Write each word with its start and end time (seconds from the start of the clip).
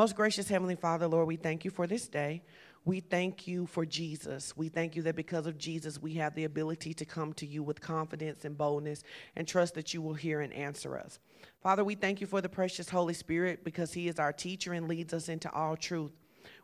Most 0.00 0.16
gracious 0.16 0.48
Heavenly 0.48 0.76
Father, 0.76 1.06
Lord, 1.06 1.28
we 1.28 1.36
thank 1.36 1.62
you 1.62 1.70
for 1.70 1.86
this 1.86 2.08
day. 2.08 2.42
We 2.86 3.00
thank 3.00 3.46
you 3.46 3.66
for 3.66 3.84
Jesus. 3.84 4.56
We 4.56 4.70
thank 4.70 4.96
you 4.96 5.02
that 5.02 5.14
because 5.14 5.46
of 5.46 5.58
Jesus, 5.58 6.00
we 6.00 6.14
have 6.14 6.34
the 6.34 6.44
ability 6.44 6.94
to 6.94 7.04
come 7.04 7.34
to 7.34 7.44
you 7.44 7.62
with 7.62 7.82
confidence 7.82 8.46
and 8.46 8.56
boldness 8.56 9.04
and 9.36 9.46
trust 9.46 9.74
that 9.74 9.92
you 9.92 10.00
will 10.00 10.14
hear 10.14 10.40
and 10.40 10.54
answer 10.54 10.96
us. 10.96 11.18
Father, 11.62 11.84
we 11.84 11.96
thank 11.96 12.22
you 12.22 12.26
for 12.26 12.40
the 12.40 12.48
precious 12.48 12.88
Holy 12.88 13.12
Spirit 13.12 13.62
because 13.62 13.92
he 13.92 14.08
is 14.08 14.18
our 14.18 14.32
teacher 14.32 14.72
and 14.72 14.88
leads 14.88 15.12
us 15.12 15.28
into 15.28 15.52
all 15.52 15.76
truth. 15.76 16.12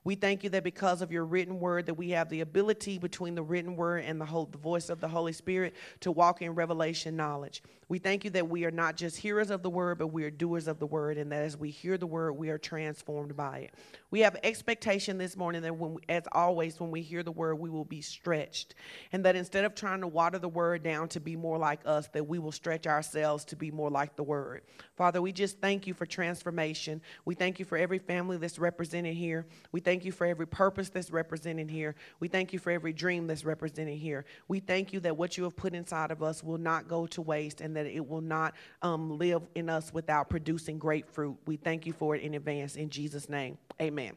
We 0.02 0.14
thank 0.14 0.42
you 0.42 0.48
that 0.50 0.64
because 0.64 1.02
of 1.02 1.12
your 1.12 1.26
written 1.26 1.60
word, 1.60 1.84
that 1.86 1.94
we 1.94 2.10
have 2.10 2.30
the 2.30 2.40
ability 2.40 2.96
between 2.96 3.34
the 3.34 3.42
written 3.42 3.76
word 3.76 4.04
and 4.06 4.18
the, 4.18 4.24
whole, 4.24 4.46
the 4.46 4.56
voice 4.56 4.88
of 4.88 5.00
the 5.00 5.08
Holy 5.08 5.34
Spirit 5.34 5.74
to 6.00 6.10
walk 6.10 6.40
in 6.40 6.54
revelation 6.54 7.16
knowledge. 7.16 7.62
We 7.88 7.98
thank 7.98 8.24
you 8.24 8.30
that 8.30 8.48
we 8.48 8.64
are 8.64 8.72
not 8.72 8.96
just 8.96 9.16
hearers 9.16 9.50
of 9.50 9.62
the 9.62 9.70
word, 9.70 9.98
but 9.98 10.08
we 10.08 10.24
are 10.24 10.30
doers 10.30 10.66
of 10.66 10.80
the 10.80 10.86
word, 10.86 11.18
and 11.18 11.30
that 11.30 11.44
as 11.44 11.56
we 11.56 11.70
hear 11.70 11.96
the 11.96 12.06
word, 12.06 12.32
we 12.32 12.50
are 12.50 12.58
transformed 12.58 13.36
by 13.36 13.58
it. 13.58 13.74
We 14.10 14.20
have 14.20 14.36
expectation 14.42 15.18
this 15.18 15.36
morning 15.36 15.62
that 15.62 15.76
when, 15.76 15.98
as 16.08 16.24
always, 16.32 16.80
when 16.80 16.90
we 16.90 17.02
hear 17.02 17.22
the 17.22 17.30
word, 17.30 17.56
we 17.56 17.70
will 17.70 17.84
be 17.84 18.00
stretched, 18.00 18.74
and 19.12 19.24
that 19.24 19.36
instead 19.36 19.64
of 19.64 19.76
trying 19.76 20.00
to 20.00 20.08
water 20.08 20.40
the 20.40 20.48
word 20.48 20.82
down 20.82 21.06
to 21.10 21.20
be 21.20 21.36
more 21.36 21.58
like 21.58 21.80
us, 21.86 22.08
that 22.08 22.26
we 22.26 22.40
will 22.40 22.50
stretch 22.50 22.88
ourselves 22.88 23.44
to 23.44 23.56
be 23.56 23.70
more 23.70 23.90
like 23.90 24.16
the 24.16 24.24
word. 24.24 24.62
Father, 24.96 25.22
we 25.22 25.30
just 25.30 25.60
thank 25.60 25.86
you 25.86 25.94
for 25.94 26.06
transformation. 26.06 27.00
We 27.24 27.36
thank 27.36 27.60
you 27.60 27.64
for 27.64 27.78
every 27.78 27.98
family 27.98 28.36
that's 28.36 28.58
represented 28.58 29.14
here. 29.14 29.46
We 29.70 29.78
thank 29.78 30.04
you 30.04 30.10
for 30.10 30.26
every 30.26 30.46
purpose 30.46 30.88
that's 30.88 31.12
represented 31.12 31.70
here. 31.70 31.94
We 32.18 32.26
thank 32.26 32.52
you 32.52 32.58
for 32.58 32.72
every 32.72 32.92
dream 32.92 33.28
that's 33.28 33.44
represented 33.44 33.98
here. 33.98 34.24
We 34.48 34.58
thank 34.58 34.92
you 34.92 34.98
that 35.00 35.16
what 35.16 35.38
you 35.38 35.44
have 35.44 35.54
put 35.54 35.72
inside 35.72 36.10
of 36.10 36.20
us 36.22 36.42
will 36.42 36.58
not 36.58 36.88
go 36.88 37.06
to 37.06 37.22
waste 37.22 37.60
and 37.60 37.75
that 37.76 37.86
it 37.86 38.06
will 38.06 38.20
not 38.20 38.54
um, 38.82 39.18
live 39.18 39.42
in 39.54 39.68
us 39.68 39.92
without 39.92 40.28
producing 40.28 40.78
great 40.78 41.08
fruit. 41.08 41.36
We 41.46 41.56
thank 41.56 41.86
you 41.86 41.92
for 41.92 42.16
it 42.16 42.22
in 42.22 42.34
advance. 42.34 42.76
In 42.76 42.90
Jesus' 42.90 43.28
name, 43.28 43.58
amen. 43.80 44.12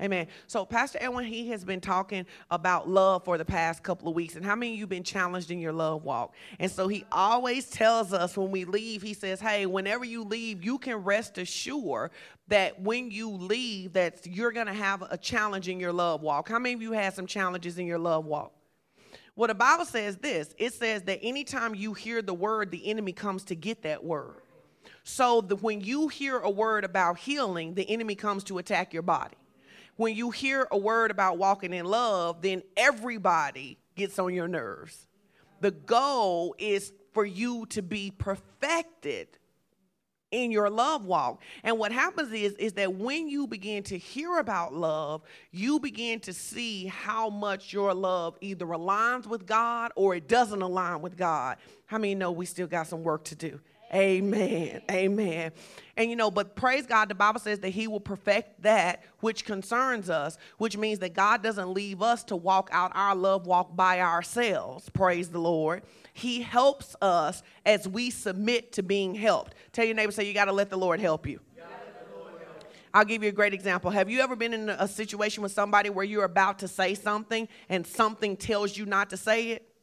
Amen. 0.00 0.26
So, 0.46 0.64
Pastor 0.64 0.98
Edwin, 1.00 1.24
he 1.24 1.48
has 1.50 1.64
been 1.64 1.80
talking 1.80 2.26
about 2.50 2.88
love 2.88 3.24
for 3.24 3.38
the 3.38 3.44
past 3.44 3.82
couple 3.82 4.08
of 4.08 4.14
weeks. 4.14 4.34
And 4.34 4.44
how 4.44 4.56
many 4.56 4.72
of 4.72 4.78
you 4.78 4.86
been 4.86 5.04
challenged 5.04 5.50
in 5.50 5.60
your 5.60 5.72
love 5.72 6.02
walk? 6.02 6.34
And 6.58 6.70
so, 6.70 6.88
he 6.88 7.04
always 7.12 7.70
tells 7.70 8.12
us 8.12 8.36
when 8.36 8.50
we 8.50 8.64
leave, 8.64 9.02
he 9.02 9.14
says, 9.14 9.40
Hey, 9.40 9.66
whenever 9.66 10.04
you 10.04 10.24
leave, 10.24 10.64
you 10.64 10.78
can 10.78 10.96
rest 10.96 11.38
assured 11.38 12.10
that 12.48 12.80
when 12.80 13.10
you 13.10 13.30
leave, 13.30 13.92
that 13.92 14.26
you're 14.26 14.52
going 14.52 14.66
to 14.66 14.74
have 14.74 15.02
a 15.10 15.16
challenge 15.16 15.68
in 15.68 15.78
your 15.78 15.92
love 15.92 16.22
walk. 16.22 16.48
How 16.48 16.58
many 16.58 16.74
of 16.74 16.82
you 16.82 16.92
had 16.92 17.14
some 17.14 17.26
challenges 17.26 17.78
in 17.78 17.86
your 17.86 17.98
love 17.98 18.24
walk? 18.24 18.52
Well, 19.36 19.48
the 19.48 19.54
Bible 19.54 19.84
says 19.84 20.16
this 20.16 20.54
it 20.58 20.74
says 20.74 21.02
that 21.02 21.20
anytime 21.22 21.74
you 21.74 21.94
hear 21.94 22.22
the 22.22 22.34
word, 22.34 22.70
the 22.70 22.86
enemy 22.88 23.12
comes 23.12 23.44
to 23.44 23.54
get 23.54 23.82
that 23.82 24.04
word. 24.04 24.42
So 25.02 25.40
the, 25.40 25.56
when 25.56 25.80
you 25.80 26.08
hear 26.08 26.38
a 26.38 26.50
word 26.50 26.84
about 26.84 27.18
healing, 27.18 27.74
the 27.74 27.88
enemy 27.90 28.14
comes 28.14 28.44
to 28.44 28.58
attack 28.58 28.92
your 28.92 29.02
body. 29.02 29.36
When 29.96 30.14
you 30.14 30.30
hear 30.30 30.66
a 30.70 30.78
word 30.78 31.10
about 31.10 31.38
walking 31.38 31.72
in 31.72 31.84
love, 31.84 32.42
then 32.42 32.62
everybody 32.76 33.78
gets 33.94 34.18
on 34.18 34.34
your 34.34 34.48
nerves. 34.48 35.06
The 35.60 35.70
goal 35.70 36.54
is 36.58 36.92
for 37.12 37.24
you 37.24 37.66
to 37.66 37.82
be 37.82 38.10
perfected 38.10 39.28
in 40.34 40.50
your 40.50 40.68
love 40.68 41.04
walk. 41.04 41.40
And 41.62 41.78
what 41.78 41.92
happens 41.92 42.32
is 42.32 42.54
is 42.54 42.72
that 42.74 42.94
when 42.94 43.28
you 43.28 43.46
begin 43.46 43.82
to 43.84 43.96
hear 43.96 44.38
about 44.38 44.74
love, 44.74 45.22
you 45.52 45.78
begin 45.78 46.20
to 46.20 46.32
see 46.32 46.86
how 46.86 47.30
much 47.30 47.72
your 47.72 47.94
love 47.94 48.36
either 48.40 48.66
aligns 48.66 49.26
with 49.26 49.46
God 49.46 49.92
or 49.94 50.14
it 50.16 50.28
doesn't 50.28 50.60
align 50.60 51.00
with 51.00 51.16
God. 51.16 51.56
How 51.86 51.98
many 51.98 52.14
know 52.14 52.32
we 52.32 52.46
still 52.46 52.66
got 52.66 52.88
some 52.88 53.02
work 53.02 53.24
to 53.24 53.36
do? 53.36 53.60
Amen. 53.94 54.82
Amen. 54.90 55.52
And 55.96 56.10
you 56.10 56.16
know, 56.16 56.30
but 56.30 56.56
praise 56.56 56.84
God, 56.84 57.08
the 57.08 57.14
Bible 57.14 57.38
says 57.38 57.60
that 57.60 57.68
He 57.68 57.86
will 57.86 58.00
perfect 58.00 58.62
that 58.62 59.04
which 59.20 59.44
concerns 59.44 60.10
us, 60.10 60.36
which 60.58 60.76
means 60.76 60.98
that 60.98 61.14
God 61.14 61.42
doesn't 61.42 61.72
leave 61.72 62.02
us 62.02 62.24
to 62.24 62.36
walk 62.36 62.70
out 62.72 62.90
our 62.94 63.14
love 63.14 63.46
walk 63.46 63.76
by 63.76 64.00
ourselves. 64.00 64.88
Praise 64.88 65.28
the 65.28 65.38
Lord. 65.38 65.82
He 66.14 66.40
helps 66.42 66.94
us 67.02 67.42
as 67.66 67.86
we 67.86 68.08
submit 68.08 68.72
to 68.72 68.82
being 68.82 69.14
helped. 69.14 69.54
Tell 69.72 69.84
your 69.84 69.94
neighbor, 69.94 70.12
say, 70.12 70.24
you 70.24 70.32
got 70.32 70.46
to 70.46 70.52
let 70.52 70.70
the 70.70 70.78
Lord 70.78 71.00
help 71.00 71.26
you. 71.26 71.40
I'll 72.94 73.04
give 73.04 73.24
you 73.24 73.28
a 73.28 73.32
great 73.32 73.52
example. 73.52 73.90
Have 73.90 74.08
you 74.08 74.20
ever 74.20 74.36
been 74.36 74.54
in 74.54 74.68
a 74.68 74.86
situation 74.86 75.42
with 75.42 75.50
somebody 75.50 75.90
where 75.90 76.04
you're 76.04 76.24
about 76.24 76.60
to 76.60 76.68
say 76.68 76.94
something 76.94 77.48
and 77.68 77.84
something 77.84 78.36
tells 78.36 78.78
you 78.78 78.86
not 78.86 79.10
to 79.10 79.16
say 79.16 79.50
it? 79.50 79.73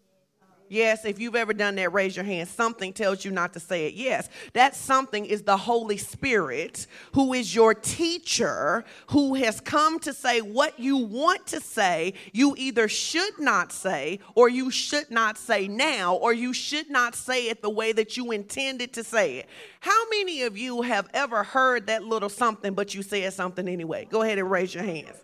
Yes, 0.72 1.04
if 1.04 1.20
you've 1.20 1.36
ever 1.36 1.54
done 1.54 1.76
that, 1.76 1.92
raise 1.92 2.16
your 2.16 2.24
hand. 2.24 2.48
Something 2.48 2.94
tells 2.94 3.26
you 3.26 3.32
not 3.32 3.52
to 3.56 3.60
say 3.60 3.88
it. 3.88 3.94
Yes, 3.94 4.30
that 4.54 4.74
something 4.74 5.26
is 5.26 5.42
the 5.42 5.58
Holy 5.58 5.98
Spirit, 5.98 6.88
who 7.12 7.34
is 7.34 7.54
your 7.54 7.74
teacher, 7.74 8.86
who 9.08 9.34
has 9.34 9.60
come 9.60 10.00
to 10.00 10.14
say 10.14 10.40
what 10.40 10.80
you 10.80 10.96
want 10.96 11.46
to 11.48 11.60
say, 11.60 12.14
you 12.32 12.56
either 12.58 12.88
should 12.88 13.38
not 13.38 13.74
say, 13.74 14.22
or 14.34 14.48
you 14.48 14.72
should 14.72 15.12
not 15.12 15.38
say 15.38 15.68
now, 15.68 16.16
or 16.16 16.32
you 16.32 16.54
should 16.54 16.90
not 16.90 17.16
say 17.16 17.50
it 17.50 17.62
the 17.62 17.70
way 17.70 17.92
that 17.92 18.16
you 18.16 18.32
intended 18.32 18.94
to 18.94 19.04
say 19.04 19.40
it. 19.40 19.50
How 19.82 20.08
many 20.10 20.44
of 20.44 20.58
you 20.58 20.84
have 20.84 21.10
ever 21.14 21.44
heard 21.44 21.88
that 21.88 22.06
little 22.06 22.30
something, 22.30 22.74
but 22.74 22.96
you 22.96 23.04
said 23.04 23.34
something 23.34 23.68
anyway? 23.68 24.08
Go 24.10 24.22
ahead 24.22 24.40
and 24.40 24.50
raise 24.50 24.74
your 24.74 24.86
hands. 24.86 25.18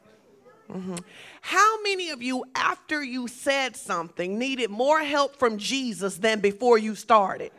Mm-hmm. 0.71 0.95
How 1.41 1.81
many 1.81 2.09
of 2.09 2.21
you, 2.21 2.43
after 2.55 3.03
you 3.03 3.27
said 3.27 3.75
something, 3.75 4.37
needed 4.37 4.69
more 4.69 4.99
help 4.99 5.37
from 5.37 5.57
Jesus 5.57 6.17
than 6.17 6.39
before 6.39 6.77
you 6.77 6.95
started? 6.95 7.51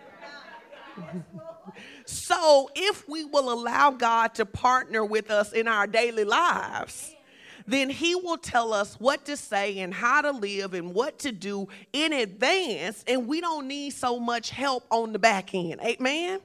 so, 2.04 2.70
if 2.74 3.08
we 3.08 3.24
will 3.24 3.52
allow 3.52 3.90
God 3.90 4.34
to 4.34 4.46
partner 4.46 5.04
with 5.04 5.30
us 5.30 5.52
in 5.52 5.68
our 5.68 5.86
daily 5.86 6.24
lives, 6.24 7.14
then 7.66 7.88
He 7.90 8.14
will 8.14 8.38
tell 8.38 8.72
us 8.72 8.96
what 8.98 9.24
to 9.26 9.36
say 9.36 9.78
and 9.78 9.92
how 9.94 10.20
to 10.22 10.32
live 10.32 10.74
and 10.74 10.94
what 10.94 11.18
to 11.20 11.32
do 11.32 11.68
in 11.92 12.12
advance, 12.12 13.04
and 13.06 13.26
we 13.26 13.40
don't 13.40 13.68
need 13.68 13.90
so 13.90 14.18
much 14.18 14.50
help 14.50 14.84
on 14.90 15.12
the 15.12 15.18
back 15.18 15.54
end. 15.54 15.80
Amen? 15.82 16.40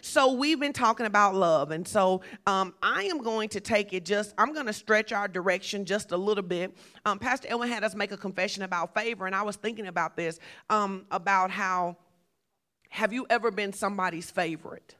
So 0.00 0.32
we've 0.32 0.60
been 0.60 0.72
talking 0.72 1.06
about 1.06 1.34
love, 1.34 1.70
and 1.70 1.86
so 1.86 2.22
um, 2.46 2.74
I 2.82 3.04
am 3.04 3.18
going 3.18 3.48
to 3.50 3.60
take 3.60 3.92
it 3.92 4.04
just. 4.04 4.34
I'm 4.38 4.52
going 4.52 4.66
to 4.66 4.72
stretch 4.72 5.12
our 5.12 5.28
direction 5.28 5.84
just 5.84 6.12
a 6.12 6.16
little 6.16 6.42
bit. 6.42 6.76
Um, 7.04 7.18
Pastor 7.18 7.48
Ellen 7.48 7.68
had 7.68 7.84
us 7.84 7.94
make 7.94 8.12
a 8.12 8.16
confession 8.16 8.62
about 8.62 8.94
favor, 8.94 9.26
and 9.26 9.34
I 9.34 9.42
was 9.42 9.56
thinking 9.56 9.86
about 9.86 10.16
this 10.16 10.38
um, 10.70 11.06
about 11.10 11.50
how. 11.50 11.96
Have 12.90 13.12
you 13.12 13.26
ever 13.28 13.50
been 13.50 13.74
somebody's 13.74 14.30
favorite? 14.30 14.94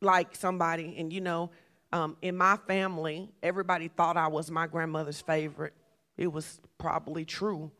Like 0.00 0.34
somebody, 0.34 0.96
and 0.98 1.12
you 1.12 1.20
know, 1.20 1.50
um, 1.92 2.16
in 2.22 2.36
my 2.36 2.56
family, 2.66 3.30
everybody 3.42 3.88
thought 3.88 4.16
I 4.16 4.26
was 4.26 4.50
my 4.50 4.66
grandmother's 4.66 5.20
favorite. 5.20 5.74
It 6.16 6.32
was 6.32 6.60
probably 6.78 7.24
true. 7.24 7.70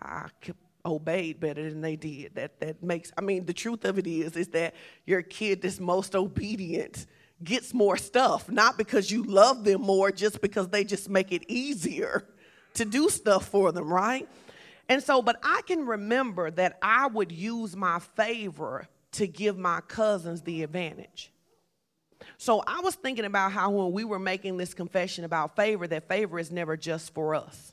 I 0.00 0.28
obeyed 0.84 1.40
better 1.40 1.68
than 1.68 1.80
they 1.80 1.96
did. 1.96 2.34
That 2.34 2.60
that 2.60 2.82
makes 2.82 3.12
I 3.16 3.20
mean 3.20 3.46
the 3.46 3.52
truth 3.52 3.84
of 3.84 3.98
it 3.98 4.06
is 4.06 4.36
is 4.36 4.48
that 4.48 4.74
your 5.06 5.22
kid 5.22 5.62
that's 5.62 5.80
most 5.80 6.14
obedient 6.14 7.06
gets 7.42 7.72
more 7.72 7.96
stuff, 7.96 8.50
not 8.50 8.76
because 8.76 9.10
you 9.10 9.22
love 9.22 9.64
them 9.64 9.80
more, 9.80 10.10
just 10.10 10.40
because 10.40 10.68
they 10.68 10.84
just 10.84 11.08
make 11.08 11.32
it 11.32 11.42
easier 11.48 12.26
to 12.74 12.84
do 12.84 13.08
stuff 13.08 13.48
for 13.48 13.72
them, 13.72 13.92
right? 13.92 14.28
And 14.88 15.02
so, 15.02 15.22
but 15.22 15.38
I 15.42 15.62
can 15.66 15.86
remember 15.86 16.50
that 16.50 16.78
I 16.82 17.06
would 17.06 17.32
use 17.32 17.74
my 17.74 17.98
favor 17.98 18.88
to 19.12 19.26
give 19.26 19.56
my 19.56 19.80
cousins 19.80 20.42
the 20.42 20.62
advantage. 20.62 21.32
So 22.36 22.62
I 22.66 22.80
was 22.80 22.94
thinking 22.94 23.24
about 23.24 23.52
how 23.52 23.70
when 23.70 23.92
we 23.92 24.04
were 24.04 24.18
making 24.18 24.56
this 24.56 24.74
confession 24.74 25.24
about 25.24 25.56
favor, 25.56 25.86
that 25.86 26.08
favor 26.08 26.38
is 26.38 26.50
never 26.50 26.76
just 26.76 27.14
for 27.14 27.34
us 27.34 27.72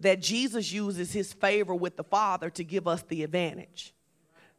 that 0.00 0.20
Jesus 0.20 0.72
uses 0.72 1.12
his 1.12 1.32
favor 1.32 1.74
with 1.74 1.96
the 1.96 2.04
Father 2.04 2.50
to 2.50 2.64
give 2.64 2.88
us 2.88 3.02
the 3.02 3.22
advantage. 3.22 3.94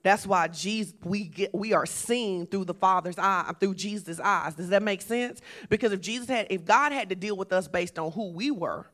That's 0.04 0.26
why 0.26 0.48
Jesus, 0.48 0.94
we 1.04 1.26
get 1.26 1.54
we 1.54 1.74
are 1.74 1.86
seen 1.86 2.48
through 2.48 2.66
the 2.66 2.74
Father's 2.74 3.20
eye, 3.20 3.52
through 3.60 3.76
Jesus' 3.76 4.20
eyes. 4.20 4.56
Does 4.56 4.70
that 4.70 4.82
make 4.82 5.02
sense? 5.02 5.42
Because 5.70 5.92
if 5.92 6.02
Jesus 6.02 6.28
had, 6.28 6.48
if 6.50 6.66
God 6.66 6.92
had 6.92 7.10
to 7.10 7.16
deal 7.16 7.38
with 7.38 7.54
us 7.54 7.68
based 7.68 8.00
on 8.00 8.12
who 8.12 8.32
we 8.32 8.50
were, 8.50 8.88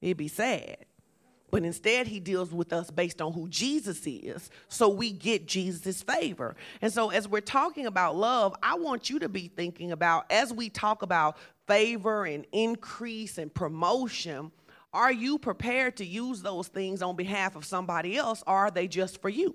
it'd 0.00 0.16
be 0.16 0.28
sad. 0.28 0.78
But 1.52 1.62
instead, 1.62 2.08
he 2.08 2.18
deals 2.18 2.50
with 2.50 2.72
us 2.72 2.90
based 2.90 3.22
on 3.22 3.32
who 3.32 3.46
Jesus 3.46 4.04
is. 4.08 4.50
So 4.68 4.88
we 4.88 5.12
get 5.12 5.46
Jesus' 5.46 6.02
favor. 6.02 6.56
And 6.82 6.92
so, 6.92 7.10
as 7.10 7.28
we're 7.28 7.40
talking 7.40 7.86
about 7.86 8.16
love, 8.16 8.56
I 8.60 8.74
want 8.74 9.08
you 9.08 9.20
to 9.20 9.28
be 9.28 9.46
thinking 9.46 9.92
about, 9.92 10.26
as 10.32 10.52
we 10.52 10.68
talk 10.68 11.02
about 11.02 11.36
favor 11.68 12.24
and 12.24 12.44
increase 12.50 13.38
and 13.38 13.54
promotion, 13.54 14.50
are 14.94 15.12
you 15.12 15.38
prepared 15.38 15.98
to 15.98 16.06
use 16.06 16.40
those 16.40 16.68
things 16.68 17.02
on 17.02 17.16
behalf 17.16 17.56
of 17.56 17.64
somebody 17.64 18.16
else, 18.16 18.42
or 18.46 18.54
are 18.54 18.70
they 18.70 18.88
just 18.88 19.20
for 19.20 19.28
you? 19.28 19.54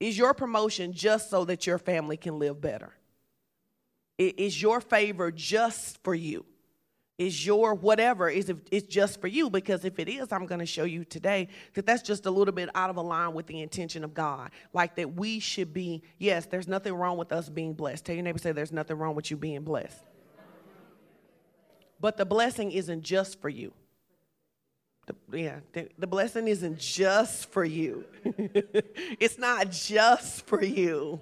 Is 0.00 0.16
your 0.16 0.32
promotion 0.32 0.92
just 0.92 1.30
so 1.30 1.44
that 1.44 1.66
your 1.66 1.78
family 1.78 2.16
can 2.16 2.38
live 2.38 2.60
better? 2.60 2.94
Is 4.16 4.62
your 4.62 4.80
favor 4.80 5.30
just 5.30 6.02
for 6.02 6.14
you? 6.14 6.46
is 7.16 7.46
your 7.46 7.74
whatever 7.74 8.28
is 8.28 8.52
it's 8.72 8.88
just 8.88 9.20
for 9.20 9.28
you 9.28 9.48
because 9.48 9.84
if 9.84 9.98
it 10.00 10.08
is 10.08 10.32
i'm 10.32 10.46
going 10.46 10.58
to 10.58 10.66
show 10.66 10.84
you 10.84 11.04
today 11.04 11.46
that 11.74 11.86
that's 11.86 12.02
just 12.02 12.26
a 12.26 12.30
little 12.30 12.52
bit 12.52 12.68
out 12.74 12.90
of 12.90 12.96
line 12.96 13.32
with 13.32 13.46
the 13.46 13.60
intention 13.60 14.02
of 14.02 14.14
god 14.14 14.50
like 14.72 14.96
that 14.96 15.14
we 15.14 15.38
should 15.38 15.72
be 15.72 16.02
yes 16.18 16.46
there's 16.46 16.66
nothing 16.66 16.92
wrong 16.92 17.16
with 17.16 17.30
us 17.30 17.48
being 17.48 17.72
blessed 17.72 18.04
tell 18.04 18.16
your 18.16 18.24
neighbor 18.24 18.38
say 18.38 18.50
there's 18.50 18.72
nothing 18.72 18.96
wrong 18.96 19.14
with 19.14 19.30
you 19.30 19.36
being 19.36 19.62
blessed 19.62 20.02
but 22.00 22.16
the 22.16 22.26
blessing 22.26 22.72
isn't 22.72 23.02
just 23.02 23.40
for 23.40 23.48
you 23.48 23.72
the, 25.06 25.38
yeah 25.38 25.60
the, 25.72 25.88
the 25.98 26.06
blessing 26.06 26.48
isn't 26.48 26.78
just 26.78 27.50
for 27.50 27.64
you 27.64 28.04
it's 28.24 29.38
not 29.38 29.70
just 29.70 30.46
for 30.46 30.64
you 30.64 31.20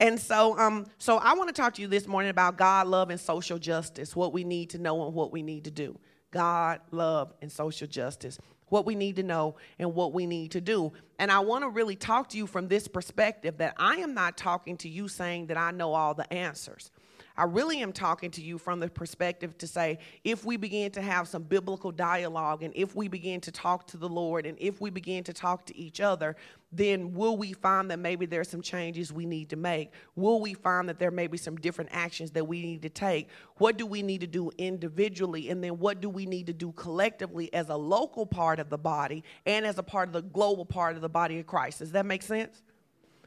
and 0.00 0.20
so, 0.20 0.58
um, 0.58 0.86
so 0.98 1.18
I 1.18 1.34
want 1.34 1.54
to 1.54 1.54
talk 1.54 1.74
to 1.74 1.82
you 1.82 1.88
this 1.88 2.06
morning 2.06 2.30
about 2.30 2.56
God, 2.56 2.88
love, 2.88 3.10
and 3.10 3.20
social 3.20 3.58
justice. 3.58 4.16
What 4.16 4.32
we 4.32 4.44
need 4.44 4.70
to 4.70 4.78
know 4.78 5.06
and 5.06 5.14
what 5.14 5.32
we 5.32 5.42
need 5.42 5.64
to 5.64 5.70
do. 5.70 5.98
God, 6.30 6.80
love, 6.90 7.32
and 7.40 7.50
social 7.50 7.86
justice. 7.86 8.38
What 8.68 8.86
we 8.86 8.96
need 8.96 9.16
to 9.16 9.22
know 9.22 9.54
and 9.78 9.94
what 9.94 10.12
we 10.12 10.26
need 10.26 10.50
to 10.52 10.60
do. 10.60 10.92
And 11.18 11.30
I 11.30 11.38
want 11.40 11.62
to 11.62 11.68
really 11.68 11.94
talk 11.94 12.28
to 12.30 12.36
you 12.36 12.46
from 12.46 12.66
this 12.66 12.88
perspective 12.88 13.58
that 13.58 13.74
I 13.78 13.96
am 13.96 14.14
not 14.14 14.36
talking 14.36 14.76
to 14.78 14.88
you 14.88 15.06
saying 15.06 15.46
that 15.46 15.56
I 15.56 15.70
know 15.70 15.94
all 15.94 16.12
the 16.12 16.30
answers. 16.32 16.90
I 17.36 17.44
really 17.44 17.80
am 17.80 17.92
talking 17.92 18.30
to 18.32 18.42
you 18.42 18.58
from 18.58 18.78
the 18.78 18.88
perspective 18.88 19.58
to 19.58 19.66
say 19.66 19.98
if 20.22 20.44
we 20.44 20.56
begin 20.56 20.92
to 20.92 21.02
have 21.02 21.26
some 21.26 21.42
biblical 21.42 21.90
dialogue 21.90 22.62
and 22.62 22.72
if 22.76 22.94
we 22.94 23.08
begin 23.08 23.40
to 23.40 23.50
talk 23.50 23.88
to 23.88 23.96
the 23.96 24.08
Lord 24.08 24.46
and 24.46 24.56
if 24.60 24.80
we 24.80 24.88
begin 24.88 25.24
to 25.24 25.32
talk 25.32 25.66
to 25.66 25.76
each 25.76 26.00
other, 26.00 26.36
then 26.70 27.12
will 27.12 27.36
we 27.36 27.52
find 27.52 27.90
that 27.90 27.98
maybe 27.98 28.26
there's 28.26 28.48
some 28.48 28.62
changes 28.62 29.12
we 29.12 29.26
need 29.26 29.50
to 29.50 29.56
make? 29.56 29.90
Will 30.14 30.40
we 30.40 30.54
find 30.54 30.88
that 30.88 31.00
there 31.00 31.10
may 31.10 31.26
be 31.26 31.36
some 31.36 31.56
different 31.56 31.90
actions 31.92 32.30
that 32.32 32.46
we 32.46 32.62
need 32.62 32.82
to 32.82 32.88
take? 32.88 33.28
What 33.56 33.78
do 33.78 33.86
we 33.86 34.02
need 34.02 34.20
to 34.20 34.28
do 34.28 34.52
individually? 34.56 35.50
And 35.50 35.62
then 35.62 35.78
what 35.78 36.00
do 36.00 36.08
we 36.08 36.26
need 36.26 36.46
to 36.46 36.52
do 36.52 36.70
collectively 36.72 37.52
as 37.52 37.68
a 37.68 37.76
local 37.76 38.26
part 38.26 38.60
of 38.60 38.70
the 38.70 38.78
body 38.78 39.24
and 39.44 39.66
as 39.66 39.78
a 39.78 39.82
part 39.82 40.08
of 40.08 40.12
the 40.12 40.22
global 40.22 40.64
part 40.64 40.94
of 40.94 41.02
the 41.02 41.08
body 41.08 41.40
of 41.40 41.46
Christ? 41.46 41.80
Does 41.80 41.92
that 41.92 42.06
make 42.06 42.22
sense? 42.22 42.62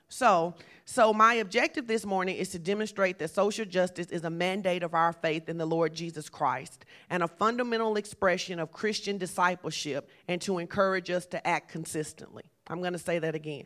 So, 0.09 0.55
so 0.85 1.13
my 1.13 1.35
objective 1.35 1.85
this 1.85 2.05
morning 2.05 2.37
is 2.37 2.49
to 2.49 2.59
demonstrate 2.59 3.19
that 3.19 3.29
social 3.29 3.65
justice 3.65 4.07
is 4.07 4.23
a 4.23 4.29
mandate 4.29 4.83
of 4.83 4.93
our 4.93 5.11
faith 5.11 5.49
in 5.49 5.57
the 5.57 5.65
Lord 5.65 5.93
Jesus 5.93 6.29
Christ 6.29 6.85
and 7.09 7.23
a 7.23 7.27
fundamental 7.27 7.97
expression 7.97 8.59
of 8.59 8.71
Christian 8.71 9.17
discipleship 9.17 10.09
and 10.29 10.41
to 10.41 10.59
encourage 10.59 11.09
us 11.09 11.25
to 11.27 11.45
act 11.45 11.69
consistently. 11.69 12.43
I'm 12.67 12.79
going 12.79 12.93
to 12.93 12.99
say 12.99 13.19
that 13.19 13.35
again. 13.35 13.65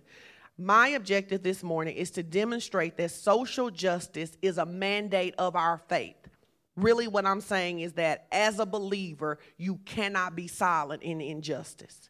My 0.58 0.90
objective 0.90 1.44
this 1.44 1.64
morning 1.64 1.96
is 1.96 2.12
to 2.12 2.24
demonstrate 2.24 2.98
that 2.98 3.12
social 3.12 3.70
justice 3.70 4.36
is 4.42 4.58
a 4.58 4.66
mandate 4.66 5.36
of 5.38 5.56
our 5.56 5.78
faith. 5.78 6.16
Really, 6.76 7.08
what 7.08 7.26
I'm 7.26 7.42
saying 7.42 7.82
is 7.82 7.94
that 7.94 8.28
as 8.32 8.60
a 8.60 8.66
believer, 8.66 9.38
you 9.58 9.76
cannot 9.86 10.36
be 10.36 10.48
silent 10.48 11.04
in 11.04 11.22
injustice 11.22 12.10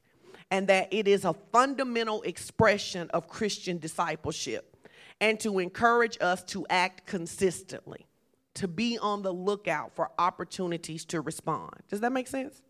and 0.51 0.68
that 0.68 0.94
it 0.94 1.07
is 1.07 1.25
a 1.25 1.33
fundamental 1.51 2.21
expression 2.24 3.09
of 3.12 3.27
Christian 3.27 3.80
discipleship, 3.80 4.75
and 5.19 5.39
to 5.39 5.59
encourage 5.59 6.18
us 6.21 6.44
to 6.45 6.68
act 6.69 7.07
consistently, 7.07 8.06
to 8.56 8.68
be 8.68 9.00
on 9.00 9.21
the 9.21 9.31
lookout 9.31 9.95
for 9.95 10.12
opportunities 10.19 11.06
to 11.06 11.21
respond. 11.21 11.74
Does 11.89 12.01
that 12.01 12.12
make 12.12 12.27
sense? 12.27 12.62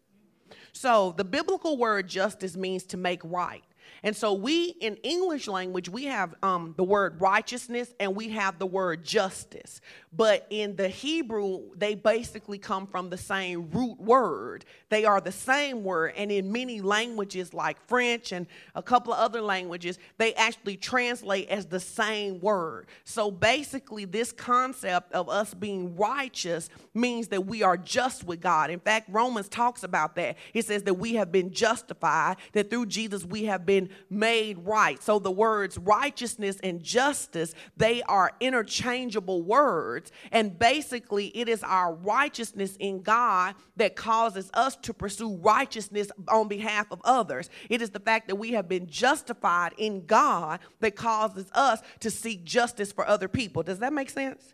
So, 0.73 1.13
the 1.17 1.23
biblical 1.25 1.77
word 1.77 2.07
justice 2.07 2.55
means 2.55 2.83
to 2.85 2.97
make 2.97 3.21
right. 3.23 3.63
And 4.03 4.15
so 4.15 4.33
we 4.33 4.69
in 4.79 4.95
English 4.97 5.47
language 5.47 5.87
we 5.89 6.05
have 6.05 6.33
um, 6.41 6.73
the 6.77 6.83
word 6.83 7.21
righteousness 7.21 7.93
and 7.99 8.15
we 8.15 8.29
have 8.29 8.57
the 8.57 8.65
word 8.65 9.03
justice. 9.03 9.81
But 10.13 10.45
in 10.49 10.75
the 10.75 10.89
Hebrew 10.89 11.69
they 11.75 11.95
basically 11.95 12.57
come 12.57 12.85
from 12.85 13.09
the 13.09 13.17
same 13.17 13.69
root 13.71 13.99
word. 13.99 14.65
They 14.89 15.05
are 15.05 15.21
the 15.21 15.31
same 15.31 15.83
word 15.83 16.13
and 16.17 16.31
in 16.31 16.51
many 16.51 16.81
languages 16.81 17.53
like 17.53 17.77
French 17.87 18.31
and 18.31 18.47
a 18.75 18.83
couple 18.83 19.13
of 19.13 19.19
other 19.19 19.41
languages 19.41 19.99
they 20.17 20.33
actually 20.33 20.77
translate 20.77 21.47
as 21.49 21.65
the 21.65 21.79
same 21.79 22.41
word. 22.41 22.87
So 23.05 23.31
basically 23.31 24.05
this 24.05 24.31
concept 24.31 25.13
of 25.13 25.29
us 25.29 25.53
being 25.53 25.95
righteous 25.95 26.69
means 26.93 27.29
that 27.29 27.45
we 27.45 27.63
are 27.63 27.77
just 27.77 28.25
with 28.25 28.41
God. 28.41 28.69
In 28.69 28.79
fact 28.79 29.07
Romans 29.09 29.47
talks 29.47 29.83
about 29.83 30.15
that. 30.15 30.37
It 30.53 30.65
says 30.65 30.83
that 30.83 30.95
we 30.95 31.15
have 31.15 31.31
been 31.31 31.53
justified 31.53 32.37
that 32.51 32.69
through 32.69 32.87
Jesus 32.87 33.23
we 33.23 33.45
have 33.45 33.65
been 33.65 33.89
made 34.09 34.57
right. 34.65 35.01
So 35.01 35.19
the 35.19 35.31
words 35.31 35.77
righteousness 35.77 36.57
and 36.63 36.83
justice, 36.83 37.53
they 37.77 38.01
are 38.03 38.31
interchangeable 38.39 39.41
words. 39.41 40.00
And 40.31 40.57
basically, 40.57 41.27
it 41.27 41.49
is 41.49 41.61
our 41.63 41.93
righteousness 41.93 42.75
in 42.79 43.01
God 43.01 43.55
that 43.75 43.95
causes 43.95 44.49
us 44.53 44.75
to 44.77 44.93
pursue 44.93 45.35
righteousness 45.35 46.09
on 46.27 46.47
behalf 46.47 46.87
of 46.91 47.01
others. 47.03 47.49
It 47.69 47.81
is 47.81 47.89
the 47.91 47.99
fact 47.99 48.27
that 48.29 48.35
we 48.35 48.51
have 48.51 48.67
been 48.69 48.87
justified 48.87 49.73
in 49.77 50.05
God 50.05 50.59
that 50.79 50.95
causes 50.95 51.45
us 51.53 51.81
to 51.99 52.09
seek 52.09 52.43
justice 52.43 52.91
for 52.91 53.07
other 53.07 53.27
people. 53.27 53.63
Does 53.63 53.79
that 53.79 53.93
make 53.93 54.09
sense? 54.09 54.53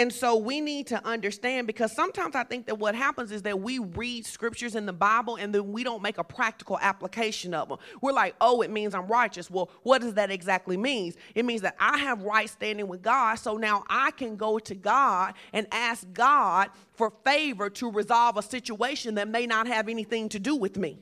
And 0.00 0.10
so 0.10 0.34
we 0.34 0.62
need 0.62 0.86
to 0.86 1.06
understand 1.06 1.66
because 1.66 1.92
sometimes 1.92 2.34
I 2.34 2.42
think 2.42 2.64
that 2.68 2.78
what 2.78 2.94
happens 2.94 3.30
is 3.30 3.42
that 3.42 3.60
we 3.60 3.80
read 3.80 4.24
scriptures 4.24 4.74
in 4.74 4.86
the 4.86 4.94
Bible 4.94 5.36
and 5.36 5.54
then 5.54 5.72
we 5.72 5.84
don't 5.84 6.00
make 6.00 6.16
a 6.16 6.24
practical 6.24 6.78
application 6.80 7.52
of 7.52 7.68
them. 7.68 7.76
We're 8.00 8.14
like, 8.14 8.34
oh, 8.40 8.62
it 8.62 8.70
means 8.70 8.94
I'm 8.94 9.08
righteous. 9.08 9.50
Well, 9.50 9.70
what 9.82 10.00
does 10.00 10.14
that 10.14 10.30
exactly 10.30 10.78
mean? 10.78 11.12
It 11.34 11.44
means 11.44 11.60
that 11.60 11.76
I 11.78 11.98
have 11.98 12.22
right 12.22 12.48
standing 12.48 12.88
with 12.88 13.02
God, 13.02 13.34
so 13.34 13.58
now 13.58 13.84
I 13.90 14.12
can 14.12 14.36
go 14.36 14.58
to 14.58 14.74
God 14.74 15.34
and 15.52 15.66
ask 15.70 16.10
God 16.14 16.70
for 16.94 17.12
favor 17.22 17.68
to 17.68 17.90
resolve 17.90 18.38
a 18.38 18.42
situation 18.42 19.16
that 19.16 19.28
may 19.28 19.44
not 19.46 19.66
have 19.66 19.86
anything 19.86 20.30
to 20.30 20.38
do 20.38 20.56
with 20.56 20.78
me. 20.78 20.98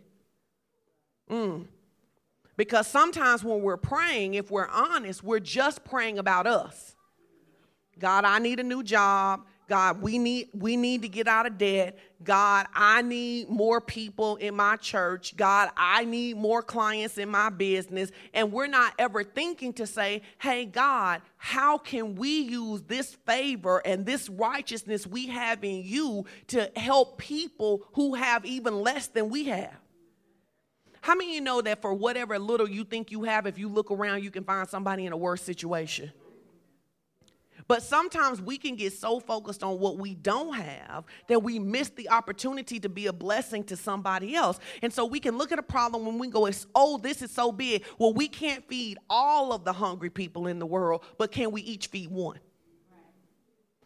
Mm. 1.31 1.67
Because 2.57 2.89
sometimes 2.89 3.45
when 3.45 3.63
we're 3.63 3.77
praying, 3.77 4.35
if 4.35 4.51
we're 4.51 4.67
honest, 4.67 5.23
we're 5.23 5.39
just 5.39 5.85
praying 5.85 6.19
about 6.19 6.49
us. 6.49 6.97
God, 7.99 8.25
I 8.25 8.39
need 8.39 8.61
a 8.61 8.65
new 8.65 8.83
job. 8.83 9.45
God, 9.69 10.01
we 10.01 10.17
need 10.17 10.49
we 10.55 10.77
need 10.77 11.03
to 11.03 11.09
get 11.09 11.29
out 11.29 11.45
of 11.45 11.59
debt. 11.59 11.99
God, 12.25 12.67
I 12.75 13.03
need 13.03 13.51
more 13.51 13.83
people 13.83 14.37
in 14.37 14.57
my 14.57 14.77
church. 14.77 15.37
God, 15.37 15.69
I 15.77 16.07
need 16.07 16.39
more 16.39 16.63
clients 16.63 17.19
in 17.19 17.29
my 17.29 17.51
business. 17.51 18.11
And 18.33 18.51
we're 18.51 18.67
not 18.67 18.95
ever 18.99 19.23
thinking 19.23 19.75
to 19.75 19.87
say, 19.87 20.23
"Hey 20.39 20.65
God, 20.65 21.21
how 21.37 21.77
can 21.77 22.15
we 22.15 22.41
use 22.41 22.83
this 22.83 23.15
favor 23.27 23.87
and 23.87 24.07
this 24.07 24.31
righteousness 24.31 25.07
we 25.07 25.27
have 25.27 25.63
in 25.63 25.83
you 25.85 26.25
to 26.49 26.73
help 26.75 27.19
people 27.19 27.87
who 27.93 28.15
have 28.15 28.47
even 28.47 28.81
less 28.81 29.09
than 29.09 29.29
we 29.29 29.45
have?" 29.45 29.77
How 31.03 31.15
many 31.15 31.31
of 31.31 31.35
you 31.35 31.41
know 31.43 31.61
that 31.61 31.83
for 31.83 31.93
whatever 31.93 32.39
little 32.39 32.69
you 32.69 32.85
think 32.85 33.11
you 33.11 33.23
have, 33.25 33.47
if 33.47 33.59
you 33.59 33.69
look 33.69 33.91
around, 33.91 34.25
you 34.25 34.31
can 34.31 34.45
find 34.45 34.69
somebody 34.69 35.07
in 35.07 35.13
a 35.13 35.17
worse 35.17 35.43
situation? 35.43 36.11
But 37.69 37.83
sometimes 37.83 38.41
we 38.41 38.57
can 38.57 38.77
get 38.77 38.95
so 38.95 39.21
focused 39.21 39.63
on 39.63 39.79
what 39.79 39.99
we 39.99 40.15
don't 40.15 40.55
have 40.55 41.05
that 41.29 41.43
we 41.43 41.59
miss 41.59 41.91
the 41.91 42.09
opportunity 42.09 42.81
to 42.81 42.89
be 42.89 43.07
a 43.07 43.13
blessing 43.13 43.63
to 43.65 43.77
somebody 43.77 44.35
else. 44.35 44.59
And 44.81 44.91
so 44.91 45.05
we 45.05 45.21
can 45.21 45.37
look 45.37 45.53
at 45.53 45.59
a 45.59 45.63
problem 45.63 46.07
when 46.07 46.19
we 46.19 46.29
go, 46.29 46.49
oh, 46.75 46.97
this 46.97 47.21
is 47.21 47.31
so 47.31 47.53
big. 47.53 47.85
Well, 47.99 48.15
we 48.15 48.27
can't 48.27 48.67
feed 48.67 48.97
all 49.11 49.53
of 49.53 49.65
the 49.65 49.75
hungry 49.75 50.09
people 50.09 50.47
in 50.47 50.59
the 50.59 50.67
world, 50.67 51.05
but 51.19 51.31
can 51.31 51.51
we 51.51 51.61
each 51.61 51.89
feed 51.89 52.11
one? 52.11 52.39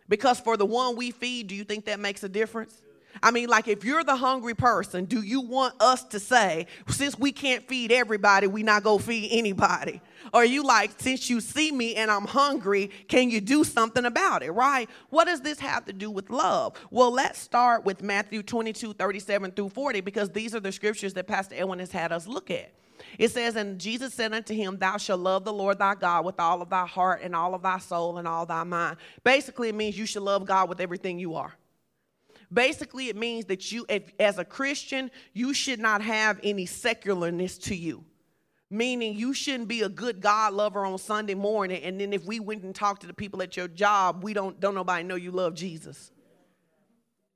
Because 0.09 0.39
for 0.39 0.57
the 0.57 0.67
one 0.67 0.95
we 0.95 1.11
feed, 1.11 1.49
do 1.49 1.57
you 1.57 1.65
think 1.65 1.87
that 1.87 1.99
makes 1.99 2.23
a 2.23 2.29
difference? 2.29 2.81
I 3.21 3.31
mean, 3.31 3.49
like 3.49 3.69
if 3.69 3.85
you're 3.85 4.05
the 4.05 4.17
hungry 4.17 4.55
person, 4.55 5.05
do 5.05 5.23
you 5.23 5.41
want 5.41 5.75
us 5.81 6.05
to 6.05 6.21
say, 6.21 6.67
since 6.89 7.19
we 7.19 7.33
can't 7.33 7.67
feed 7.67 7.91
everybody, 7.91 8.47
we 8.47 8.63
not 8.63 8.83
go 8.83 8.99
feed 8.99 9.31
anybody? 9.33 10.01
Or 10.33 10.45
you 10.45 10.63
like, 10.63 10.93
since 10.99 11.29
you 11.29 11.41
see 11.41 11.73
me 11.73 11.97
and 11.97 12.11
I'm 12.11 12.27
hungry, 12.27 12.91
can 13.09 13.31
you 13.31 13.41
do 13.41 13.65
something 13.65 14.05
about 14.05 14.43
it, 14.43 14.53
right? 14.53 14.89
What 15.11 15.27
does 15.27 15.41
this 15.41 15.59
have 15.59 15.85
to 15.87 15.93
do 15.93 16.11
with 16.11 16.31
love? 16.31 16.77
Well, 16.91 17.11
let's 17.11 17.39
start 17.39 17.85
with 17.85 18.03
Matthew 18.03 18.43
22, 18.43 18.95
37 18.95 19.53
through 19.53 19.71
40, 19.71 20.01
because 20.01 20.31
these 20.31 20.55
are 20.55 20.61
the 20.61 20.73
scriptures 20.73 21.15
that 21.15 21.27
Pastor 21.27 21.57
Edwin 21.57 21.81
has 21.81 21.93
had 21.93 22.13
us 22.13 22.27
look 22.27 22.51
at. 22.51 22.73
It 23.19 23.31
says, 23.31 23.57
And 23.57 23.79
Jesus 23.79 24.15
said 24.15 24.33
unto 24.33 24.55
him, 24.55 24.79
Thou 24.79 24.97
shalt 24.97 25.21
love 25.21 25.45
the 25.45 25.53
Lord 25.53 25.79
thy 25.79 25.95
God 25.95 26.25
with 26.25 26.39
all 26.39 26.63
of 26.63 26.71
thy 26.71 26.87
heart 26.87 27.21
and 27.23 27.35
all 27.35 27.55
of 27.55 27.63
thy 27.63 27.79
soul 27.79 28.19
and 28.19 28.27
all 28.27 28.47
thy 28.47 28.65
mind. 28.65 28.97
Basically, 29.25 29.69
it 29.69 29.75
means 29.75 29.99
you 29.99 30.07
should 30.07 30.23
love 30.23 30.47
God 30.47 30.69
with 30.69 30.81
everything 30.81 31.19
you 31.19 31.35
are. 31.35 31.53
Basically, 32.53 33.09
it 33.09 33.17
means 33.17 33.47
that 33.47 33.73
you, 33.73 33.87
if, 33.89 34.13
as 34.19 34.39
a 34.39 34.45
Christian, 34.45 35.11
you 35.33 35.55
should 35.55 35.81
not 35.81 36.03
have 36.03 36.39
any 36.43 36.67
secularness 36.67 37.59
to 37.59 37.75
you. 37.75 38.05
Meaning, 38.71 39.15
you 39.15 39.35
shouldn't 39.35 39.69
be 39.69 39.83
a 39.83 39.89
good 39.89 40.21
God 40.21 40.55
lover 40.55 40.85
on 40.85 40.99
Sunday 40.99 41.35
morning, 41.35 41.83
and 41.83 42.01
then 42.01 42.13
if 42.13 42.25
we 42.25 42.41
went 42.41 42.63
and 42.63 42.75
talked 42.75 43.03
to 43.03 43.07
the 43.07 43.15
people 43.15 43.43
at 43.43 43.57
your 43.57 43.69
job, 43.69 44.25
we 44.25 44.33
don't 44.33 44.59
don't 44.61 44.75
nobody 44.75 45.05
know 45.05 45.15
you 45.15 45.31
love 45.31 45.55
Jesus. 45.55 46.11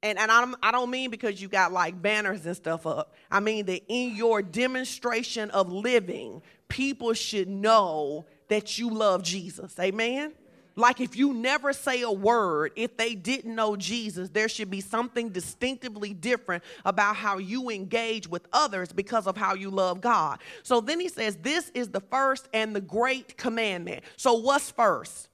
And, 0.03 0.19
and 0.19 0.31
I, 0.31 0.41
don't, 0.41 0.57
I 0.63 0.71
don't 0.71 0.91
mean 0.91 1.11
because 1.11 1.41
you 1.43 1.49
got 1.49 1.73
like 1.73 2.01
banners 2.01 2.47
and 2.47 2.55
stuff 2.55 2.87
up. 2.87 3.15
I 3.31 3.41
mean 3.41 3.67
that 3.67 3.83
in 3.89 4.15
your 4.15 4.41
demonstration 4.41 5.51
of 5.51 5.73
living, 5.73 6.43
people 6.69 7.13
should 7.13 7.49
know 7.49 8.27
that 8.49 8.79
you 8.79 8.91
love 8.91 9.23
Jesus. 9.23 9.77
Amen? 9.81 10.33
Like 10.79 11.01
if 11.01 11.17
you 11.17 11.33
never 11.33 11.73
say 11.73 12.03
a 12.03 12.13
word, 12.13 12.73
if 12.77 12.99
they 12.99 13.15
didn't 13.15 13.55
know 13.55 13.77
Jesus, 13.77 14.29
there 14.29 14.49
should 14.49 14.71
be 14.71 14.83
something 14.83 15.31
distinctively 15.31 16.13
different 16.13 16.63
about 16.85 17.17
how 17.17 17.39
you 17.39 17.71
engage 17.71 18.29
with 18.29 18.47
others 18.53 18.93
because 18.93 19.27
of 19.27 19.39
how 19.39 19.55
you 19.55 19.71
love 19.71 20.03
God. 20.03 20.39
So 20.63 20.83
then 20.83 21.01
he 21.01 21.09
says, 21.09 21.37
This 21.37 21.71
is 21.71 21.89
the 21.89 22.03
first 22.03 22.49
and 22.53 22.77
the 22.77 22.83
great 22.83 23.39
commandment. 23.39 24.05
So 24.19 24.35
what's 24.35 24.71
first? 24.71 25.31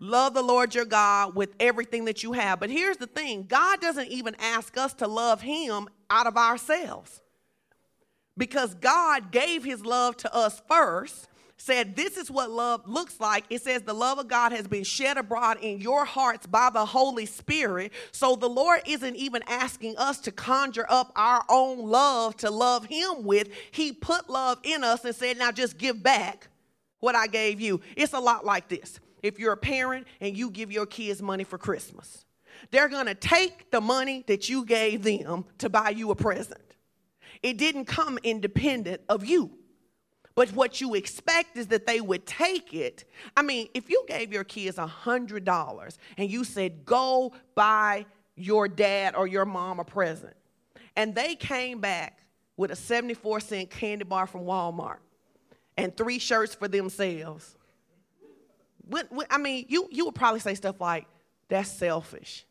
Love 0.00 0.34
the 0.34 0.42
Lord 0.42 0.74
your 0.74 0.84
God 0.84 1.36
with 1.36 1.54
everything 1.58 2.04
that 2.06 2.22
you 2.24 2.32
have. 2.32 2.60
But 2.60 2.70
here's 2.70 2.96
the 2.96 3.06
thing 3.06 3.44
God 3.44 3.80
doesn't 3.80 4.08
even 4.08 4.34
ask 4.40 4.76
us 4.76 4.92
to 4.94 5.06
love 5.06 5.40
him 5.40 5.88
out 6.10 6.26
of 6.26 6.36
ourselves 6.36 7.20
because 8.36 8.74
God 8.74 9.30
gave 9.30 9.64
his 9.64 9.84
love 9.84 10.16
to 10.18 10.34
us 10.34 10.62
first 10.68 11.28
said, 11.58 11.96
This 11.96 12.16
is 12.16 12.30
what 12.30 12.50
love 12.50 12.88
looks 12.88 13.20
like. 13.20 13.44
It 13.50 13.62
says, 13.62 13.82
The 13.82 13.92
love 13.92 14.18
of 14.18 14.28
God 14.28 14.52
has 14.52 14.66
been 14.66 14.84
shed 14.84 15.18
abroad 15.18 15.58
in 15.60 15.80
your 15.80 16.04
hearts 16.04 16.46
by 16.46 16.70
the 16.70 16.86
Holy 16.86 17.26
Spirit. 17.26 17.92
So 18.12 18.36
the 18.36 18.48
Lord 18.48 18.80
isn't 18.86 19.16
even 19.16 19.42
asking 19.46 19.96
us 19.96 20.18
to 20.20 20.32
conjure 20.32 20.86
up 20.88 21.12
our 21.16 21.44
own 21.48 21.78
love 21.78 22.36
to 22.38 22.50
love 22.50 22.86
Him 22.86 23.24
with. 23.24 23.48
He 23.70 23.92
put 23.92 24.30
love 24.30 24.58
in 24.62 24.84
us 24.84 25.04
and 25.04 25.14
said, 25.14 25.38
Now 25.38 25.52
just 25.52 25.76
give 25.76 26.02
back 26.02 26.48
what 27.00 27.14
I 27.14 27.26
gave 27.26 27.60
you. 27.60 27.80
It's 27.96 28.12
a 28.12 28.20
lot 28.20 28.44
like 28.46 28.68
this. 28.68 29.00
If 29.22 29.38
you're 29.38 29.52
a 29.52 29.58
parent 29.58 30.06
and 30.20 30.36
you 30.36 30.50
give 30.50 30.70
your 30.70 30.86
kids 30.86 31.20
money 31.20 31.44
for 31.44 31.58
Christmas, 31.58 32.24
they're 32.70 32.88
gonna 32.88 33.14
take 33.14 33.70
the 33.70 33.80
money 33.80 34.24
that 34.28 34.48
you 34.48 34.64
gave 34.64 35.02
them 35.02 35.44
to 35.58 35.68
buy 35.68 35.90
you 35.90 36.10
a 36.10 36.14
present. 36.14 36.60
It 37.42 37.56
didn't 37.56 37.84
come 37.84 38.18
independent 38.22 39.02
of 39.08 39.24
you. 39.24 39.58
But 40.38 40.52
what 40.52 40.80
you 40.80 40.94
expect 40.94 41.56
is 41.56 41.66
that 41.66 41.84
they 41.84 42.00
would 42.00 42.24
take 42.24 42.72
it. 42.72 43.04
I 43.36 43.42
mean, 43.42 43.66
if 43.74 43.90
you 43.90 44.04
gave 44.06 44.32
your 44.32 44.44
kids 44.44 44.78
a 44.78 44.86
$100 44.86 45.98
and 46.16 46.30
you 46.30 46.44
said, 46.44 46.84
go 46.84 47.32
buy 47.56 48.06
your 48.36 48.68
dad 48.68 49.16
or 49.16 49.26
your 49.26 49.44
mom 49.44 49.80
a 49.80 49.84
present, 49.84 50.36
and 50.94 51.12
they 51.12 51.34
came 51.34 51.80
back 51.80 52.20
with 52.56 52.70
a 52.70 52.76
74 52.76 53.40
cent 53.40 53.70
candy 53.70 54.04
bar 54.04 54.28
from 54.28 54.42
Walmart 54.42 54.98
and 55.76 55.96
three 55.96 56.20
shirts 56.20 56.54
for 56.54 56.68
themselves, 56.68 57.56
I 59.28 59.38
mean, 59.38 59.66
you, 59.68 59.88
you 59.90 60.04
would 60.04 60.14
probably 60.14 60.38
say 60.38 60.54
stuff 60.54 60.80
like, 60.80 61.08
that's 61.48 61.68
selfish. 61.68 62.46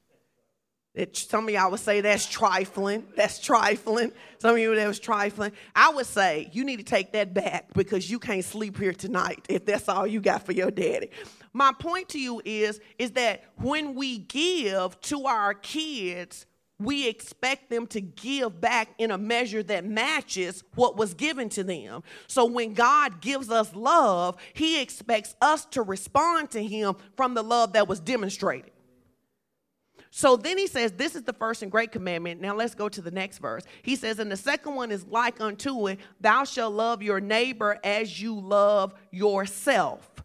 It, 0.98 1.16
some 1.16 1.48
of 1.48 1.54
y'all 1.54 1.70
would 1.70 1.80
say 1.80 2.02
that's 2.02 2.26
trifling. 2.26 3.06
That's 3.16 3.40
trifling. 3.40 4.12
Some 4.40 4.54
of 4.54 4.58
you 4.58 4.76
that 4.76 4.88
was 4.88 5.00
trifling. 5.00 5.52
I 5.76 5.90
would 5.90 6.08
say 6.08 6.50
you 6.54 6.66
need 6.66 6.78
to 6.78 6.84
take 6.84 7.12
that 7.12 7.36
back 7.36 7.72
because 7.74 8.10
you 8.10 8.18
can't 8.18 8.44
sleep 8.44 8.80
here 8.80 8.94
tonight 8.94 9.46
if 9.48 9.64
that's 9.64 9.88
all 9.88 10.08
you 10.08 10.20
got 10.20 10.44
for 10.44 10.54
your 10.54 10.72
daddy. 10.72 11.12
My 11.54 11.72
point 11.72 12.10
to 12.10 12.20
you 12.20 12.42
is, 12.44 12.82
is 12.98 13.12
that 13.12 13.44
when 13.58 13.94
we 13.94 14.18
give 14.18 15.00
to 15.02 15.26
our 15.26 15.54
kids, 15.54 16.48
we 16.80 17.08
expect 17.08 17.70
them 17.70 17.86
to 17.88 18.02
give 18.02 18.60
back 18.60 18.90
in 18.98 19.12
a 19.12 19.20
measure 19.20 19.62
that 19.64 19.86
matches 19.86 20.64
what 20.74 20.98
was 20.98 21.14
given 21.14 21.50
to 21.50 21.64
them. 21.64 22.02
So 22.26 22.46
when 22.46 22.74
God 22.74 23.22
gives 23.22 23.52
us 23.52 23.76
love, 23.76 24.38
He 24.54 24.82
expects 24.82 25.36
us 25.42 25.66
to 25.66 25.84
respond 25.84 26.50
to 26.52 26.64
Him 26.64 26.96
from 27.16 27.36
the 27.36 27.44
love 27.44 27.74
that 27.74 27.88
was 27.88 28.00
demonstrated. 28.00 28.72
So 30.18 30.36
then 30.36 30.58
he 30.58 30.66
says, 30.66 30.94
This 30.94 31.16
is 31.16 31.22
the 31.22 31.34
first 31.34 31.62
and 31.62 31.72
great 31.72 31.92
commandment. 31.92 32.42
Now 32.42 32.56
let's 32.56 32.74
go 32.74 32.90
to 32.90 33.02
the 33.04 33.12
next 33.12 33.38
verse. 33.38 33.64
He 33.84 33.96
says, 33.96 34.18
And 34.18 34.32
the 34.32 34.36
second 34.36 34.74
one 34.74 34.92
is 34.92 35.06
like 35.06 35.40
unto 35.40 35.90
it, 35.90 36.00
Thou 36.20 36.44
shalt 36.44 36.74
love 36.74 37.04
your 37.04 37.20
neighbor 37.20 37.78
as 37.84 38.20
you 38.20 38.34
love 38.34 38.96
yourself. 39.12 40.17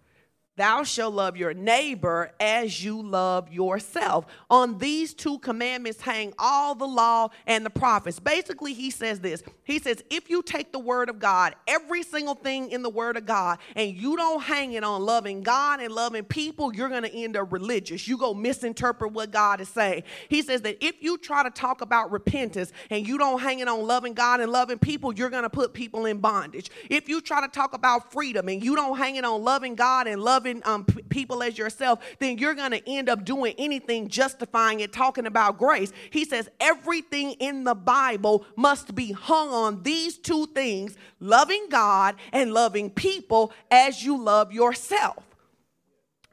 Thou 0.56 0.82
shalt 0.82 1.14
love 1.14 1.38
your 1.38 1.54
neighbor 1.54 2.30
as 2.38 2.84
you 2.84 3.00
love 3.00 3.50
yourself. 3.50 4.26
On 4.50 4.76
these 4.76 5.14
two 5.14 5.38
commandments 5.38 6.02
hang 6.02 6.34
all 6.38 6.74
the 6.74 6.86
law 6.86 7.30
and 7.46 7.64
the 7.64 7.70
prophets. 7.70 8.20
Basically, 8.20 8.74
he 8.74 8.90
says 8.90 9.20
this 9.20 9.42
He 9.64 9.78
says, 9.78 10.04
if 10.10 10.28
you 10.28 10.42
take 10.42 10.70
the 10.70 10.78
word 10.78 11.08
of 11.08 11.18
God, 11.18 11.54
every 11.66 12.02
single 12.02 12.34
thing 12.34 12.70
in 12.70 12.82
the 12.82 12.90
word 12.90 13.16
of 13.16 13.24
God, 13.24 13.60
and 13.76 13.96
you 13.96 14.14
don't 14.14 14.42
hang 14.42 14.74
it 14.74 14.84
on 14.84 15.06
loving 15.06 15.42
God 15.42 15.80
and 15.80 15.94
loving 15.94 16.24
people, 16.24 16.74
you're 16.74 16.90
going 16.90 17.04
to 17.04 17.14
end 17.14 17.34
up 17.34 17.50
religious. 17.50 18.06
You 18.06 18.18
go 18.18 18.34
misinterpret 18.34 19.12
what 19.12 19.30
God 19.30 19.62
is 19.62 19.70
saying. 19.70 20.02
He 20.28 20.42
says 20.42 20.60
that 20.62 20.84
if 20.84 21.02
you 21.02 21.16
try 21.16 21.42
to 21.42 21.50
talk 21.50 21.80
about 21.80 22.12
repentance 22.12 22.72
and 22.90 23.08
you 23.08 23.16
don't 23.16 23.40
hang 23.40 23.60
it 23.60 23.68
on 23.68 23.86
loving 23.86 24.12
God 24.12 24.40
and 24.40 24.52
loving 24.52 24.78
people, 24.78 25.14
you're 25.14 25.30
going 25.30 25.44
to 25.44 25.50
put 25.50 25.72
people 25.72 26.04
in 26.04 26.18
bondage. 26.18 26.70
If 26.90 27.08
you 27.08 27.22
try 27.22 27.40
to 27.40 27.48
talk 27.48 27.72
about 27.72 28.12
freedom 28.12 28.50
and 28.50 28.62
you 28.62 28.76
don't 28.76 28.98
hang 28.98 29.16
it 29.16 29.24
on 29.24 29.42
loving 29.42 29.76
God 29.76 30.06
and 30.06 30.20
loving 30.20 30.41
loving 30.42 30.62
um, 30.64 30.84
p- 30.84 31.02
people 31.02 31.42
as 31.42 31.56
yourself, 31.56 32.00
then 32.18 32.36
you're 32.36 32.54
going 32.54 32.72
to 32.72 32.90
end 32.90 33.08
up 33.08 33.24
doing 33.24 33.54
anything 33.58 34.08
justifying 34.08 34.80
it, 34.80 34.92
talking 34.92 35.26
about 35.26 35.56
grace. 35.56 35.92
He 36.10 36.24
says 36.24 36.48
everything 36.60 37.32
in 37.32 37.62
the 37.62 37.74
Bible 37.74 38.44
must 38.56 38.94
be 38.94 39.12
hung 39.12 39.50
on 39.50 39.82
these 39.84 40.18
two 40.18 40.46
things 40.46 40.96
loving 41.20 41.66
God 41.70 42.16
and 42.32 42.52
loving 42.52 42.90
people 42.90 43.52
as 43.70 44.02
you 44.02 44.20
love 44.20 44.52
yourself. 44.52 45.24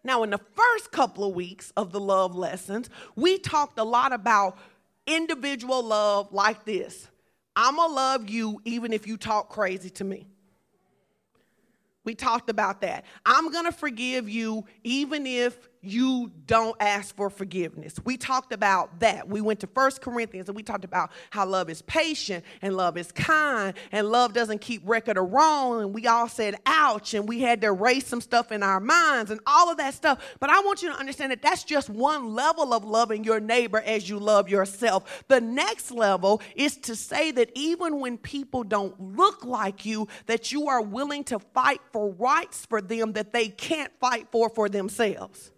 Now, 0.03 0.23
in 0.23 0.31
the 0.31 0.39
first 0.55 0.91
couple 0.91 1.25
of 1.25 1.35
weeks 1.35 1.71
of 1.77 1.91
the 1.91 1.99
love 1.99 2.35
lessons, 2.35 2.89
we 3.15 3.37
talked 3.37 3.77
a 3.77 3.83
lot 3.83 4.11
about 4.11 4.57
individual 5.05 5.83
love 5.83 6.33
like 6.33 6.65
this 6.65 7.07
I'm 7.55 7.75
gonna 7.75 7.93
love 7.93 8.29
you 8.29 8.61
even 8.65 8.93
if 8.93 9.05
you 9.05 9.17
talk 9.17 9.49
crazy 9.49 9.89
to 9.91 10.03
me. 10.03 10.27
We 12.09 12.15
talked 12.15 12.49
about 12.49 12.81
that. 12.81 13.05
I'm 13.23 13.51
going 13.51 13.65
to 13.65 13.71
forgive 13.71 14.27
you 14.27 14.65
even 14.83 15.27
if 15.27 15.68
you 15.81 16.31
don't 16.45 16.75
ask 16.81 17.15
for 17.15 17.29
forgiveness. 17.29 17.95
We 18.03 18.17
talked 18.17 18.51
about 18.51 18.99
that. 18.99 19.29
We 19.29 19.39
went 19.39 19.61
to 19.61 19.67
First 19.67 20.01
Corinthians 20.01 20.49
and 20.49 20.55
we 20.55 20.63
talked 20.63 20.83
about 20.83 21.11
how 21.29 21.45
love 21.45 21.69
is 21.69 21.81
patient 21.83 22.43
and 22.61 22.75
love 22.75 22.97
is 22.97 23.11
kind 23.13 23.73
and 23.91 24.09
love 24.09 24.33
doesn't 24.33 24.59
keep 24.59 24.81
record 24.85 25.17
of 25.17 25.31
wrong. 25.31 25.81
And 25.81 25.93
we 25.93 26.05
all 26.05 26.27
said, 26.27 26.55
ouch, 26.65 27.13
and 27.13 27.29
we 27.29 27.41
had 27.41 27.61
to 27.61 27.67
erase 27.67 28.07
some 28.07 28.19
stuff 28.19 28.51
in 28.51 28.61
our 28.61 28.79
minds 28.79 29.31
and 29.31 29.39
all 29.47 29.71
of 29.71 29.77
that 29.77 29.93
stuff. 29.93 30.21
But 30.39 30.49
I 30.49 30.59
want 30.61 30.81
you 30.81 30.89
to 30.89 30.97
understand 30.97 31.31
that 31.31 31.41
that's 31.41 31.63
just 31.63 31.89
one 31.89 32.33
level 32.33 32.73
of 32.73 32.83
loving 32.83 33.23
your 33.23 33.39
neighbor 33.39 33.79
as 33.79 34.09
you 34.09 34.19
love 34.19 34.49
yourself. 34.49 35.23
The 35.29 35.39
next 35.39 35.91
level 35.91 36.41
is 36.55 36.75
to 36.77 36.95
say 36.95 37.31
that 37.31 37.51
even 37.55 37.99
when 37.99 38.17
people 38.17 38.63
don't 38.63 38.99
look 39.15 39.45
like 39.45 39.85
you, 39.85 40.07
that 40.25 40.51
you 40.51 40.67
are 40.67 40.81
willing 40.81 41.23
to 41.25 41.39
fight 41.39 41.81
for 41.93 42.09
rights 42.11 42.65
for 42.65 42.81
them 42.81 43.13
that 43.13 43.31
they 43.31 43.47
can't 43.47 43.91
fight 43.99 44.27
for 44.31 44.49
for 44.49 44.67
themselves. 44.67 45.51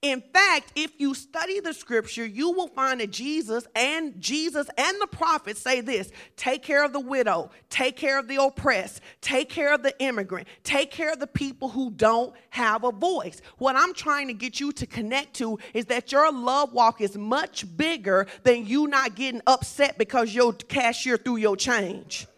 In 0.00 0.22
fact, 0.32 0.74
if 0.76 0.92
you 1.00 1.12
study 1.12 1.58
the 1.58 1.74
scripture, 1.74 2.24
you 2.24 2.52
will 2.52 2.68
find 2.68 3.00
that 3.00 3.10
Jesus 3.10 3.66
and 3.74 4.14
Jesus 4.20 4.68
and 4.78 5.00
the 5.00 5.08
prophets 5.08 5.60
say 5.60 5.80
this 5.80 6.12
take 6.36 6.62
care 6.62 6.84
of 6.84 6.92
the 6.92 7.00
widow, 7.00 7.50
take 7.68 7.96
care 7.96 8.16
of 8.16 8.28
the 8.28 8.36
oppressed, 8.36 9.00
take 9.20 9.48
care 9.48 9.74
of 9.74 9.82
the 9.82 9.98
immigrant, 10.00 10.46
take 10.62 10.92
care 10.92 11.12
of 11.12 11.18
the 11.18 11.26
people 11.26 11.68
who 11.68 11.90
don't 11.90 12.32
have 12.50 12.84
a 12.84 12.92
voice. 12.92 13.42
What 13.56 13.74
I'm 13.74 13.92
trying 13.92 14.28
to 14.28 14.34
get 14.34 14.60
you 14.60 14.70
to 14.70 14.86
connect 14.86 15.34
to 15.36 15.58
is 15.74 15.86
that 15.86 16.12
your 16.12 16.30
love 16.30 16.72
walk 16.72 17.00
is 17.00 17.18
much 17.18 17.64
bigger 17.76 18.28
than 18.44 18.66
you 18.66 18.86
not 18.86 19.16
getting 19.16 19.42
upset 19.48 19.98
because 19.98 20.32
your 20.32 20.52
cashier 20.52 21.16
threw 21.16 21.38
your 21.38 21.56
change. 21.56 22.28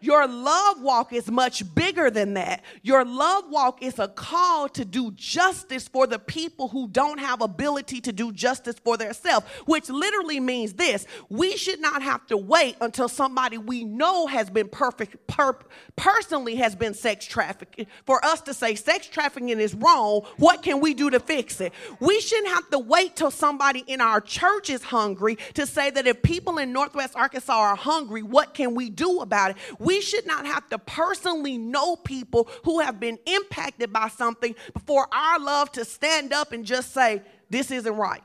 Your 0.00 0.26
love 0.26 0.80
walk 0.82 1.12
is 1.12 1.30
much 1.30 1.74
bigger 1.74 2.10
than 2.10 2.34
that. 2.34 2.62
Your 2.82 3.04
love 3.04 3.44
walk 3.48 3.82
is 3.82 3.98
a 3.98 4.08
call 4.08 4.68
to 4.70 4.84
do 4.84 5.12
justice 5.12 5.88
for 5.88 6.06
the 6.06 6.18
people 6.18 6.68
who 6.68 6.88
don't 6.88 7.18
have 7.18 7.40
ability 7.40 8.00
to 8.02 8.12
do 8.12 8.32
justice 8.32 8.76
for 8.82 8.96
themselves, 8.96 9.46
which 9.66 9.88
literally 9.88 10.40
means 10.40 10.74
this. 10.74 11.06
We 11.28 11.56
should 11.56 11.80
not 11.80 12.02
have 12.02 12.26
to 12.28 12.36
wait 12.36 12.76
until 12.80 13.08
somebody 13.08 13.58
we 13.58 13.84
know 13.84 14.26
has 14.26 14.50
been 14.50 14.68
perfect 14.68 15.26
per, 15.26 15.58
personally 15.96 16.56
has 16.56 16.74
been 16.74 16.94
sex 16.94 17.24
trafficking 17.26 17.86
for 18.06 18.24
us 18.24 18.40
to 18.42 18.54
say 18.54 18.74
sex 18.74 19.06
trafficking 19.08 19.48
is 19.48 19.74
wrong. 19.74 20.22
What 20.36 20.62
can 20.62 20.80
we 20.80 20.94
do 20.94 21.10
to 21.10 21.20
fix 21.20 21.60
it? 21.60 21.72
We 22.00 22.20
shouldn't 22.20 22.48
have 22.48 22.68
to 22.70 22.78
wait 22.78 23.16
till 23.16 23.30
somebody 23.30 23.84
in 23.86 24.00
our 24.00 24.20
church 24.20 24.70
is 24.70 24.82
hungry 24.82 25.38
to 25.54 25.66
say 25.66 25.90
that 25.90 26.06
if 26.06 26.22
people 26.22 26.58
in 26.58 26.72
Northwest 26.72 27.16
Arkansas 27.16 27.52
are 27.52 27.76
hungry, 27.76 28.22
what 28.22 28.54
can 28.54 28.74
we 28.74 28.90
do 28.90 29.20
about 29.20 29.52
it? 29.52 29.56
Should 30.00 30.26
not 30.26 30.46
have 30.46 30.68
to 30.68 30.78
personally 30.78 31.58
know 31.58 31.96
people 31.96 32.48
who 32.64 32.80
have 32.80 33.00
been 33.00 33.18
impacted 33.26 33.92
by 33.92 34.08
something 34.08 34.54
before 34.74 35.06
our 35.12 35.38
love 35.38 35.72
to 35.72 35.84
stand 35.84 36.32
up 36.32 36.52
and 36.52 36.64
just 36.64 36.92
say, 36.92 37.22
This 37.50 37.70
isn't 37.70 37.96
right. 37.96 38.22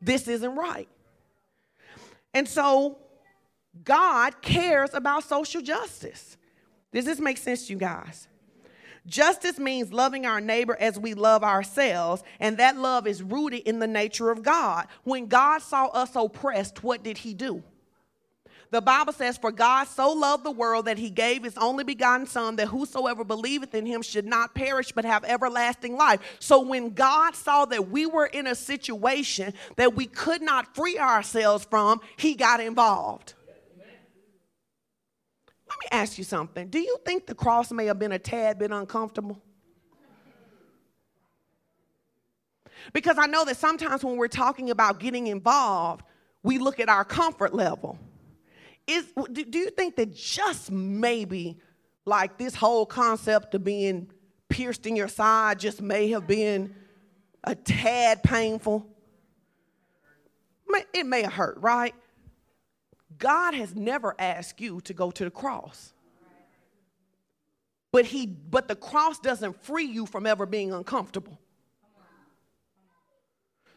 This 0.00 0.26
isn't 0.26 0.56
right. 0.56 0.88
And 2.34 2.48
so, 2.48 2.98
God 3.84 4.42
cares 4.42 4.90
about 4.94 5.24
social 5.24 5.62
justice. 5.62 6.36
Does 6.92 7.04
this 7.04 7.20
make 7.20 7.38
sense 7.38 7.66
to 7.66 7.72
you 7.72 7.78
guys? 7.78 8.28
Justice 9.06 9.58
means 9.58 9.92
loving 9.92 10.26
our 10.26 10.40
neighbor 10.40 10.76
as 10.78 10.98
we 10.98 11.14
love 11.14 11.42
ourselves, 11.42 12.22
and 12.38 12.58
that 12.58 12.76
love 12.76 13.06
is 13.06 13.22
rooted 13.22 13.60
in 13.60 13.80
the 13.80 13.86
nature 13.86 14.30
of 14.30 14.42
God. 14.42 14.86
When 15.02 15.26
God 15.26 15.60
saw 15.60 15.86
us 15.86 16.14
oppressed, 16.14 16.84
what 16.84 17.02
did 17.02 17.18
he 17.18 17.34
do? 17.34 17.62
The 18.72 18.80
Bible 18.80 19.12
says, 19.12 19.36
For 19.36 19.52
God 19.52 19.84
so 19.84 20.12
loved 20.12 20.44
the 20.44 20.50
world 20.50 20.86
that 20.86 20.96
he 20.96 21.10
gave 21.10 21.44
his 21.44 21.58
only 21.58 21.84
begotten 21.84 22.26
Son, 22.26 22.56
that 22.56 22.68
whosoever 22.68 23.22
believeth 23.22 23.74
in 23.74 23.84
him 23.84 24.00
should 24.00 24.24
not 24.24 24.54
perish 24.54 24.92
but 24.92 25.04
have 25.04 25.24
everlasting 25.24 25.94
life. 25.94 26.20
So 26.38 26.60
when 26.60 26.94
God 26.94 27.36
saw 27.36 27.66
that 27.66 27.90
we 27.90 28.06
were 28.06 28.24
in 28.24 28.46
a 28.46 28.54
situation 28.54 29.52
that 29.76 29.94
we 29.94 30.06
could 30.06 30.40
not 30.40 30.74
free 30.74 30.98
ourselves 30.98 31.66
from, 31.68 32.00
he 32.16 32.34
got 32.34 32.60
involved. 32.60 33.34
Let 35.68 35.78
me 35.78 35.86
ask 35.90 36.16
you 36.16 36.24
something. 36.24 36.68
Do 36.68 36.78
you 36.78 36.96
think 37.04 37.26
the 37.26 37.34
cross 37.34 37.70
may 37.72 37.84
have 37.86 37.98
been 37.98 38.12
a 38.12 38.18
tad 38.18 38.58
bit 38.58 38.70
uncomfortable? 38.70 39.42
Because 42.94 43.18
I 43.18 43.26
know 43.26 43.44
that 43.44 43.58
sometimes 43.58 44.02
when 44.02 44.16
we're 44.16 44.28
talking 44.28 44.70
about 44.70 44.98
getting 44.98 45.26
involved, 45.26 46.04
we 46.42 46.56
look 46.56 46.80
at 46.80 46.88
our 46.88 47.04
comfort 47.04 47.52
level. 47.54 47.98
Is, 48.86 49.06
do 49.32 49.58
you 49.58 49.70
think 49.70 49.96
that 49.96 50.14
just 50.14 50.70
maybe, 50.70 51.58
like 52.04 52.36
this 52.38 52.54
whole 52.54 52.84
concept 52.84 53.54
of 53.54 53.64
being 53.64 54.10
pierced 54.48 54.86
in 54.86 54.96
your 54.96 55.08
side, 55.08 55.58
just 55.58 55.80
may 55.80 56.10
have 56.10 56.26
been 56.26 56.74
a 57.44 57.54
tad 57.54 58.22
painful? 58.22 58.86
It 60.94 61.06
may 61.06 61.22
have 61.22 61.32
hurt, 61.32 61.58
right? 61.60 61.94
God 63.18 63.54
has 63.54 63.74
never 63.74 64.14
asked 64.18 64.60
you 64.60 64.80
to 64.82 64.94
go 64.94 65.10
to 65.10 65.24
the 65.24 65.30
cross. 65.30 65.92
But 67.92 68.06
he 68.06 68.26
but 68.26 68.68
the 68.68 68.74
cross 68.74 69.18
doesn't 69.18 69.62
free 69.64 69.84
you 69.84 70.06
from 70.06 70.26
ever 70.26 70.46
being 70.46 70.72
uncomfortable. 70.72 71.38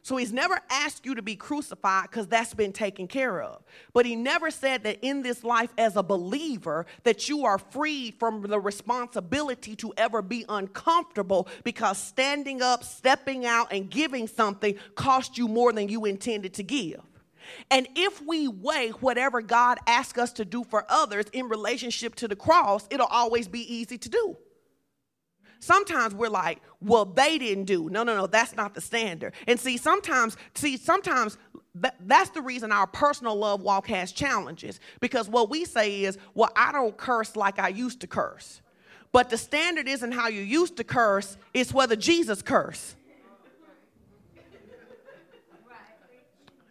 So 0.05 0.17
he's 0.17 0.31
never 0.31 0.59
asked 0.69 1.03
you 1.03 1.15
to 1.15 1.24
be 1.24 1.35
crucified 1.35 2.12
because 2.12 2.27
that's 2.27 2.53
been 2.53 2.74
taken 2.74 3.07
care 3.07 3.41
of. 3.41 3.63
But 3.91 4.05
he 4.05 4.15
never 4.15 4.51
said 4.51 4.83
that 4.83 5.00
in 5.01 5.24
this 5.24 5.43
life 5.43 5.71
as 5.79 5.95
a 5.95 6.03
believer 6.03 6.85
that 7.05 7.27
you 7.27 7.43
are 7.45 7.57
free 7.57 8.12
from 8.12 8.43
the 8.43 8.59
responsibility 8.59 9.75
to 9.77 9.95
ever 9.97 10.21
be 10.21 10.45
uncomfortable 10.47 11.47
because 11.63 11.97
standing 11.97 12.62
up, 12.62 12.83
stepping 12.83 13.47
out 13.47 13.74
and 13.74 13.89
giving 13.89 14.27
something 14.27 14.75
cost 14.93 15.39
you 15.39 15.47
more 15.47 15.74
than 15.74 15.89
you 15.89 16.05
intended 16.05 16.53
to 16.53 16.62
give. 16.62 17.01
And 17.71 17.88
if 17.95 18.21
we 18.21 18.47
weigh 18.47 18.89
whatever 18.89 19.41
God 19.41 19.79
asks 19.88 20.19
us 20.19 20.33
to 20.33 20.45
do 20.45 20.63
for 20.65 20.85
others 20.88 21.25
in 21.33 21.50
relationship 21.50 22.13
to 22.17 22.27
the 22.27 22.35
cross, 22.35 22.88
it'll 22.91 23.07
always 23.07 23.47
be 23.47 23.62
easy 23.74 23.97
to 23.97 24.09
do. 24.09 24.38
Sometimes 25.65 26.13
we're 26.13 26.29
like, 26.29 26.62
well, 26.79 27.05
they 27.05 27.39
didn't 27.39 27.63
do. 27.63 27.89
No, 27.89 28.03
no, 28.03 28.15
no, 28.15 28.27
that's 28.27 28.55
not 28.55 28.75
the 28.75 28.81
standard. 28.81 29.34
And 29.48 29.60
see, 29.60 29.77
sometimes, 29.77 30.38
see, 30.53 30.77
sometimes 30.77 31.39
that's 32.01 32.29
the 32.29 32.41
reason 32.43 32.72
our 32.72 32.86
personal 32.86 33.36
love 33.36 33.62
walk 33.62 33.88
has 33.88 34.12
challenges 34.12 34.79
because 35.00 35.27
what 35.27 35.50
we 35.50 35.65
say 35.65 36.03
is, 36.03 36.19
well, 36.36 36.51
I 36.55 36.72
don't 36.72 36.95
curse 36.95 37.36
like 37.36 37.57
I 37.57 37.69
used 37.69 38.01
to 38.01 38.07
curse. 38.07 38.62
But 39.12 39.31
the 39.31 39.39
standard 39.39 39.88
isn't 39.88 40.12
how 40.12 40.27
you 40.27 40.41
used 40.41 40.77
to 40.77 40.84
curse, 40.84 41.36
it's 41.51 41.74
whether 41.74 41.95
Jesus 41.95 42.43
cursed. 42.43 42.95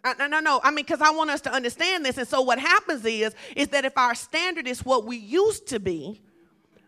Uh, 0.05 0.13
no, 0.19 0.27
no, 0.27 0.39
no. 0.39 0.61
I 0.63 0.69
mean, 0.69 0.85
because 0.85 1.01
I 1.01 1.09
want 1.09 1.31
us 1.31 1.41
to 1.41 1.51
understand 1.51 2.05
this. 2.05 2.17
And 2.17 2.27
so 2.27 2.39
what 2.39 2.59
happens 2.59 3.03
is, 3.03 3.35
is 3.57 3.67
that 3.69 3.83
if 3.83 3.97
our 3.97 4.15
standard 4.15 4.67
is 4.67 4.85
what 4.85 5.05
we 5.05 5.17
used 5.17 5.67
to 5.67 5.81
be, 5.81 6.21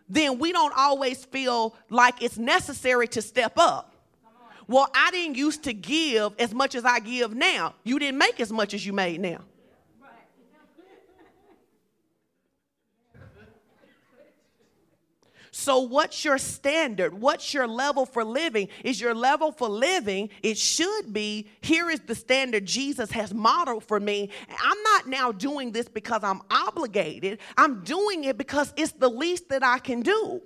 then 0.08 0.38
we 0.38 0.52
don't 0.52 0.72
always 0.76 1.24
feel 1.24 1.74
like 1.90 2.22
it's 2.22 2.38
necessary 2.38 3.08
to 3.08 3.22
step 3.22 3.52
up. 3.56 3.94
Well, 4.66 4.88
I 4.94 5.10
didn't 5.10 5.36
used 5.36 5.64
to 5.64 5.72
give 5.72 6.34
as 6.38 6.52
much 6.52 6.74
as 6.74 6.84
I 6.84 7.00
give 7.00 7.34
now. 7.34 7.74
You 7.84 7.98
didn't 7.98 8.18
make 8.18 8.38
as 8.38 8.52
much 8.52 8.74
as 8.74 8.84
you 8.84 8.92
made 8.92 9.20
now. 9.20 9.40
So, 15.60 15.80
what's 15.80 16.24
your 16.24 16.38
standard? 16.38 17.12
What's 17.12 17.52
your 17.52 17.66
level 17.66 18.06
for 18.06 18.22
living? 18.22 18.68
Is 18.84 19.00
your 19.00 19.12
level 19.12 19.50
for 19.50 19.68
living? 19.68 20.30
It 20.40 20.56
should 20.56 21.12
be 21.12 21.48
here 21.62 21.90
is 21.90 21.98
the 21.98 22.14
standard 22.14 22.64
Jesus 22.64 23.10
has 23.10 23.34
modeled 23.34 23.82
for 23.82 23.98
me. 23.98 24.30
I'm 24.48 24.82
not 24.84 25.08
now 25.08 25.32
doing 25.32 25.72
this 25.72 25.88
because 25.88 26.22
I'm 26.22 26.42
obligated, 26.48 27.40
I'm 27.56 27.82
doing 27.82 28.22
it 28.22 28.38
because 28.38 28.72
it's 28.76 28.92
the 28.92 29.08
least 29.10 29.48
that 29.48 29.64
I 29.64 29.80
can 29.80 30.02
do. 30.02 30.42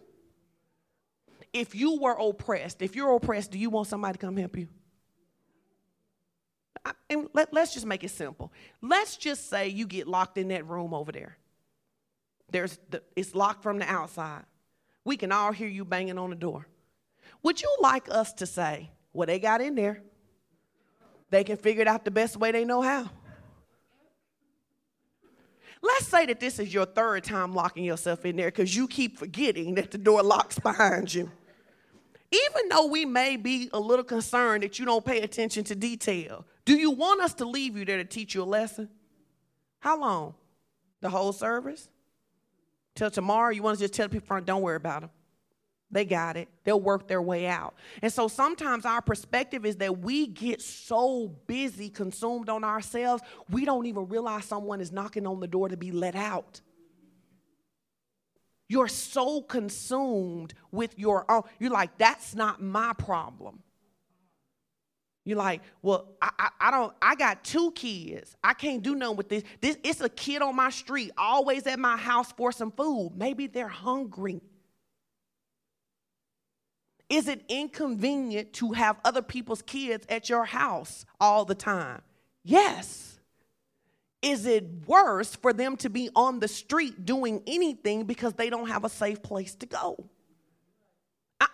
If 1.52 1.74
you 1.74 2.00
were 2.00 2.16
oppressed, 2.18 2.80
if 2.80 2.96
you're 2.96 3.14
oppressed, 3.14 3.50
do 3.50 3.58
you 3.58 3.68
want 3.68 3.88
somebody 3.88 4.14
to 4.14 4.18
come 4.18 4.38
help 4.38 4.56
you? 4.56 4.68
I, 6.86 6.92
and 7.10 7.28
let, 7.34 7.52
let's 7.52 7.74
just 7.74 7.84
make 7.84 8.02
it 8.02 8.12
simple. 8.12 8.50
Let's 8.80 9.18
just 9.18 9.50
say 9.50 9.68
you 9.68 9.86
get 9.86 10.08
locked 10.08 10.38
in 10.38 10.48
that 10.48 10.66
room 10.66 10.94
over 10.94 11.12
there. 11.12 11.36
There's 12.50 12.78
the, 12.88 13.02
it's 13.14 13.34
locked 13.34 13.62
from 13.62 13.78
the 13.78 13.84
outside. 13.84 14.44
We 15.04 15.16
can 15.16 15.32
all 15.32 15.52
hear 15.52 15.68
you 15.68 15.84
banging 15.84 16.18
on 16.18 16.30
the 16.30 16.36
door. 16.36 16.66
Would 17.42 17.60
you 17.60 17.76
like 17.80 18.08
us 18.10 18.32
to 18.34 18.46
say, 18.46 18.90
well, 19.12 19.26
they 19.26 19.38
got 19.38 19.60
in 19.60 19.74
there? 19.74 20.02
They 21.30 21.44
can 21.44 21.56
figure 21.56 21.82
it 21.82 21.88
out 21.88 22.04
the 22.04 22.10
best 22.10 22.36
way 22.36 22.52
they 22.52 22.64
know 22.64 22.82
how. 22.82 23.10
Let's 25.82 26.06
say 26.06 26.26
that 26.26 26.38
this 26.38 26.60
is 26.60 26.72
your 26.72 26.86
third 26.86 27.24
time 27.24 27.54
locking 27.54 27.84
yourself 27.84 28.24
in 28.24 28.36
there 28.36 28.48
because 28.48 28.74
you 28.76 28.86
keep 28.86 29.18
forgetting 29.18 29.74
that 29.74 29.90
the 29.90 29.98
door 29.98 30.22
locks 30.22 30.58
behind 30.58 31.12
you. 31.12 31.30
Even 32.30 32.68
though 32.70 32.86
we 32.86 33.04
may 33.04 33.36
be 33.36 33.68
a 33.72 33.80
little 33.80 34.04
concerned 34.04 34.62
that 34.62 34.78
you 34.78 34.84
don't 34.84 35.04
pay 35.04 35.20
attention 35.22 35.64
to 35.64 35.74
detail, 35.74 36.46
do 36.64 36.74
you 36.74 36.92
want 36.92 37.20
us 37.20 37.34
to 37.34 37.44
leave 37.44 37.76
you 37.76 37.84
there 37.84 37.98
to 37.98 38.04
teach 38.04 38.34
you 38.34 38.42
a 38.42 38.44
lesson? 38.44 38.88
How 39.80 39.98
long? 39.98 40.34
The 41.00 41.10
whole 41.10 41.32
service? 41.32 41.88
Till 42.94 43.10
tomorrow, 43.10 43.50
you 43.50 43.62
want 43.62 43.78
to 43.78 43.84
just 43.84 43.94
tell 43.94 44.08
people, 44.08 44.40
don't 44.40 44.62
worry 44.62 44.76
about 44.76 45.02
them. 45.02 45.10
They 45.90 46.06
got 46.06 46.38
it. 46.38 46.48
They'll 46.64 46.80
work 46.80 47.06
their 47.06 47.20
way 47.20 47.46
out. 47.46 47.74
And 48.00 48.10
so 48.10 48.26
sometimes 48.26 48.86
our 48.86 49.02
perspective 49.02 49.66
is 49.66 49.76
that 49.76 49.98
we 49.98 50.26
get 50.26 50.62
so 50.62 51.28
busy, 51.46 51.90
consumed 51.90 52.48
on 52.48 52.64
ourselves, 52.64 53.22
we 53.50 53.66
don't 53.66 53.84
even 53.84 54.08
realize 54.08 54.46
someone 54.46 54.80
is 54.80 54.90
knocking 54.90 55.26
on 55.26 55.38
the 55.40 55.46
door 55.46 55.68
to 55.68 55.76
be 55.76 55.92
let 55.92 56.14
out. 56.14 56.62
You're 58.68 58.88
so 58.88 59.42
consumed 59.42 60.54
with 60.70 60.98
your 60.98 61.30
own, 61.30 61.42
you're 61.58 61.70
like, 61.70 61.98
that's 61.98 62.34
not 62.34 62.62
my 62.62 62.94
problem. 62.94 63.62
You're 65.24 65.38
like, 65.38 65.62
well, 65.82 66.08
I, 66.20 66.30
I, 66.38 66.48
I, 66.60 66.70
don't, 66.70 66.92
I 67.00 67.14
got 67.14 67.44
two 67.44 67.70
kids. 67.72 68.36
I 68.42 68.54
can't 68.54 68.82
do 68.82 68.94
nothing 68.94 69.16
with 69.16 69.28
this. 69.28 69.44
This 69.60 69.76
it's 69.84 70.00
a 70.00 70.08
kid 70.08 70.42
on 70.42 70.56
my 70.56 70.70
street, 70.70 71.12
always 71.16 71.66
at 71.66 71.78
my 71.78 71.96
house 71.96 72.32
for 72.32 72.50
some 72.50 72.72
food. 72.72 73.12
Maybe 73.16 73.46
they're 73.46 73.68
hungry. 73.68 74.40
Is 77.08 77.28
it 77.28 77.44
inconvenient 77.48 78.54
to 78.54 78.72
have 78.72 78.96
other 79.04 79.22
people's 79.22 79.62
kids 79.62 80.06
at 80.08 80.28
your 80.28 80.44
house 80.44 81.04
all 81.20 81.44
the 81.44 81.54
time? 81.54 82.00
Yes. 82.42 83.20
Is 84.22 84.46
it 84.46 84.64
worse 84.86 85.36
for 85.36 85.52
them 85.52 85.76
to 85.78 85.90
be 85.90 86.08
on 86.16 86.40
the 86.40 86.48
street 86.48 87.04
doing 87.04 87.42
anything 87.46 88.04
because 88.04 88.34
they 88.34 88.50
don't 88.50 88.68
have 88.68 88.84
a 88.84 88.88
safe 88.88 89.22
place 89.22 89.54
to 89.56 89.66
go? 89.66 90.08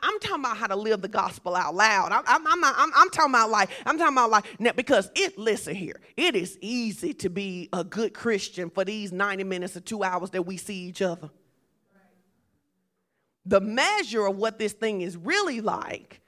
I, 0.03 0.09
am 0.09 0.21
talking 0.21 0.45
about 0.45 0.57
how 0.57 0.67
to 0.67 0.77
live 0.77 1.01
the 1.01 1.09
gospel 1.09 1.55
out 1.55 1.75
loud. 1.75 2.13
I, 2.13 2.21
I'm, 2.27 2.47
I'm, 2.47 2.65
I'm, 2.65 2.93
I'm, 2.95 3.11
talking 3.11 3.33
about 3.33 3.51
like, 3.51 3.71
I'm 3.87 3.99
talking 3.99 4.15
about 4.15 4.31
like, 4.31 4.45
now, 4.61 4.73
because 4.73 5.11
it, 5.15 5.39
listen 5.39 5.75
here, 5.75 6.01
it 6.17 6.37
is 6.37 6.59
easy 6.61 7.15
to 7.15 7.31
be 7.31 7.69
a 7.73 7.85
good 7.85 8.13
Christian 8.13 8.71
for 8.71 8.85
these 8.85 9.13
90 9.13 9.45
minutes 9.45 9.77
or 9.77 9.81
two 9.81 10.03
hours 10.03 10.31
that 10.31 10.43
we 10.43 10.57
see 10.57 10.75
each 10.75 11.01
other. 11.01 11.31
The 13.47 13.61
measure 13.61 14.27
of 14.27 14.37
what 14.37 14.59
this 14.59 14.75
thing 14.75 15.01
is 15.01 15.17
really 15.17 15.63
like 15.63 16.21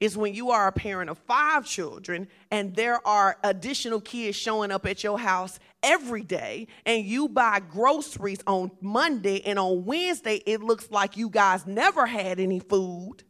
is 0.00 0.16
when 0.16 0.34
you 0.34 0.50
are 0.50 0.66
a 0.66 0.72
parent 0.72 1.10
of 1.10 1.18
five 1.18 1.66
children 1.66 2.26
and 2.50 2.74
there 2.74 3.06
are 3.06 3.36
additional 3.44 4.00
kids 4.00 4.36
showing 4.36 4.72
up 4.72 4.86
at 4.86 5.04
your 5.04 5.18
house 5.18 5.60
every 5.82 6.22
day 6.22 6.66
and 6.86 7.04
you 7.04 7.28
buy 7.28 7.60
groceries 7.60 8.40
on 8.46 8.70
Monday 8.80 9.42
and 9.44 9.58
on 9.58 9.84
Wednesday 9.84 10.42
it 10.46 10.62
looks 10.62 10.90
like 10.90 11.18
you 11.18 11.28
guys 11.28 11.66
never 11.66 12.06
had 12.06 12.40
any 12.40 12.58
food 12.58 13.22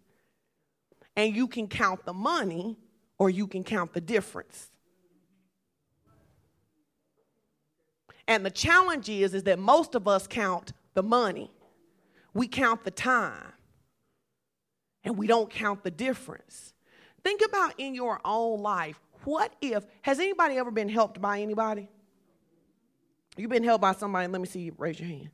and 1.16 1.34
you 1.34 1.48
can 1.48 1.66
count 1.66 2.04
the 2.04 2.12
money 2.12 2.78
or 3.18 3.28
you 3.28 3.48
can 3.48 3.64
count 3.64 3.92
the 3.92 4.00
difference. 4.00 4.70
And 8.28 8.46
the 8.46 8.50
challenge 8.50 9.08
is 9.08 9.34
is 9.34 9.42
that 9.42 9.58
most 9.58 9.96
of 9.96 10.06
us 10.06 10.28
count 10.28 10.72
the 10.94 11.02
money. 11.02 11.50
We 12.32 12.46
count 12.46 12.84
the 12.84 12.92
time 12.92 13.49
and 15.04 15.16
we 15.16 15.26
don't 15.26 15.50
count 15.50 15.82
the 15.82 15.90
difference. 15.90 16.74
Think 17.22 17.42
about 17.44 17.74
in 17.78 17.94
your 17.94 18.20
own 18.24 18.60
life, 18.60 19.00
what 19.24 19.52
if, 19.60 19.84
has 20.02 20.18
anybody 20.18 20.56
ever 20.56 20.70
been 20.70 20.88
helped 20.88 21.20
by 21.20 21.40
anybody? 21.40 21.88
You've 23.36 23.50
been 23.50 23.64
helped 23.64 23.82
by 23.82 23.92
somebody, 23.92 24.26
let 24.28 24.40
me 24.40 24.46
see 24.46 24.70
raise 24.76 24.98
your 24.98 25.08
hand. 25.08 25.30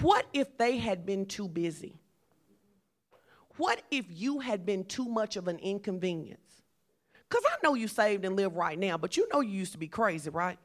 What 0.00 0.26
if 0.32 0.56
they 0.56 0.78
had 0.78 1.04
been 1.04 1.26
too 1.26 1.48
busy? 1.48 2.00
What 3.56 3.82
if 3.90 4.06
you 4.08 4.38
had 4.40 4.64
been 4.64 4.84
too 4.84 5.06
much 5.06 5.36
of 5.36 5.48
an 5.48 5.58
inconvenience? 5.58 6.62
Because 7.28 7.44
I 7.46 7.56
know 7.62 7.74
you 7.74 7.88
saved 7.88 8.24
and 8.24 8.36
live 8.36 8.56
right 8.56 8.78
now, 8.78 8.96
but 8.96 9.16
you 9.16 9.28
know 9.32 9.40
you 9.40 9.50
used 9.50 9.72
to 9.72 9.78
be 9.78 9.88
crazy, 9.88 10.30
right? 10.30 10.58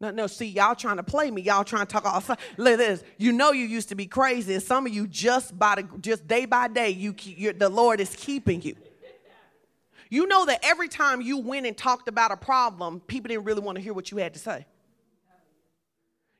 No, 0.00 0.10
no, 0.10 0.26
see, 0.26 0.46
y'all 0.46 0.74
trying 0.74 0.96
to 0.96 1.02
play 1.02 1.30
me. 1.30 1.42
Y'all 1.42 1.62
trying 1.62 1.86
to 1.86 1.92
talk 1.92 2.06
all 2.06 2.36
Look 2.56 2.72
at 2.72 2.78
this. 2.78 3.04
You 3.18 3.32
know 3.32 3.52
you 3.52 3.66
used 3.66 3.90
to 3.90 3.94
be 3.94 4.06
crazy, 4.06 4.54
and 4.54 4.62
some 4.62 4.86
of 4.86 4.94
you 4.94 5.06
just 5.06 5.58
by 5.58 5.74
the 5.76 5.98
just 6.00 6.26
day 6.26 6.46
by 6.46 6.68
day, 6.68 6.88
you 6.90 7.12
the 7.52 7.68
Lord 7.68 8.00
is 8.00 8.14
keeping 8.16 8.62
you. 8.62 8.76
You 10.08 10.26
know 10.26 10.46
that 10.46 10.60
every 10.64 10.88
time 10.88 11.20
you 11.20 11.38
went 11.38 11.66
and 11.66 11.76
talked 11.76 12.08
about 12.08 12.32
a 12.32 12.36
problem, 12.36 13.00
people 13.00 13.28
didn't 13.28 13.44
really 13.44 13.60
want 13.60 13.76
to 13.76 13.82
hear 13.82 13.92
what 13.92 14.10
you 14.10 14.16
had 14.16 14.32
to 14.34 14.40
say. 14.40 14.66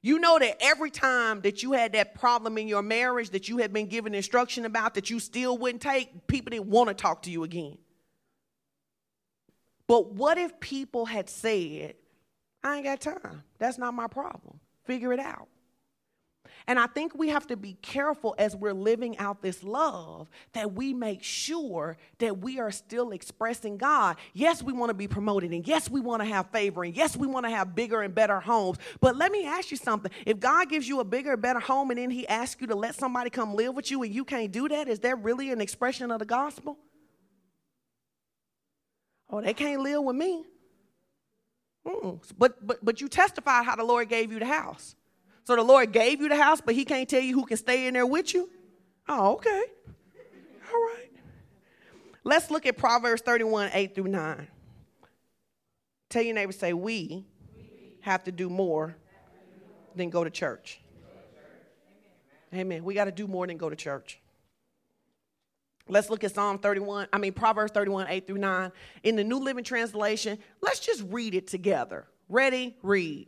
You 0.02 0.18
know 0.18 0.38
that 0.38 0.56
every 0.60 0.90
time 0.90 1.42
that 1.42 1.62
you 1.62 1.72
had 1.72 1.92
that 1.92 2.14
problem 2.14 2.56
in 2.56 2.66
your 2.66 2.82
marriage 2.82 3.30
that 3.30 3.48
you 3.48 3.58
had 3.58 3.72
been 3.72 3.86
given 3.86 4.14
instruction 4.14 4.64
about 4.64 4.94
that 4.94 5.10
you 5.10 5.20
still 5.20 5.58
wouldn't 5.58 5.82
take, 5.82 6.26
people 6.26 6.50
didn't 6.50 6.66
want 6.66 6.88
to 6.88 6.94
talk 6.94 7.22
to 7.22 7.30
you 7.30 7.44
again. 7.44 7.76
But 9.86 10.14
what 10.14 10.38
if 10.38 10.58
people 10.58 11.04
had 11.04 11.28
said, 11.28 11.94
I 12.62 12.76
ain't 12.76 12.84
got 12.84 13.00
time. 13.00 13.42
That's 13.58 13.78
not 13.78 13.94
my 13.94 14.06
problem. 14.06 14.60
Figure 14.84 15.12
it 15.12 15.20
out. 15.20 15.48
And 16.66 16.78
I 16.78 16.86
think 16.86 17.14
we 17.14 17.28
have 17.28 17.46
to 17.48 17.56
be 17.56 17.74
careful 17.82 18.34
as 18.38 18.54
we're 18.54 18.74
living 18.74 19.18
out 19.18 19.42
this 19.42 19.62
love 19.62 20.28
that 20.52 20.72
we 20.72 20.94
make 20.94 21.22
sure 21.22 21.96
that 22.18 22.38
we 22.38 22.60
are 22.60 22.70
still 22.70 23.12
expressing 23.12 23.76
God. 23.76 24.16
Yes, 24.34 24.62
we 24.62 24.72
want 24.72 24.90
to 24.90 24.94
be 24.94 25.08
promoted, 25.08 25.52
and 25.52 25.66
yes, 25.66 25.90
we 25.90 26.00
want 26.00 26.22
to 26.22 26.28
have 26.28 26.50
favor, 26.50 26.84
and 26.84 26.94
yes, 26.94 27.16
we 27.16 27.26
want 27.26 27.46
to 27.46 27.50
have 27.50 27.74
bigger 27.74 28.02
and 28.02 28.14
better 28.14 28.40
homes. 28.40 28.78
But 29.00 29.16
let 29.16 29.32
me 29.32 29.46
ask 29.46 29.70
you 29.70 29.76
something 29.76 30.10
if 30.26 30.38
God 30.38 30.68
gives 30.68 30.86
you 30.88 31.00
a 31.00 31.04
bigger 31.04 31.36
better 31.36 31.60
home 31.60 31.90
and 31.90 31.98
then 31.98 32.10
He 32.10 32.26
asks 32.28 32.60
you 32.60 32.66
to 32.68 32.76
let 32.76 32.94
somebody 32.94 33.30
come 33.30 33.54
live 33.54 33.74
with 33.74 33.90
you 33.90 34.02
and 34.02 34.14
you 34.14 34.24
can't 34.24 34.52
do 34.52 34.68
that, 34.68 34.88
is 34.88 35.00
that 35.00 35.22
really 35.22 35.50
an 35.50 35.60
expression 35.60 36.10
of 36.10 36.18
the 36.18 36.26
gospel? 36.26 36.78
Oh, 39.28 39.40
they 39.40 39.54
can't 39.54 39.82
live 39.82 40.02
with 40.02 40.16
me. 40.16 40.44
Mm-mm. 41.86 42.20
But, 42.38 42.66
but, 42.66 42.84
but 42.84 43.00
you 43.00 43.08
testified 43.08 43.64
how 43.64 43.76
the 43.76 43.84
Lord 43.84 44.08
gave 44.08 44.32
you 44.32 44.38
the 44.38 44.46
house. 44.46 44.96
So 45.44 45.56
the 45.56 45.62
Lord 45.62 45.92
gave 45.92 46.20
you 46.20 46.28
the 46.28 46.36
house, 46.36 46.60
but 46.60 46.74
He 46.74 46.84
can't 46.84 47.08
tell 47.08 47.20
you 47.20 47.34
who 47.34 47.46
can 47.46 47.56
stay 47.56 47.86
in 47.86 47.94
there 47.94 48.06
with 48.06 48.34
you? 48.34 48.48
Oh, 49.08 49.34
okay. 49.34 49.64
All 50.72 50.80
right. 50.80 51.10
Let's 52.22 52.50
look 52.50 52.66
at 52.66 52.76
Proverbs 52.76 53.22
31 53.22 53.70
8 53.72 53.94
through 53.94 54.08
9. 54.08 54.48
Tell 56.10 56.22
your 56.22 56.34
neighbor, 56.34 56.52
say, 56.52 56.72
We 56.72 57.24
have 58.00 58.24
to 58.24 58.32
do 58.32 58.50
more 58.50 58.96
than 59.96 60.10
go 60.10 60.22
to 60.22 60.30
church. 60.30 60.80
Amen. 62.52 62.84
We 62.84 62.94
got 62.94 63.04
to 63.04 63.12
do 63.12 63.26
more 63.26 63.46
than 63.46 63.56
go 63.56 63.70
to 63.70 63.76
church. 63.76 64.20
Let's 65.90 66.08
look 66.08 66.22
at 66.22 66.32
Psalm 66.34 66.58
31, 66.58 67.08
I 67.12 67.18
mean, 67.18 67.32
Proverbs 67.32 67.72
31, 67.72 68.06
8 68.08 68.26
through 68.26 68.38
9. 68.38 68.72
In 69.02 69.16
the 69.16 69.24
New 69.24 69.40
Living 69.40 69.64
Translation, 69.64 70.38
let's 70.60 70.78
just 70.78 71.02
read 71.08 71.34
it 71.34 71.48
together. 71.48 72.06
Ready? 72.28 72.76
Read. 72.82 73.26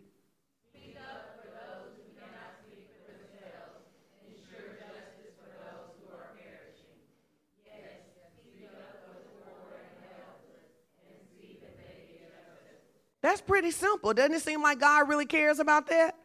That's 13.22 13.40
pretty 13.40 13.70
simple. 13.70 14.12
Doesn't 14.12 14.35
it 14.35 14.42
seem 14.42 14.62
like 14.62 14.81
God 14.81 15.09
really 15.09 15.27
cares 15.27 15.61
about 15.61 15.87
that? 15.88 16.16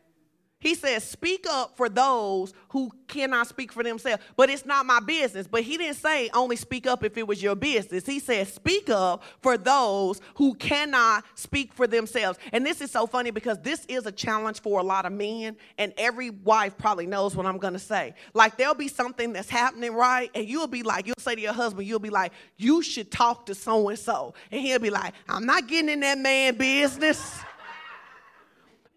He 0.60 0.74
says, 0.74 1.04
Speak 1.04 1.46
up 1.50 1.78
for 1.78 1.88
those 1.88 2.54
who 2.70 2.91
cannot 3.08 3.48
speak 3.48 3.72
for 3.72 3.84
themselves. 3.84 4.24
But 4.36 4.50
it's 4.50 4.65
not 4.65 4.86
my 4.86 5.00
business. 5.00 5.48
But 5.48 5.62
he 5.62 5.78
didn't 5.78 5.98
say 5.98 6.30
only 6.34 6.56
speak 6.56 6.88
up 6.88 7.04
if 7.04 7.15
it 7.17 7.28
was 7.28 7.43
your 7.43 7.56
business. 7.56 8.06
He 8.06 8.20
said, 8.20 8.48
Speak 8.48 8.89
up 8.89 9.24
for 9.41 9.58
those 9.58 10.20
who 10.36 10.56
cannot 10.56 11.26
speak 11.36 11.74
for 11.74 11.86
themselves. 11.86 12.39
And 12.52 12.65
this 12.65 12.82
is 12.82 12.89
so 12.89 13.06
funny 13.06 13.30
because 13.30 13.60
this 13.60 13.86
is 13.88 14.08
a 14.08 14.12
challenge 14.12 14.62
for 14.62 14.80
a 14.80 14.84
lot 14.84 15.06
of 15.06 15.12
men. 15.12 15.58
And 15.78 15.93
every 15.98 16.32
wife 16.32 16.76
probably 16.78 17.06
knows 17.06 17.36
what 17.36 17.46
I'm 17.46 17.60
to 17.60 17.80
say. 17.80 18.13
Like, 18.34 18.58
there'll 18.58 18.76
be 18.76 18.88
something 18.88 19.34
that's 19.34 19.50
happening, 19.50 19.93
right? 19.93 20.32
And 20.34 20.48
you'll 20.48 20.67
be 20.67 20.84
like, 20.84 21.06
You'll 21.06 21.15
say 21.20 21.36
to 21.36 21.41
your 21.41 21.54
husband, 21.54 21.88
You'll 21.88 22.00
be 22.00 22.10
like, 22.10 22.32
You 22.58 22.82
should 22.82 23.12
talk 23.12 23.46
to 23.46 23.56
so 23.56 23.89
and 23.89 24.00
so. 24.00 24.34
And 24.52 24.62
he'll 24.62 24.80
be 24.80 24.89
like, 24.89 25.13
I'm 25.30 25.46
not 25.46 25.67
getting 25.67 25.89
in 25.89 26.00
that 26.00 26.17
man 26.17 26.56
business. 26.56 27.39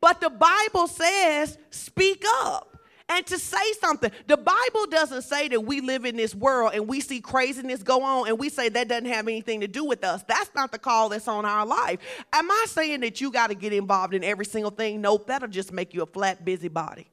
But 0.00 0.20
the 0.20 0.30
Bible 0.30 0.86
says, 0.86 1.58
speak 1.70 2.24
up 2.42 2.78
and 3.10 3.26
to 3.26 3.38
say 3.38 3.72
something. 3.80 4.10
The 4.26 4.36
Bible 4.36 4.86
doesn't 4.88 5.22
say 5.22 5.48
that 5.48 5.60
we 5.60 5.80
live 5.80 6.04
in 6.04 6.16
this 6.16 6.34
world 6.34 6.72
and 6.74 6.88
we 6.88 7.00
see 7.00 7.20
craziness 7.20 7.82
go 7.82 8.02
on 8.02 8.28
and 8.28 8.38
we 8.38 8.48
say 8.48 8.68
that 8.68 8.88
doesn't 8.88 9.06
have 9.06 9.26
anything 9.26 9.60
to 9.60 9.68
do 9.68 9.84
with 9.84 10.04
us. 10.04 10.22
That's 10.26 10.50
not 10.54 10.72
the 10.72 10.78
call 10.78 11.08
that's 11.08 11.28
on 11.28 11.44
our 11.44 11.66
life. 11.66 11.98
Am 12.32 12.50
I 12.50 12.64
saying 12.68 13.00
that 13.00 13.20
you 13.20 13.30
got 13.30 13.48
to 13.48 13.54
get 13.54 13.72
involved 13.72 14.14
in 14.14 14.24
every 14.24 14.46
single 14.46 14.70
thing? 14.70 15.00
Nope, 15.00 15.26
that'll 15.26 15.48
just 15.48 15.72
make 15.72 15.92
you 15.92 16.02
a 16.02 16.06
flat 16.06 16.44
busybody. 16.44 17.06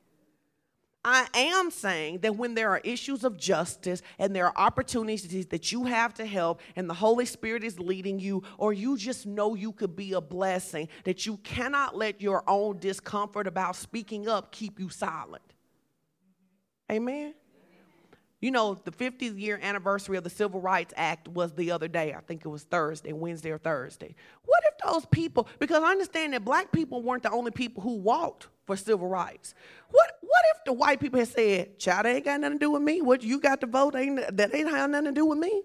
I 1.10 1.26
am 1.34 1.72
saying 1.72 2.20
that 2.20 2.36
when 2.36 2.54
there 2.54 2.70
are 2.70 2.82
issues 2.84 3.24
of 3.24 3.38
justice 3.38 4.02
and 4.20 4.36
there 4.36 4.48
are 4.48 4.58
opportunities 4.58 5.46
that 5.48 5.72
you 5.72 5.86
have 5.86 6.14
to 6.16 6.26
help 6.26 6.60
and 6.76 6.90
the 6.90 6.94
Holy 6.94 7.26
Spirit 7.26 7.64
is 7.64 7.80
leading 7.80 8.20
you, 8.20 8.44
or 8.58 8.74
you 8.74 8.98
just 8.98 9.26
know 9.26 9.56
you 9.56 9.72
could 9.72 9.96
be 9.96 10.12
a 10.12 10.20
blessing, 10.20 10.90
that 11.06 11.26
you 11.26 11.38
cannot 11.38 11.96
let 11.96 12.20
your 12.20 12.44
own 12.46 12.80
discomfort 12.80 13.48
about 13.48 13.78
speaking 13.78 14.28
up 14.28 14.52
keep 14.52 14.82
you 14.82 14.90
silent. 14.90 15.54
Amen. 16.92 17.34
You 18.42 18.52
know, 18.52 18.74
the 18.76 18.92
50th 18.92 19.40
year 19.40 19.58
anniversary 19.64 20.18
of 20.18 20.26
the 20.26 20.30
Civil 20.30 20.60
Rights 20.60 20.94
Act 20.98 21.30
was 21.30 21.54
the 21.54 21.72
other 21.72 21.88
day. 21.88 22.14
I 22.14 22.20
think 22.20 22.44
it 22.44 22.50
was 22.50 22.64
Thursday, 22.64 23.14
Wednesday 23.14 23.52
or 23.52 23.58
Thursday. 23.58 24.14
What 24.44 24.62
if 24.66 24.78
those 24.86 25.06
people, 25.06 25.48
because 25.58 25.82
I 25.84 25.90
understand 25.90 26.34
that 26.34 26.44
black 26.44 26.74
people 26.74 27.02
weren't 27.02 27.24
the 27.24 27.32
only 27.32 27.52
people 27.52 27.82
who 27.82 27.96
walked 27.96 28.50
for 28.68 28.76
civil 28.76 29.08
rights. 29.08 29.56
What 29.90 30.12
what 30.22 30.42
if 30.56 30.66
the 30.66 30.74
white 30.74 31.00
people 31.00 31.18
had 31.18 31.30
said, 31.30 31.80
child, 31.80 32.06
ain't 32.06 32.26
got 32.26 32.40
nothing 32.42 32.60
to 32.60 32.66
do 32.66 32.72
with 32.72 32.84
me. 32.84 33.02
What 33.02 33.24
you 33.24 33.40
got 33.40 33.62
to 33.62 33.68
vote 33.68 33.96
ain't 33.96 34.38
that 34.38 34.54
ain't 34.54 34.70
have 34.70 34.92
nothing 34.92 35.06
to 35.06 35.12
do 35.14 35.26
with 35.26 35.40
me? 35.40 35.64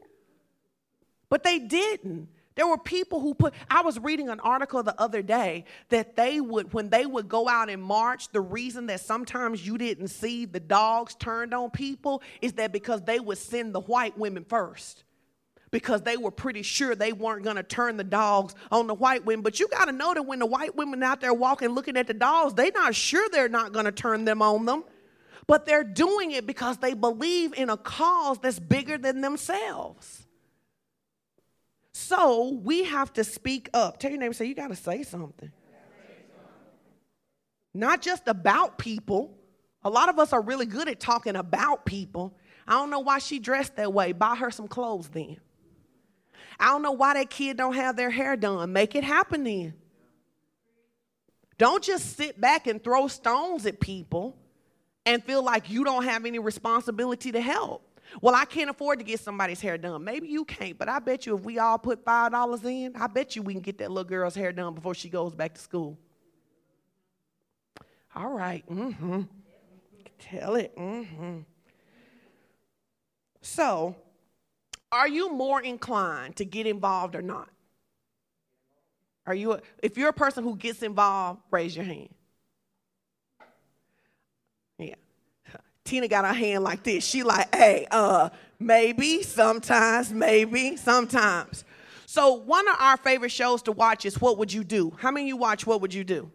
But 1.28 1.42
they 1.42 1.58
didn't. 1.58 2.28
There 2.54 2.66
were 2.66 2.78
people 2.78 3.20
who 3.20 3.32
put, 3.32 3.54
I 3.70 3.80
was 3.80 3.98
reading 3.98 4.28
an 4.28 4.38
article 4.40 4.82
the 4.82 4.98
other 5.00 5.22
day 5.22 5.64
that 5.88 6.16
they 6.16 6.40
would, 6.40 6.74
when 6.74 6.90
they 6.90 7.06
would 7.06 7.26
go 7.26 7.48
out 7.48 7.70
and 7.70 7.82
march, 7.82 8.28
the 8.28 8.42
reason 8.42 8.86
that 8.86 9.00
sometimes 9.00 9.66
you 9.66 9.78
didn't 9.78 10.08
see 10.08 10.44
the 10.44 10.60
dogs 10.60 11.14
turned 11.14 11.54
on 11.54 11.70
people 11.70 12.22
is 12.42 12.52
that 12.54 12.70
because 12.70 13.00
they 13.02 13.18
would 13.20 13.38
send 13.38 13.74
the 13.74 13.80
white 13.80 14.18
women 14.18 14.44
first 14.44 15.04
because 15.72 16.02
they 16.02 16.16
were 16.16 16.30
pretty 16.30 16.62
sure 16.62 16.94
they 16.94 17.12
weren't 17.12 17.42
going 17.42 17.56
to 17.56 17.62
turn 17.62 17.96
the 17.96 18.04
dogs 18.04 18.54
on 18.70 18.86
the 18.86 18.94
white 18.94 19.24
women. 19.24 19.42
But 19.42 19.58
you 19.58 19.66
got 19.68 19.86
to 19.86 19.92
know 19.92 20.14
that 20.14 20.22
when 20.22 20.38
the 20.38 20.46
white 20.46 20.76
women 20.76 21.02
out 21.02 21.20
there 21.20 21.34
walking 21.34 21.70
looking 21.70 21.96
at 21.96 22.06
the 22.06 22.14
dogs, 22.14 22.54
they're 22.54 22.70
not 22.72 22.94
sure 22.94 23.28
they're 23.30 23.48
not 23.48 23.72
going 23.72 23.86
to 23.86 23.92
turn 23.92 24.24
them 24.24 24.42
on 24.42 24.66
them. 24.66 24.84
But 25.48 25.66
they're 25.66 25.82
doing 25.82 26.30
it 26.30 26.46
because 26.46 26.76
they 26.76 26.94
believe 26.94 27.54
in 27.54 27.68
a 27.68 27.76
cause 27.76 28.38
that's 28.38 28.60
bigger 28.60 28.96
than 28.98 29.22
themselves. 29.22 30.26
So 31.94 32.60
we 32.62 32.84
have 32.84 33.12
to 33.14 33.24
speak 33.24 33.68
up. 33.74 33.98
Tell 33.98 34.10
your 34.10 34.20
neighbor, 34.20 34.34
say, 34.34 34.46
you 34.46 34.54
got 34.54 34.68
to 34.68 34.76
say 34.76 35.02
something. 35.02 35.50
Not 37.74 38.02
just 38.02 38.28
about 38.28 38.76
people. 38.76 39.34
A 39.84 39.90
lot 39.90 40.10
of 40.10 40.18
us 40.18 40.32
are 40.34 40.42
really 40.42 40.66
good 40.66 40.88
at 40.88 41.00
talking 41.00 41.34
about 41.34 41.86
people. 41.86 42.36
I 42.68 42.72
don't 42.72 42.90
know 42.90 43.00
why 43.00 43.18
she 43.18 43.38
dressed 43.38 43.76
that 43.76 43.92
way. 43.92 44.12
Buy 44.12 44.36
her 44.36 44.50
some 44.50 44.68
clothes 44.68 45.08
then. 45.08 45.38
I 46.58 46.66
don't 46.66 46.82
know 46.82 46.92
why 46.92 47.14
that 47.14 47.30
kid 47.30 47.56
don't 47.56 47.74
have 47.74 47.96
their 47.96 48.10
hair 48.10 48.36
done. 48.36 48.72
Make 48.72 48.94
it 48.94 49.04
happen 49.04 49.44
then. 49.44 49.74
Don't 51.58 51.82
just 51.82 52.16
sit 52.16 52.40
back 52.40 52.66
and 52.66 52.82
throw 52.82 53.08
stones 53.08 53.66
at 53.66 53.78
people 53.78 54.36
and 55.06 55.22
feel 55.22 55.42
like 55.42 55.70
you 55.70 55.84
don't 55.84 56.04
have 56.04 56.24
any 56.24 56.38
responsibility 56.38 57.32
to 57.32 57.40
help. 57.40 57.88
Well, 58.20 58.34
I 58.34 58.44
can't 58.44 58.68
afford 58.68 58.98
to 58.98 59.04
get 59.04 59.20
somebody's 59.20 59.60
hair 59.60 59.78
done. 59.78 60.04
Maybe 60.04 60.28
you 60.28 60.44
can't, 60.44 60.76
but 60.78 60.88
I 60.88 60.98
bet 60.98 61.24
you 61.24 61.36
if 61.36 61.42
we 61.42 61.58
all 61.58 61.78
put 61.78 62.04
$5 62.04 62.64
in, 62.64 62.94
I 62.96 63.06
bet 63.06 63.36
you 63.36 63.42
we 63.42 63.54
can 63.54 63.62
get 63.62 63.78
that 63.78 63.90
little 63.90 64.08
girl's 64.08 64.34
hair 64.34 64.52
done 64.52 64.74
before 64.74 64.94
she 64.94 65.08
goes 65.08 65.34
back 65.34 65.54
to 65.54 65.60
school. 65.60 65.96
All 68.14 68.30
right. 68.30 68.64
Mm-hmm. 68.68 69.22
Tell 70.18 70.56
it. 70.56 70.76
Mm-hmm. 70.76 71.38
So, 73.40 73.96
are 74.92 75.08
you 75.08 75.32
more 75.32 75.60
inclined 75.60 76.36
to 76.36 76.44
get 76.44 76.66
involved 76.66 77.16
or 77.16 77.22
not? 77.22 77.48
Are 79.26 79.34
you, 79.34 79.52
a, 79.52 79.60
if 79.82 79.96
you're 79.96 80.10
a 80.10 80.14
person 80.14 80.44
who 80.44 80.56
gets 80.56 80.82
involved, 80.82 81.40
raise 81.50 81.74
your 81.74 81.84
hand. 81.84 82.10
Yeah. 84.78 84.94
Tina 85.84 86.08
got 86.08 86.26
her 86.26 86.34
hand 86.34 86.62
like 86.62 86.82
this. 86.82 87.04
She 87.04 87.22
like, 87.22 87.54
hey, 87.54 87.86
uh, 87.90 88.30
maybe, 88.58 89.22
sometimes, 89.22 90.12
maybe, 90.12 90.76
sometimes. 90.76 91.64
So 92.04 92.34
one 92.34 92.68
of 92.68 92.76
our 92.78 92.98
favorite 92.98 93.30
shows 93.30 93.62
to 93.62 93.72
watch 93.72 94.04
is 94.04 94.20
What 94.20 94.36
Would 94.38 94.52
You 94.52 94.64
Do? 94.64 94.92
How 94.98 95.10
many 95.10 95.28
you 95.28 95.36
watch 95.36 95.66
What 95.66 95.80
Would 95.80 95.94
You 95.94 96.04
Do? 96.04 96.30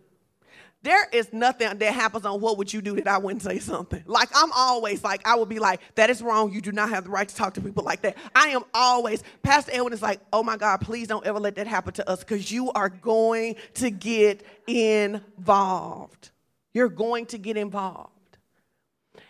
There 0.88 1.08
is 1.12 1.34
nothing 1.34 1.78
that 1.78 1.94
happens 1.94 2.26
on 2.26 2.40
what 2.40 2.58
would 2.58 2.72
you 2.72 2.82
do 2.82 2.96
that 2.96 3.08
I 3.08 3.18
wouldn't 3.18 3.42
say 3.42 3.60
something. 3.60 4.02
Like 4.06 4.30
I'm 4.34 4.52
always 4.54 5.04
like, 5.04 5.28
I 5.28 5.36
would 5.36 5.50
be 5.50 5.60
like, 5.60 5.82
that 5.96 6.10
is 6.10 6.22
wrong. 6.22 6.54
You 6.54 6.62
do 6.62 6.72
not 6.72 6.90
have 6.90 7.04
the 7.04 7.10
right 7.10 7.28
to 7.28 7.36
talk 7.36 7.54
to 7.56 7.62
people 7.62 7.84
like 7.84 8.02
that. 8.04 8.16
I 8.34 8.50
am 8.50 8.64
always, 8.74 9.22
Pastor 9.44 9.74
Edwin 9.74 9.92
is 9.92 10.02
like, 10.02 10.22
oh 10.32 10.44
my 10.44 10.56
God, 10.56 10.80
please 10.80 11.10
don't 11.10 11.26
ever 11.26 11.40
let 11.40 11.56
that 11.56 11.68
happen 11.68 11.94
to 11.96 12.10
us 12.10 12.20
because 12.20 12.50
you 12.52 12.72
are 12.72 12.88
going 12.88 13.56
to 13.76 13.90
get 13.90 14.46
involved. 14.66 16.32
You're 16.74 16.90
going 16.90 17.26
to 17.28 17.38
get 17.38 17.58
involved. 17.58 18.12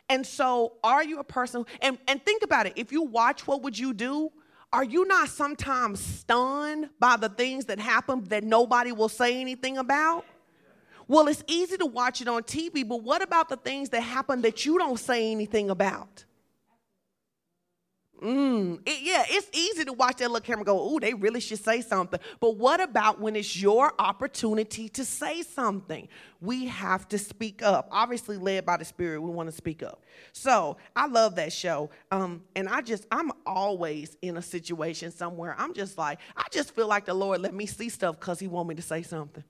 And 0.09 0.25
so, 0.25 0.73
are 0.83 1.03
you 1.03 1.19
a 1.19 1.23
person? 1.23 1.65
And, 1.81 1.97
and 2.07 2.23
think 2.23 2.43
about 2.43 2.67
it. 2.67 2.73
If 2.75 2.91
you 2.91 3.01
watch 3.03 3.47
What 3.47 3.63
Would 3.63 3.77
You 3.77 3.93
Do? 3.93 4.31
Are 4.71 4.83
you 4.83 5.05
not 5.05 5.29
sometimes 5.29 5.99
stunned 6.01 6.89
by 6.99 7.15
the 7.17 7.29
things 7.29 7.65
that 7.65 7.79
happen 7.79 8.25
that 8.25 8.43
nobody 8.43 8.91
will 8.91 9.09
say 9.09 9.39
anything 9.41 9.77
about? 9.77 10.25
Well, 11.07 11.27
it's 11.27 11.43
easy 11.47 11.77
to 11.77 11.85
watch 11.85 12.21
it 12.21 12.27
on 12.27 12.43
TV, 12.43 12.87
but 12.87 13.01
what 13.03 13.21
about 13.21 13.49
the 13.49 13.57
things 13.57 13.89
that 13.89 14.01
happen 14.01 14.41
that 14.41 14.65
you 14.65 14.77
don't 14.77 14.99
say 14.99 15.31
anything 15.31 15.69
about? 15.69 16.25
Mm, 18.21 18.79
it, 18.83 19.03
yeah, 19.03 19.23
it's 19.27 19.47
easy 19.55 19.85
to 19.85 19.93
watch 19.93 20.17
that 20.17 20.31
little 20.31 20.45
camera 20.45 20.65
go, 20.65 20.91
ooh, 20.91 20.99
they 20.99 21.13
really 21.13 21.39
should 21.39 21.63
say 21.63 21.81
something. 21.81 22.19
But 22.39 22.57
what 22.57 22.81
about 22.81 23.21
when 23.21 23.35
it's 23.35 23.55
your 23.61 23.93
opportunity 23.99 24.89
to 24.89 25.05
say 25.05 25.43
something? 25.43 26.07
We 26.41 26.65
have 26.65 27.07
to 27.09 27.19
speak 27.19 27.61
up. 27.61 27.87
Obviously, 27.91 28.37
led 28.37 28.65
by 28.65 28.77
the 28.77 28.85
Spirit, 28.85 29.21
we 29.21 29.29
want 29.29 29.49
to 29.49 29.55
speak 29.55 29.83
up. 29.83 30.03
So 30.33 30.77
I 30.95 31.05
love 31.05 31.35
that 31.35 31.53
show. 31.53 31.91
Um, 32.11 32.41
and 32.55 32.67
I 32.67 32.81
just, 32.81 33.05
I'm 33.11 33.31
always 33.45 34.17
in 34.23 34.37
a 34.37 34.41
situation 34.41 35.11
somewhere. 35.11 35.55
I'm 35.57 35.75
just 35.75 35.97
like, 35.97 36.19
I 36.35 36.45
just 36.51 36.73
feel 36.75 36.87
like 36.87 37.05
the 37.05 37.13
Lord 37.13 37.41
let 37.41 37.53
me 37.53 37.67
see 37.67 37.89
stuff 37.89 38.19
because 38.19 38.39
He 38.39 38.47
want 38.47 38.67
me 38.67 38.75
to 38.75 38.81
say 38.81 39.03
something. 39.03 39.43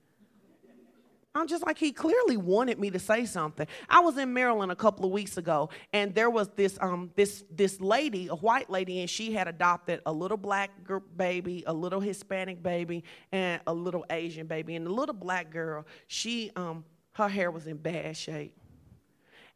I'm 1.38 1.46
just 1.46 1.64
like 1.64 1.78
he 1.78 1.92
clearly 1.92 2.36
wanted 2.36 2.78
me 2.80 2.90
to 2.90 2.98
say 2.98 3.24
something. 3.24 3.66
I 3.88 4.00
was 4.00 4.18
in 4.18 4.32
Maryland 4.32 4.72
a 4.72 4.76
couple 4.76 5.04
of 5.04 5.12
weeks 5.12 5.36
ago, 5.36 5.70
and 5.92 6.14
there 6.14 6.30
was 6.30 6.48
this 6.56 6.76
um 6.80 7.10
this 7.14 7.44
this 7.50 7.80
lady, 7.80 8.26
a 8.26 8.34
white 8.34 8.68
lady, 8.68 9.00
and 9.00 9.08
she 9.08 9.32
had 9.32 9.46
adopted 9.46 10.00
a 10.04 10.12
little 10.12 10.36
black 10.36 10.70
baby, 11.16 11.62
a 11.66 11.72
little 11.72 12.00
Hispanic 12.00 12.62
baby, 12.62 13.04
and 13.30 13.60
a 13.66 13.72
little 13.72 14.04
Asian 14.10 14.46
baby. 14.46 14.74
And 14.74 14.84
the 14.84 14.90
little 14.90 15.14
black 15.14 15.50
girl, 15.50 15.86
she 16.08 16.50
um 16.56 16.84
her 17.12 17.28
hair 17.28 17.50
was 17.50 17.66
in 17.66 17.76
bad 17.76 18.16
shape, 18.16 18.56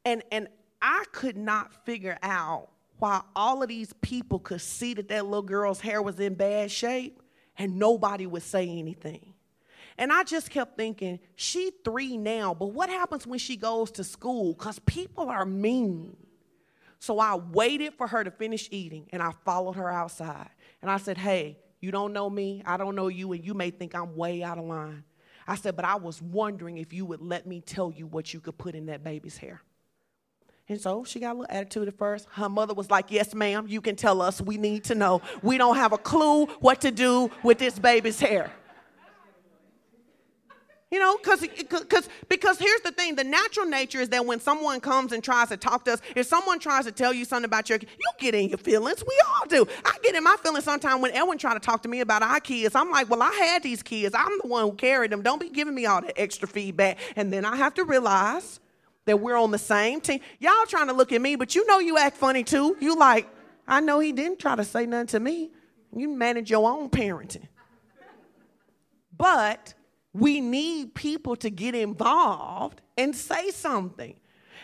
and 0.04 0.22
and 0.30 0.48
I 0.80 1.04
could 1.12 1.36
not 1.36 1.84
figure 1.84 2.18
out 2.22 2.68
why 2.98 3.22
all 3.34 3.62
of 3.62 3.68
these 3.68 3.92
people 4.00 4.38
could 4.38 4.60
see 4.60 4.94
that 4.94 5.08
that 5.08 5.24
little 5.24 5.42
girl's 5.42 5.80
hair 5.80 6.00
was 6.00 6.20
in 6.20 6.34
bad 6.34 6.70
shape, 6.70 7.20
and 7.58 7.76
nobody 7.76 8.26
would 8.26 8.44
say 8.44 8.68
anything. 8.68 9.31
And 9.98 10.12
I 10.12 10.24
just 10.24 10.50
kept 10.50 10.76
thinking, 10.76 11.20
she 11.36 11.72
three 11.84 12.16
now, 12.16 12.54
but 12.54 12.66
what 12.66 12.88
happens 12.88 13.26
when 13.26 13.38
she 13.38 13.56
goes 13.56 13.90
to 13.92 14.04
school? 14.04 14.54
Because 14.54 14.78
people 14.80 15.28
are 15.28 15.44
mean. 15.44 16.16
So 16.98 17.18
I 17.18 17.34
waited 17.34 17.94
for 17.94 18.06
her 18.06 18.22
to 18.22 18.30
finish 18.30 18.68
eating 18.70 19.08
and 19.12 19.22
I 19.22 19.32
followed 19.44 19.72
her 19.72 19.90
outside. 19.90 20.48
And 20.80 20.90
I 20.90 20.98
said, 20.98 21.18
Hey, 21.18 21.58
you 21.80 21.90
don't 21.90 22.12
know 22.12 22.30
me, 22.30 22.62
I 22.64 22.76
don't 22.76 22.94
know 22.94 23.08
you, 23.08 23.32
and 23.32 23.44
you 23.44 23.54
may 23.54 23.70
think 23.70 23.94
I'm 23.94 24.14
way 24.16 24.42
out 24.42 24.56
of 24.56 24.64
line. 24.64 25.04
I 25.46 25.56
said, 25.56 25.74
But 25.74 25.84
I 25.84 25.96
was 25.96 26.22
wondering 26.22 26.78
if 26.78 26.92
you 26.92 27.04
would 27.04 27.20
let 27.20 27.46
me 27.46 27.60
tell 27.60 27.90
you 27.90 28.06
what 28.06 28.32
you 28.32 28.40
could 28.40 28.56
put 28.56 28.74
in 28.74 28.86
that 28.86 29.02
baby's 29.02 29.36
hair. 29.36 29.62
And 30.68 30.80
so 30.80 31.02
she 31.02 31.18
got 31.18 31.32
a 31.32 31.38
little 31.40 31.54
attitude 31.54 31.88
at 31.88 31.98
first. 31.98 32.28
Her 32.30 32.48
mother 32.48 32.72
was 32.72 32.88
like, 32.88 33.06
Yes, 33.10 33.34
ma'am, 33.34 33.66
you 33.68 33.80
can 33.80 33.96
tell 33.96 34.22
us. 34.22 34.40
We 34.40 34.56
need 34.56 34.84
to 34.84 34.94
know. 34.94 35.22
We 35.42 35.58
don't 35.58 35.76
have 35.76 35.92
a 35.92 35.98
clue 35.98 36.46
what 36.60 36.80
to 36.82 36.92
do 36.92 37.30
with 37.42 37.58
this 37.58 37.78
baby's 37.78 38.20
hair. 38.20 38.52
You 40.92 40.98
know, 40.98 41.16
because 41.16 41.40
because 41.40 42.06
because 42.28 42.58
here's 42.58 42.82
the 42.82 42.92
thing: 42.92 43.14
the 43.14 43.24
natural 43.24 43.64
nature 43.64 43.98
is 43.98 44.10
that 44.10 44.26
when 44.26 44.38
someone 44.38 44.78
comes 44.78 45.12
and 45.12 45.24
tries 45.24 45.48
to 45.48 45.56
talk 45.56 45.86
to 45.86 45.94
us, 45.94 46.02
if 46.14 46.26
someone 46.26 46.58
tries 46.58 46.84
to 46.84 46.92
tell 46.92 47.14
you 47.14 47.24
something 47.24 47.46
about 47.46 47.70
your, 47.70 47.78
you 47.78 48.10
get 48.18 48.34
in 48.34 48.50
your 48.50 48.58
feelings. 48.58 49.02
We 49.08 49.18
all 49.26 49.46
do. 49.48 49.66
I 49.86 49.96
get 50.02 50.14
in 50.14 50.22
my 50.22 50.36
feelings 50.42 50.64
sometimes 50.64 51.00
when 51.00 51.12
Edwin 51.12 51.38
try 51.38 51.54
to 51.54 51.60
talk 51.60 51.82
to 51.84 51.88
me 51.88 52.00
about 52.00 52.22
our 52.22 52.40
kids. 52.40 52.74
I'm 52.74 52.90
like, 52.90 53.08
well, 53.08 53.22
I 53.22 53.32
had 53.32 53.62
these 53.62 53.82
kids. 53.82 54.14
I'm 54.14 54.38
the 54.42 54.48
one 54.48 54.64
who 54.64 54.72
carried 54.72 55.12
them. 55.12 55.22
Don't 55.22 55.40
be 55.40 55.48
giving 55.48 55.74
me 55.74 55.86
all 55.86 56.02
that 56.02 56.20
extra 56.20 56.46
feedback. 56.46 56.98
And 57.16 57.32
then 57.32 57.46
I 57.46 57.56
have 57.56 57.72
to 57.74 57.84
realize 57.84 58.60
that 59.06 59.18
we're 59.18 59.38
on 59.38 59.50
the 59.50 59.58
same 59.58 60.02
team. 60.02 60.20
Y'all 60.40 60.66
trying 60.68 60.88
to 60.88 60.92
look 60.92 61.10
at 61.10 61.22
me, 61.22 61.36
but 61.36 61.54
you 61.54 61.66
know 61.66 61.78
you 61.78 61.96
act 61.96 62.18
funny 62.18 62.44
too. 62.44 62.76
You 62.80 62.96
like, 62.96 63.26
I 63.66 63.80
know 63.80 63.98
he 63.98 64.12
didn't 64.12 64.40
try 64.40 64.56
to 64.56 64.64
say 64.64 64.84
nothing 64.84 65.06
to 65.06 65.20
me. 65.20 65.52
You 65.96 66.10
manage 66.10 66.50
your 66.50 66.70
own 66.70 66.90
parenting. 66.90 67.48
But 69.16 69.72
we 70.14 70.40
need 70.40 70.94
people 70.94 71.36
to 71.36 71.50
get 71.50 71.74
involved 71.74 72.80
and 72.96 73.14
say 73.14 73.50
something. 73.50 74.14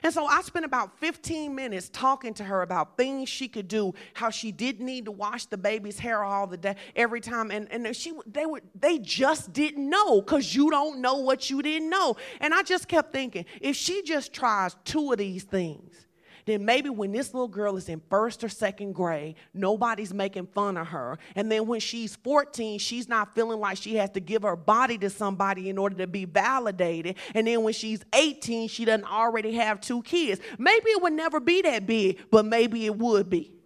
And 0.02 0.12
so 0.12 0.26
I 0.26 0.42
spent 0.42 0.64
about 0.64 0.98
15 0.98 1.54
minutes 1.54 1.88
talking 1.92 2.34
to 2.34 2.44
her 2.44 2.62
about 2.62 2.96
things 2.96 3.28
she 3.28 3.48
could 3.48 3.68
do, 3.68 3.94
how 4.14 4.30
she 4.30 4.52
didn't 4.52 4.84
need 4.84 5.06
to 5.06 5.10
wash 5.10 5.46
the 5.46 5.56
baby's 5.56 5.98
hair 5.98 6.22
all 6.22 6.46
the 6.46 6.56
day, 6.56 6.76
every 6.94 7.20
time. 7.20 7.50
And, 7.50 7.70
and 7.72 7.94
she, 7.96 8.12
they, 8.26 8.46
were, 8.46 8.60
they 8.78 8.98
just 8.98 9.52
didn't 9.52 9.88
know 9.88 10.20
because 10.20 10.54
you 10.54 10.70
don't 10.70 11.00
know 11.00 11.16
what 11.16 11.50
you 11.50 11.62
didn't 11.62 11.90
know. 11.90 12.16
And 12.40 12.54
I 12.54 12.62
just 12.62 12.86
kept 12.86 13.12
thinking, 13.12 13.44
if 13.60 13.76
she 13.76 14.02
just 14.02 14.32
tries 14.32 14.76
two 14.84 15.10
of 15.12 15.18
these 15.18 15.44
things, 15.44 16.06
then 16.48 16.64
maybe 16.64 16.88
when 16.88 17.12
this 17.12 17.34
little 17.34 17.48
girl 17.48 17.76
is 17.76 17.88
in 17.88 18.00
first 18.08 18.42
or 18.42 18.48
second 18.48 18.92
grade, 18.92 19.36
nobody's 19.52 20.14
making 20.14 20.46
fun 20.46 20.76
of 20.76 20.88
her. 20.88 21.18
And 21.34 21.50
then 21.50 21.66
when 21.66 21.80
she's 21.80 22.16
14, 22.16 22.78
she's 22.78 23.08
not 23.08 23.34
feeling 23.34 23.60
like 23.60 23.76
she 23.78 23.96
has 23.96 24.10
to 24.10 24.20
give 24.20 24.42
her 24.42 24.56
body 24.56 24.98
to 24.98 25.10
somebody 25.10 25.68
in 25.68 25.78
order 25.78 25.96
to 25.96 26.06
be 26.06 26.24
validated. 26.24 27.16
And 27.34 27.46
then 27.46 27.62
when 27.62 27.74
she's 27.74 28.02
18, 28.14 28.68
she 28.68 28.84
doesn't 28.84 29.04
already 29.04 29.52
have 29.54 29.80
two 29.80 30.02
kids. 30.02 30.40
Maybe 30.58 30.90
it 30.90 31.02
would 31.02 31.12
never 31.12 31.40
be 31.40 31.62
that 31.62 31.86
big, 31.86 32.18
but 32.30 32.46
maybe 32.46 32.86
it 32.86 32.96
would 32.96 33.28
be. 33.28 33.57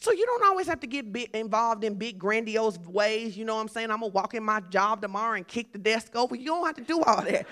So 0.00 0.12
you 0.12 0.24
don't 0.24 0.44
always 0.44 0.66
have 0.66 0.80
to 0.80 0.86
get 0.86 1.06
involved 1.34 1.84
in 1.84 1.94
big 1.94 2.18
grandiose 2.18 2.78
ways. 2.78 3.36
You 3.36 3.44
know 3.44 3.56
what 3.56 3.60
I'm 3.60 3.68
saying? 3.68 3.90
I'm 3.90 4.00
gonna 4.00 4.12
walk 4.12 4.32
in 4.32 4.42
my 4.42 4.60
job 4.60 5.02
tomorrow 5.02 5.36
and 5.36 5.46
kick 5.46 5.72
the 5.72 5.78
desk 5.78 6.16
over. 6.16 6.34
You 6.34 6.46
don't 6.46 6.66
have 6.66 6.76
to 6.76 6.82
do 6.82 7.02
all 7.02 7.20
that. 7.22 7.46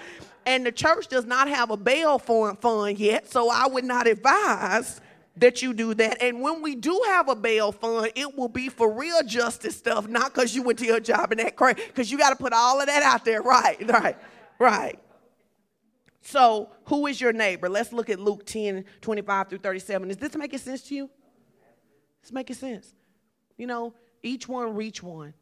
And 0.46 0.64
the 0.64 0.72
church 0.72 1.08
does 1.08 1.26
not 1.26 1.48
have 1.48 1.70
a 1.70 1.76
bail 1.76 2.18
fund 2.18 2.98
yet, 2.98 3.30
so 3.30 3.50
I 3.50 3.66
would 3.66 3.84
not 3.84 4.06
advise 4.06 5.02
that 5.36 5.60
you 5.60 5.74
do 5.74 5.92
that. 5.94 6.22
And 6.22 6.40
when 6.40 6.62
we 6.62 6.74
do 6.74 6.98
have 7.08 7.28
a 7.28 7.36
bail 7.36 7.70
fund, 7.70 8.12
it 8.16 8.34
will 8.34 8.48
be 8.48 8.70
for 8.70 8.90
real 8.90 9.22
justice 9.22 9.76
stuff, 9.76 10.08
not 10.08 10.32
because 10.32 10.54
you 10.54 10.62
went 10.62 10.78
to 10.78 10.86
your 10.86 11.00
job 11.00 11.30
and 11.32 11.40
that 11.40 11.54
crazy. 11.54 11.82
Because 11.86 12.10
you 12.10 12.16
got 12.16 12.30
to 12.30 12.36
put 12.36 12.54
all 12.54 12.80
of 12.80 12.86
that 12.86 13.02
out 13.02 13.26
there, 13.26 13.42
right? 13.42 13.76
Right, 13.86 14.16
right. 14.58 14.98
So, 16.22 16.70
who 16.86 17.06
is 17.06 17.20
your 17.20 17.32
neighbor? 17.34 17.68
Let's 17.68 17.92
look 17.92 18.08
at 18.10 18.18
Luke 18.18 18.46
10, 18.46 18.86
25 19.02 19.48
through 19.48 19.58
37. 19.58 20.10
Is 20.10 20.16
this 20.16 20.34
making 20.34 20.58
sense 20.58 20.82
to 20.84 20.94
you? 20.94 21.10
It's 22.22 22.32
making 22.32 22.56
sense. 22.56 22.92
You 23.56 23.66
know, 23.66 23.94
each 24.22 24.48
one 24.48 24.74
reach 24.74 25.02
one. 25.02 25.34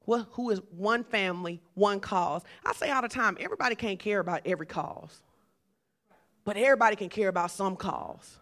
What, 0.00 0.28
who 0.32 0.50
is 0.50 0.60
one 0.70 1.04
family, 1.04 1.62
one 1.74 2.00
cause. 2.00 2.42
I 2.64 2.74
say 2.74 2.90
all 2.90 3.02
the 3.02 3.08
time, 3.08 3.36
everybody 3.40 3.74
can't 3.74 3.98
care 3.98 4.20
about 4.20 4.42
every 4.44 4.66
cause, 4.66 5.22
but 6.44 6.56
everybody 6.56 6.94
can 6.96 7.08
care 7.08 7.28
about 7.28 7.50
some 7.50 7.74
cause. 7.74 8.38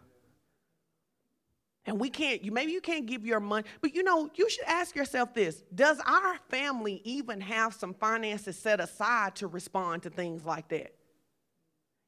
And 1.84 1.98
we 1.98 2.10
can't, 2.10 2.44
you 2.44 2.52
maybe 2.52 2.72
you 2.72 2.80
can't 2.80 3.06
give 3.06 3.26
your 3.26 3.40
money, 3.40 3.66
but 3.80 3.94
you 3.94 4.02
know, 4.02 4.30
you 4.34 4.48
should 4.48 4.64
ask 4.66 4.94
yourself 4.94 5.34
this 5.34 5.62
Does 5.74 6.00
our 6.06 6.36
family 6.48 7.00
even 7.04 7.40
have 7.40 7.74
some 7.74 7.94
finances 7.94 8.56
set 8.56 8.80
aside 8.80 9.36
to 9.36 9.48
respond 9.48 10.02
to 10.04 10.10
things 10.10 10.44
like 10.44 10.68
that? 10.68 10.94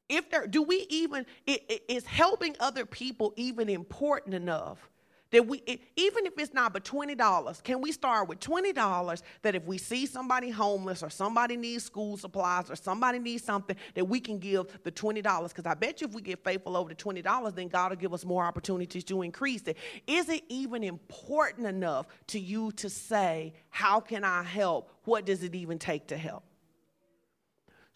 If 0.07 0.29
there, 0.29 0.47
do 0.47 0.61
we 0.61 0.85
even, 0.89 1.25
it, 1.45 1.63
it, 1.67 1.83
is 1.89 2.05
helping 2.05 2.55
other 2.59 2.85
people 2.85 3.33
even 3.37 3.69
important 3.69 4.35
enough 4.35 4.89
that 5.35 5.45
we, 5.45 5.61
even 5.97 6.25
if 6.25 6.39
it's 6.39 6.53
not 6.53 6.71
but 6.71 6.85
$20, 6.85 7.61
can 7.61 7.81
we 7.81 7.91
start 7.91 8.29
with 8.29 8.39
$20 8.39 9.21
that 9.41 9.53
if 9.53 9.65
we 9.65 9.77
see 9.77 10.05
somebody 10.05 10.49
homeless 10.49 11.03
or 11.03 11.09
somebody 11.09 11.57
needs 11.57 11.83
school 11.83 12.15
supplies 12.15 12.69
or 12.69 12.75
somebody 12.77 13.19
needs 13.19 13.43
something, 13.43 13.75
that 13.95 14.05
we 14.05 14.21
can 14.21 14.39
give 14.39 14.67
the 14.83 14.91
$20? 14.93 15.49
Because 15.49 15.65
I 15.65 15.73
bet 15.73 15.99
you 15.99 16.07
if 16.07 16.13
we 16.13 16.21
get 16.21 16.41
faithful 16.41 16.77
over 16.77 16.87
the 16.87 16.95
$20, 16.95 17.53
then 17.53 17.67
God 17.67 17.91
will 17.91 17.97
give 17.97 18.13
us 18.13 18.23
more 18.23 18.45
opportunities 18.45 19.03
to 19.03 19.23
increase 19.23 19.63
it. 19.63 19.75
Is 20.07 20.29
it 20.29 20.45
even 20.47 20.85
important 20.85 21.67
enough 21.67 22.07
to 22.27 22.39
you 22.39 22.71
to 22.73 22.89
say, 22.89 23.53
How 23.69 23.99
can 23.99 24.23
I 24.23 24.41
help? 24.41 24.89
What 25.03 25.25
does 25.25 25.43
it 25.43 25.53
even 25.53 25.79
take 25.79 26.07
to 26.07 26.17
help? 26.17 26.43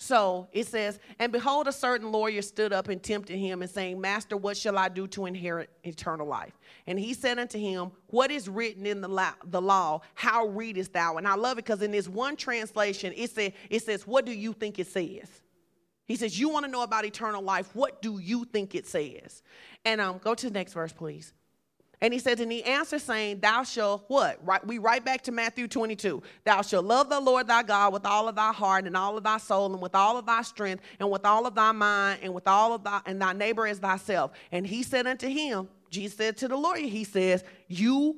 So 0.01 0.47
it 0.53 0.65
says, 0.65 0.97
And 1.19 1.29
behold, 1.29 1.67
a 1.67 1.73
certain 1.73 2.09
lawyer 2.09 2.41
stood 2.41 2.71
up 2.71 2.87
and 2.87 3.03
tempted 3.03 3.37
him, 3.37 3.61
and 3.61 3.69
saying, 3.69 3.99
Master, 3.99 4.37
what 4.37 4.55
shall 4.55 4.77
I 4.77 4.87
do 4.87 5.07
to 5.07 5.25
inherit 5.25 5.69
eternal 5.83 6.25
life? 6.25 6.57
And 6.87 6.97
he 6.97 7.13
said 7.13 7.37
unto 7.37 7.59
him, 7.59 7.91
What 8.07 8.31
is 8.31 8.47
written 8.47 8.85
in 8.85 9.01
the 9.01 9.09
law? 9.09 9.33
The 9.43 9.61
law 9.61 9.99
how 10.15 10.47
readest 10.47 10.93
thou? 10.93 11.17
And 11.17 11.27
I 11.27 11.35
love 11.35 11.57
it 11.57 11.65
because 11.65 11.81
in 11.81 11.91
this 11.91 12.07
one 12.07 12.37
translation, 12.37 13.13
it, 13.15 13.29
say, 13.31 13.53
it 13.69 13.83
says, 13.83 14.07
What 14.07 14.25
do 14.25 14.31
you 14.31 14.53
think 14.53 14.79
it 14.79 14.87
says? 14.87 15.41
He 16.05 16.15
says, 16.15 16.39
You 16.39 16.47
want 16.47 16.65
to 16.65 16.71
know 16.71 16.83
about 16.83 17.03
eternal 17.03 17.41
life? 17.41 17.75
What 17.75 18.01
do 18.01 18.19
you 18.19 18.45
think 18.45 18.75
it 18.75 18.87
says? 18.87 19.43
And 19.83 19.99
um, 19.99 20.17
go 20.19 20.33
to 20.33 20.47
the 20.47 20.53
next 20.53 20.73
verse, 20.73 20.93
please. 20.93 21.33
And 22.01 22.13
he 22.13 22.19
says, 22.19 22.39
and 22.39 22.51
he 22.51 22.63
answers 22.63 23.03
saying, 23.03 23.41
Thou 23.41 23.63
shalt 23.63 24.05
what? 24.07 24.39
Right, 24.45 24.65
we 24.65 24.77
right 24.77 25.03
back 25.03 25.21
to 25.23 25.33
Matthew 25.33 25.67
22. 25.67 26.23
Thou 26.45 26.61
shalt 26.61 26.85
love 26.85 27.09
the 27.09 27.19
Lord 27.19 27.47
thy 27.47 27.61
God 27.61 27.91
with 27.91 28.05
all 28.05 28.29
of 28.29 28.35
thy 28.35 28.53
heart 28.53 28.85
and 28.85 28.95
all 28.95 29.17
of 29.17 29.23
thy 29.23 29.37
soul 29.37 29.73
and 29.73 29.81
with 29.81 29.95
all 29.95 30.17
of 30.17 30.25
thy 30.25 30.41
strength 30.41 30.83
and 30.99 31.11
with 31.11 31.25
all 31.25 31.45
of 31.45 31.55
thy 31.55 31.73
mind 31.73 32.21
and 32.23 32.33
with 32.33 32.47
all 32.47 32.73
of 32.73 32.83
thy 32.83 33.01
and 33.05 33.21
thy 33.21 33.33
neighbor 33.33 33.67
as 33.67 33.79
thyself. 33.79 34.31
And 34.51 34.65
he 34.65 34.81
said 34.81 35.07
unto 35.07 35.27
him, 35.27 35.67
Jesus 35.89 36.17
said 36.17 36.37
to 36.37 36.47
the 36.47 36.55
lawyer, 36.55 36.87
he 36.87 37.03
says, 37.03 37.43
You 37.67 38.17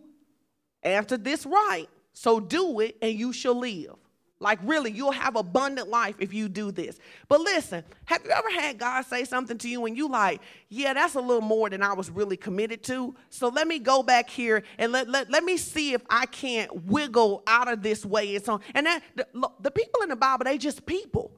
answered 0.84 1.24
this 1.24 1.46
right, 1.46 1.88
so 2.14 2.40
do 2.40 2.82
it 2.82 2.98
and 3.02 3.14
you 3.18 3.34
shall 3.34 3.56
live. 3.56 3.96
Like, 4.42 4.58
really, 4.64 4.92
you'll 4.92 5.12
have 5.12 5.36
abundant 5.36 5.88
life 5.88 6.16
if 6.20 6.34
you 6.34 6.50
do 6.50 6.72
this. 6.72 7.00
But 7.28 7.42
listen, 7.42 7.84
have 8.06 8.26
you 8.26 8.32
ever 8.32 8.50
had 8.50 8.80
God 8.80 9.06
say 9.06 9.24
something 9.24 9.58
to 9.60 9.70
you 9.70 9.86
and 9.86 9.96
you 9.96 10.10
like, 10.10 10.42
yeah, 10.68 10.94
that's 10.94 11.14
a 11.14 11.22
little 11.22 11.44
more 11.44 11.70
than 11.70 11.84
I 11.84 11.94
was 11.94 12.10
really 12.10 12.38
committed 12.38 12.82
to? 12.86 13.16
So 13.30 13.50
let 13.50 13.68
me 13.68 13.78
go 13.78 14.02
back 14.02 14.32
here 14.32 14.64
and 14.80 14.92
let, 14.92 15.08
let, 15.08 15.30
let 15.30 15.44
me 15.44 15.58
see 15.58 15.94
if 15.94 16.02
I 16.10 16.26
can't 16.26 16.86
wiggle 16.86 17.44
out 17.46 17.72
of 17.72 17.84
this 17.84 18.04
way. 18.04 18.36
And 18.36 18.44
so, 18.44 18.62
and 18.74 18.88
that, 18.88 19.04
the, 19.16 19.28
the 19.60 19.70
people 19.70 20.02
in 20.02 20.10
the 20.10 20.16
Bible, 20.16 20.46
they 20.46 20.58
just 20.58 20.88
people. 20.88 21.32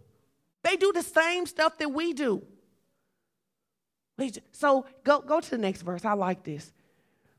They 0.63 0.77
do 0.77 0.93
the 0.93 1.03
same 1.03 1.45
stuff 1.45 1.77
that 1.79 1.89
we 1.89 2.13
do. 2.13 2.41
So 4.53 4.85
go, 5.03 5.19
go 5.19 5.41
to 5.41 5.49
the 5.49 5.57
next 5.57 5.81
verse. 5.81 6.05
I 6.05 6.13
like 6.13 6.43
this. 6.43 6.71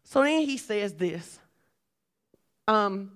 So 0.02 0.22
then 0.22 0.42
he 0.42 0.58
says 0.58 0.92
this. 0.92 1.38
Um, 2.68 3.12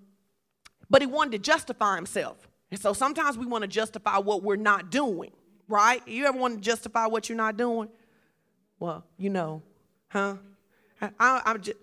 but 0.90 1.03
he 1.03 1.07
wanted 1.07 1.33
to 1.33 1.38
justify 1.38 1.96
himself. 1.96 2.48
And 2.70 2.81
so 2.81 2.92
sometimes 2.92 3.38
we 3.38 3.46
want 3.46 3.62
to 3.62 3.68
justify 3.68 4.18
what 4.18 4.42
we're 4.42 4.57
not 4.57 4.90
doing, 4.90 5.33
right? 5.68 6.07
You 6.07 6.27
ever 6.27 6.38
want 6.38 6.57
to 6.57 6.61
justify 6.61 7.07
what 7.07 7.29
you're 7.29 7.38
not 7.38 7.57
doing? 7.57 7.88
Well, 8.79 9.05
you 9.16 9.31
know, 9.31 9.62
huh? 10.09 10.37
I, 11.01 11.42
am 11.46 11.61
just, 11.61 11.79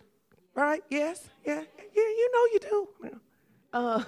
right? 0.54 0.84
Yes, 0.90 1.30
yeah, 1.46 1.62
yeah, 1.96 2.04
you 2.04 2.32
know 2.34 2.46
you 2.54 2.60
do. 2.60 3.20
Uh, 3.74 4.02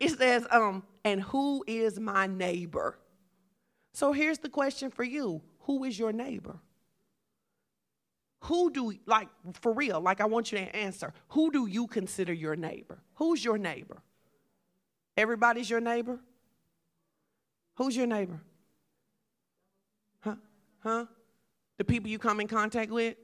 it 0.00 0.18
says, 0.18 0.44
um, 0.50 0.82
and 1.04 1.22
who 1.22 1.62
is 1.68 2.00
my 2.00 2.26
neighbor? 2.26 2.98
So 3.92 4.12
here's 4.12 4.38
the 4.38 4.48
question 4.48 4.90
for 4.90 5.04
you 5.04 5.40
Who 5.60 5.84
is 5.84 5.96
your 5.96 6.12
neighbor? 6.12 6.58
Who 8.40 8.72
do, 8.72 8.92
like, 9.06 9.28
for 9.60 9.72
real, 9.72 10.00
like, 10.00 10.20
I 10.20 10.26
want 10.26 10.50
you 10.50 10.58
to 10.58 10.76
answer. 10.76 11.14
Who 11.28 11.52
do 11.52 11.66
you 11.66 11.86
consider 11.86 12.32
your 12.32 12.56
neighbor? 12.56 12.98
Who's 13.14 13.42
your 13.44 13.56
neighbor? 13.56 14.02
Everybody's 15.16 15.70
your 15.70 15.80
neighbor? 15.80 16.18
Who's 17.76 17.96
your 17.96 18.06
neighbor? 18.06 18.40
Huh? 20.20 20.36
Huh? 20.80 21.06
The 21.78 21.84
people 21.84 22.08
you 22.08 22.18
come 22.18 22.40
in 22.40 22.48
contact 22.48 22.90
with? 22.90 23.16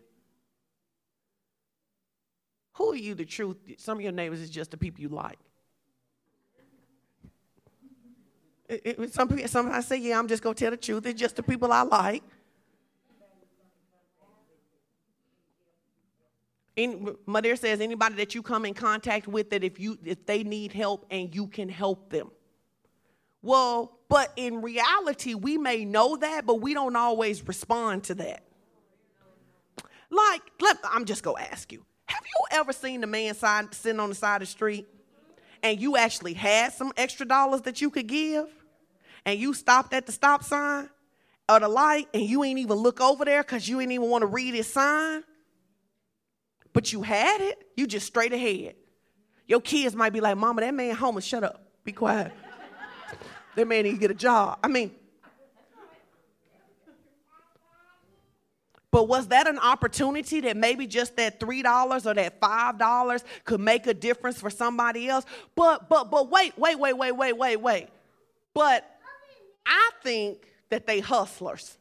Who 2.75 2.93
are 2.93 2.97
you 2.97 3.15
the 3.15 3.25
truth? 3.25 3.57
Some 3.79 3.99
of 3.99 4.03
your 4.03 4.13
neighbors 4.13 4.41
is 4.41 4.51
just 4.51 4.71
the 4.71 4.77
people 4.77 5.01
you 5.01 5.09
like. 5.09 5.39
It, 8.69 8.83
it, 8.85 9.13
some 9.13 9.29
people, 9.29 9.49
sometimes 9.49 9.87
say, 9.87 9.97
yeah, 9.99 10.19
I'm 10.19 10.29
just 10.29 10.43
going 10.43 10.55
to 10.55 10.61
tell 10.65 10.71
the 10.71 10.77
truth. 10.77 11.05
It's 11.07 11.21
just 11.21 11.37
the 11.37 11.43
people 11.43 11.73
I 11.73 11.83
like. 11.83 12.23
In, 16.77 17.17
Mother 17.27 17.57
says 17.57 17.81
anybody 17.81 18.15
that 18.17 18.35
you 18.35 18.43
come 18.43 18.65
in 18.65 18.75
contact 18.75 19.27
with 19.27 19.51
that 19.51 19.65
if 19.65 19.81
you 19.81 19.99
if 20.05 20.25
they 20.25 20.45
need 20.45 20.73
help 20.73 21.07
and 21.11 21.35
you 21.35 21.47
can 21.47 21.69
help 21.69 22.11
them. 22.11 22.31
Well, 23.43 23.99
but 24.09 24.33
in 24.37 24.61
reality, 24.61 25.35
we 25.35 25.59
may 25.59 25.85
know 25.85 26.17
that, 26.17 26.47
but 26.47 26.61
we 26.61 26.75
don't 26.75 26.97
always 26.97 27.47
respond 27.47 28.05
to 28.05 28.15
that. 28.17 28.45
Like, 30.11 30.43
let, 30.61 30.79
I'm 30.85 31.05
just 31.05 31.23
gonna 31.23 31.43
ask 31.43 31.73
you: 31.73 31.85
Have 32.07 32.23
you 32.25 32.59
ever 32.59 32.73
seen 32.73 33.01
the 33.01 33.07
man 33.07 33.35
side, 33.35 33.75
sitting 33.75 34.01
on 34.01 34.09
the 34.09 34.15
side 34.15 34.37
of 34.37 34.49
the 34.49 34.53
street, 34.53 34.87
and 35.63 35.81
you 35.81 35.97
actually 35.97 36.35
had 36.35 36.73
some 36.73 36.93
extra 36.97 37.27
dollars 37.27 37.63
that 37.63 37.81
you 37.81 37.91
could 37.91 38.07
give, 38.07 38.47
and 39.25 39.39
you 39.39 39.55
stopped 39.55 39.95
at 39.95 40.07
the 40.07 40.13
stop 40.13 40.45
sign 40.45 40.89
or 41.49 41.61
the 41.61 41.69
light, 41.69 42.09
and 42.15 42.23
you 42.23 42.45
ain't 42.45 42.59
even 42.59 42.77
look 42.77 43.01
over 43.01 43.25
there 43.25 43.43
because 43.43 43.69
you 43.69 43.81
ain't 43.81 43.93
even 43.93 44.09
want 44.09 44.23
to 44.23 44.27
read 44.27 44.55
his 44.55 44.73
sign? 44.73 45.25
But 46.73 46.93
you 46.93 47.03
had 47.03 47.41
it, 47.41 47.67
you 47.77 47.87
just 47.87 48.07
straight 48.07 48.33
ahead. 48.33 48.75
Your 49.47 49.61
kids 49.61 49.95
might 49.95 50.13
be 50.13 50.21
like, 50.21 50.37
Mama, 50.37 50.61
that 50.61 50.75
man 50.75 50.95
homeless, 50.95 51.25
shut 51.25 51.43
up, 51.43 51.63
be 51.85 51.93
quiet. 51.93 52.33
that 53.57 53.67
man 53.67 53.85
need 53.85 53.93
to 53.93 53.99
get 53.99 54.11
a 54.11 54.15
job. 54.15 54.59
I 54.63 54.69
mean, 54.69 54.93
But 58.91 59.07
was 59.07 59.29
that 59.29 59.47
an 59.47 59.59
opportunity 59.59 60.41
that 60.41 60.57
maybe 60.57 60.87
just 60.87 61.17
that 61.17 61.39
$3 61.39 62.07
or 62.07 62.15
that 62.15 62.41
$5 62.41 63.25
could 63.45 63.61
make 63.61 63.87
a 63.87 63.95
difference 63.95 64.41
for 64.41 64.51
somebody 64.51 65.09
else? 65.09 65.25
But 65.55 65.89
but 65.89 66.11
but 66.11 66.29
wait, 66.31 66.59
wait, 66.59 66.79
wait, 66.79 66.95
wait, 66.95 67.13
wait, 67.13 67.33
wait, 67.37 67.57
wait. 67.57 67.89
But 68.53 68.91
I 69.65 69.91
think 70.03 70.45
that 70.71 70.87
they 70.87 70.99
hustlers. 70.99 71.77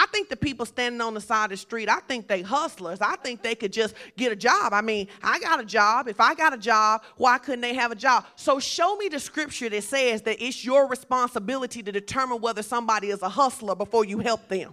I 0.00 0.06
think 0.06 0.28
the 0.28 0.36
people 0.36 0.64
standing 0.64 1.00
on 1.00 1.14
the 1.14 1.20
side 1.20 1.46
of 1.46 1.50
the 1.50 1.56
street, 1.56 1.88
I 1.88 1.98
think 1.98 2.28
they 2.28 2.40
hustlers. 2.40 3.00
I 3.00 3.16
think 3.16 3.42
they 3.42 3.56
could 3.56 3.72
just 3.72 3.96
get 4.16 4.30
a 4.30 4.36
job. 4.36 4.72
I 4.72 4.80
mean, 4.80 5.08
I 5.24 5.40
got 5.40 5.60
a 5.60 5.64
job. 5.64 6.06
If 6.06 6.20
I 6.20 6.36
got 6.36 6.54
a 6.54 6.56
job, 6.56 7.02
why 7.16 7.38
couldn't 7.38 7.62
they 7.62 7.74
have 7.74 7.90
a 7.90 7.96
job? 7.96 8.24
So 8.36 8.60
show 8.60 8.96
me 8.96 9.08
the 9.08 9.18
scripture 9.18 9.68
that 9.68 9.82
says 9.82 10.22
that 10.22 10.40
it's 10.40 10.64
your 10.64 10.86
responsibility 10.86 11.82
to 11.82 11.90
determine 11.90 12.40
whether 12.40 12.62
somebody 12.62 13.10
is 13.10 13.22
a 13.22 13.28
hustler 13.28 13.74
before 13.74 14.04
you 14.04 14.20
help 14.20 14.46
them. 14.46 14.72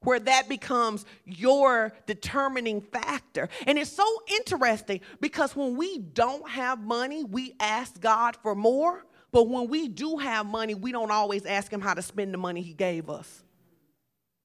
Where 0.00 0.18
that 0.20 0.48
becomes 0.48 1.04
your 1.24 1.92
determining 2.06 2.80
factor. 2.80 3.48
And 3.66 3.78
it's 3.78 3.92
so 3.92 4.06
interesting 4.40 5.02
because 5.20 5.54
when 5.54 5.76
we 5.76 5.98
don't 5.98 6.48
have 6.48 6.80
money, 6.80 7.22
we 7.22 7.54
ask 7.60 8.00
God 8.00 8.34
for 8.42 8.56
more. 8.56 9.04
But 9.30 9.48
when 9.48 9.68
we 9.68 9.88
do 9.88 10.16
have 10.16 10.46
money, 10.46 10.74
we 10.74 10.92
don't 10.92 11.10
always 11.10 11.44
ask 11.44 11.72
him 11.72 11.80
how 11.80 11.94
to 11.94 12.02
spend 12.02 12.32
the 12.32 12.38
money 12.38 12.62
he 12.62 12.72
gave 12.72 13.10
us. 13.10 13.42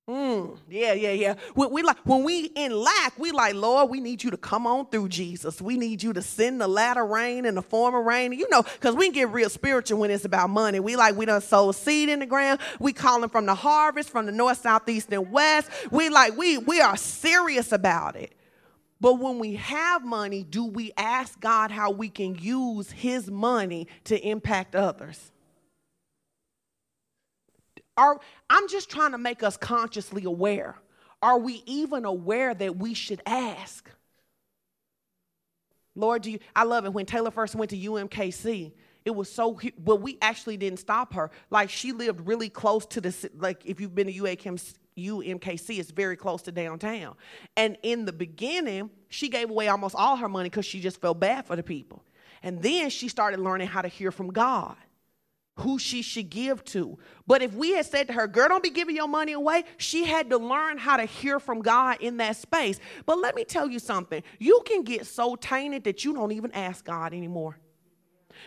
Mm, 0.10 0.58
yeah, 0.70 0.92
yeah, 0.92 1.14
yeah. 1.14 1.36
When 1.54 1.72
we 1.72 1.82
like 1.82 1.96
when 2.04 2.26
we 2.26 2.48
in 2.56 2.74
lack, 2.74 3.18
we 3.18 3.32
like, 3.32 3.56
Lord, 3.56 3.90
we 3.90 4.02
need 4.02 4.22
you 4.22 4.32
to 4.32 4.38
come 4.38 4.68
on 4.68 4.88
through, 4.88 5.08
Jesus. 5.08 5.62
We 5.62 5.78
need 5.78 6.04
you 6.04 6.12
to 6.12 6.22
send 6.22 6.60
the 6.60 6.68
latter 6.68 7.06
rain 7.06 7.46
and 7.46 7.56
the 7.56 7.62
former 7.62 8.02
rain. 8.02 8.34
You 8.34 8.50
know, 8.50 8.64
because 8.64 8.96
we 8.96 9.12
get 9.12 9.30
real 9.30 9.50
spiritual 9.50 10.00
when 10.00 10.12
it's 10.12 10.26
about 10.26 10.50
money. 10.50 10.82
We 10.82 10.98
like 10.98 11.16
we 11.16 11.26
done 11.26 11.40
sow 11.40 11.72
seed 11.72 12.10
in 12.10 12.20
the 12.20 12.26
ground. 12.26 12.60
We 12.82 12.92
calling 12.92 13.30
from 13.30 13.46
the 13.46 13.56
harvest, 13.56 14.10
from 14.10 14.26
the 14.26 14.34
north, 14.34 14.58
south, 14.60 14.90
east, 14.90 15.14
and 15.14 15.32
west. 15.32 15.70
We 15.90 16.10
like 16.10 16.36
we 16.36 16.58
we 16.58 16.82
are 16.82 16.98
serious 16.98 17.72
about 17.72 18.18
it. 18.18 18.34
But 19.04 19.16
when 19.16 19.38
we 19.38 19.56
have 19.56 20.06
money, 20.06 20.44
do 20.44 20.64
we 20.64 20.94
ask 20.96 21.38
God 21.42 21.72
how 21.72 21.92
we 21.92 22.08
can 22.08 22.36
use 22.36 22.90
His 22.90 23.30
money 23.30 23.90
to 24.06 24.18
impact 24.18 24.78
others? 24.78 25.30
Are, 27.98 28.18
I'm 28.50 28.70
just 28.70 28.90
trying 28.90 29.12
to 29.12 29.18
make 29.18 29.44
us 29.44 29.58
consciously 29.58 30.24
aware. 30.24 30.78
Are 31.22 31.38
we 31.38 31.64
even 31.66 32.06
aware 32.06 32.54
that 32.54 32.78
we 32.78 32.94
should 32.94 33.22
ask? 33.26 33.90
Lord, 35.96 36.22
do 36.22 36.32
you, 36.32 36.40
I 36.56 36.64
love 36.64 36.86
it 36.86 36.94
when 36.94 37.06
Taylor 37.06 37.30
first 37.30 37.56
went 37.56 37.72
to 37.72 37.78
UMKC. 37.78 38.72
It 39.04 39.12
was 39.12 39.30
so, 39.30 39.60
Well, 39.84 39.98
we 39.98 40.18
actually 40.22 40.56
didn't 40.56 40.80
stop 40.80 41.14
her. 41.16 41.30
Like 41.50 41.70
she 41.70 41.92
lived 41.92 42.26
really 42.26 42.48
close 42.48 42.86
to 42.86 43.02
the, 43.02 43.14
like 43.38 43.66
if 43.66 43.82
you've 43.82 43.94
been 43.94 44.08
to 44.08 44.14
UAKM, 44.14 44.76
UMKC 44.98 45.80
is 45.80 45.92
very 45.92 46.16
close 46.16 46.42
to 46.44 46.52
downtown. 46.52 47.16
And 47.58 47.78
in 47.84 48.06
the 48.06 48.14
beginning, 48.14 48.90
she 49.10 49.30
gave 49.30 49.50
away 49.50 49.68
almost 49.68 49.96
all 49.96 50.16
her 50.18 50.30
money 50.30 50.50
because 50.50 50.66
she 50.66 50.80
just 50.80 51.02
felt 51.02 51.20
bad 51.20 51.46
for 51.46 51.56
the 51.56 51.64
people. 51.64 52.04
And 52.42 52.62
then 52.62 52.90
she 52.90 53.08
started 53.08 53.40
learning 53.40 53.68
how 53.68 53.82
to 53.82 53.88
hear 53.88 54.12
from 54.12 54.32
God, 54.32 54.76
who 55.58 55.80
she 55.80 56.02
should 56.02 56.30
give 56.30 56.64
to. 56.66 56.98
But 57.26 57.42
if 57.42 57.54
we 57.54 57.72
had 57.74 57.86
said 57.86 58.08
to 58.08 58.14
her, 58.14 58.28
girl, 58.28 58.50
don't 58.50 58.64
be 58.64 58.70
giving 58.70 58.96
your 58.96 59.08
money 59.08 59.32
away, 59.32 59.64
she 59.78 60.04
had 60.04 60.30
to 60.30 60.38
learn 60.38 60.78
how 60.78 60.98
to 60.98 61.06
hear 61.06 61.40
from 61.40 61.62
God 61.62 61.98
in 62.02 62.18
that 62.18 62.36
space. 62.36 62.80
But 63.06 63.20
let 63.20 63.36
me 63.36 63.46
tell 63.46 63.70
you 63.70 63.80
something 63.80 64.24
you 64.40 64.62
can 64.66 64.84
get 64.84 65.06
so 65.06 65.36
tainted 65.36 65.86
that 65.86 66.04
you 66.04 66.14
don't 66.14 66.34
even 66.34 66.52
ask 66.52 66.84
God 66.84 67.14
anymore. 67.14 67.58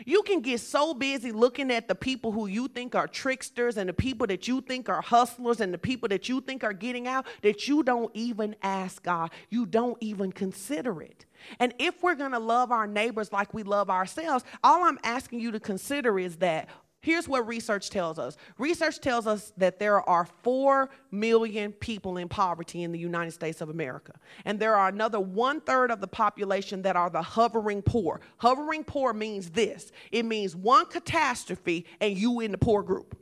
You 0.04 0.22
can 0.22 0.40
get 0.40 0.60
so 0.60 0.94
busy 0.94 1.32
looking 1.32 1.70
at 1.70 1.88
the 1.88 1.94
people 1.94 2.32
who 2.32 2.46
you 2.46 2.68
think 2.68 2.94
are 2.94 3.06
tricksters 3.06 3.76
and 3.76 3.88
the 3.88 3.94
people 3.94 4.26
that 4.26 4.46
you 4.46 4.60
think 4.60 4.88
are 4.88 5.00
hustlers 5.00 5.60
and 5.60 5.72
the 5.72 5.78
people 5.78 6.08
that 6.08 6.28
you 6.28 6.40
think 6.40 6.64
are 6.64 6.72
getting 6.72 7.06
out 7.06 7.26
that 7.42 7.68
you 7.68 7.82
don't 7.82 8.10
even 8.14 8.56
ask 8.62 9.02
God. 9.02 9.30
You 9.50 9.66
don't 9.66 9.96
even 10.00 10.32
consider 10.32 11.02
it. 11.02 11.24
And 11.60 11.74
if 11.78 12.02
we're 12.02 12.14
going 12.14 12.32
to 12.32 12.38
love 12.38 12.72
our 12.72 12.86
neighbors 12.86 13.32
like 13.32 13.54
we 13.54 13.62
love 13.62 13.90
ourselves, 13.90 14.44
all 14.62 14.84
I'm 14.84 14.98
asking 15.04 15.40
you 15.40 15.50
to 15.52 15.60
consider 15.60 16.18
is 16.18 16.36
that 16.36 16.68
Here's 17.00 17.28
what 17.28 17.46
research 17.46 17.90
tells 17.90 18.18
us 18.18 18.36
research 18.58 19.00
tells 19.00 19.26
us 19.26 19.52
that 19.58 19.78
there 19.78 20.00
are 20.08 20.26
4 20.42 20.90
million 21.10 21.72
people 21.72 22.16
in 22.16 22.28
poverty 22.28 22.82
in 22.82 22.90
the 22.90 22.98
United 22.98 23.30
States 23.30 23.60
of 23.60 23.68
America. 23.68 24.12
And 24.44 24.58
there 24.58 24.74
are 24.74 24.88
another 24.88 25.20
one 25.20 25.60
third 25.60 25.90
of 25.90 26.00
the 26.00 26.08
population 26.08 26.82
that 26.82 26.96
are 26.96 27.10
the 27.10 27.22
hovering 27.22 27.82
poor. 27.82 28.20
Hovering 28.38 28.82
poor 28.82 29.12
means 29.12 29.50
this 29.50 29.92
it 30.10 30.24
means 30.24 30.56
one 30.56 30.86
catastrophe 30.86 31.86
and 32.00 32.16
you 32.16 32.40
in 32.40 32.50
the 32.50 32.58
poor 32.58 32.82
group. 32.82 33.16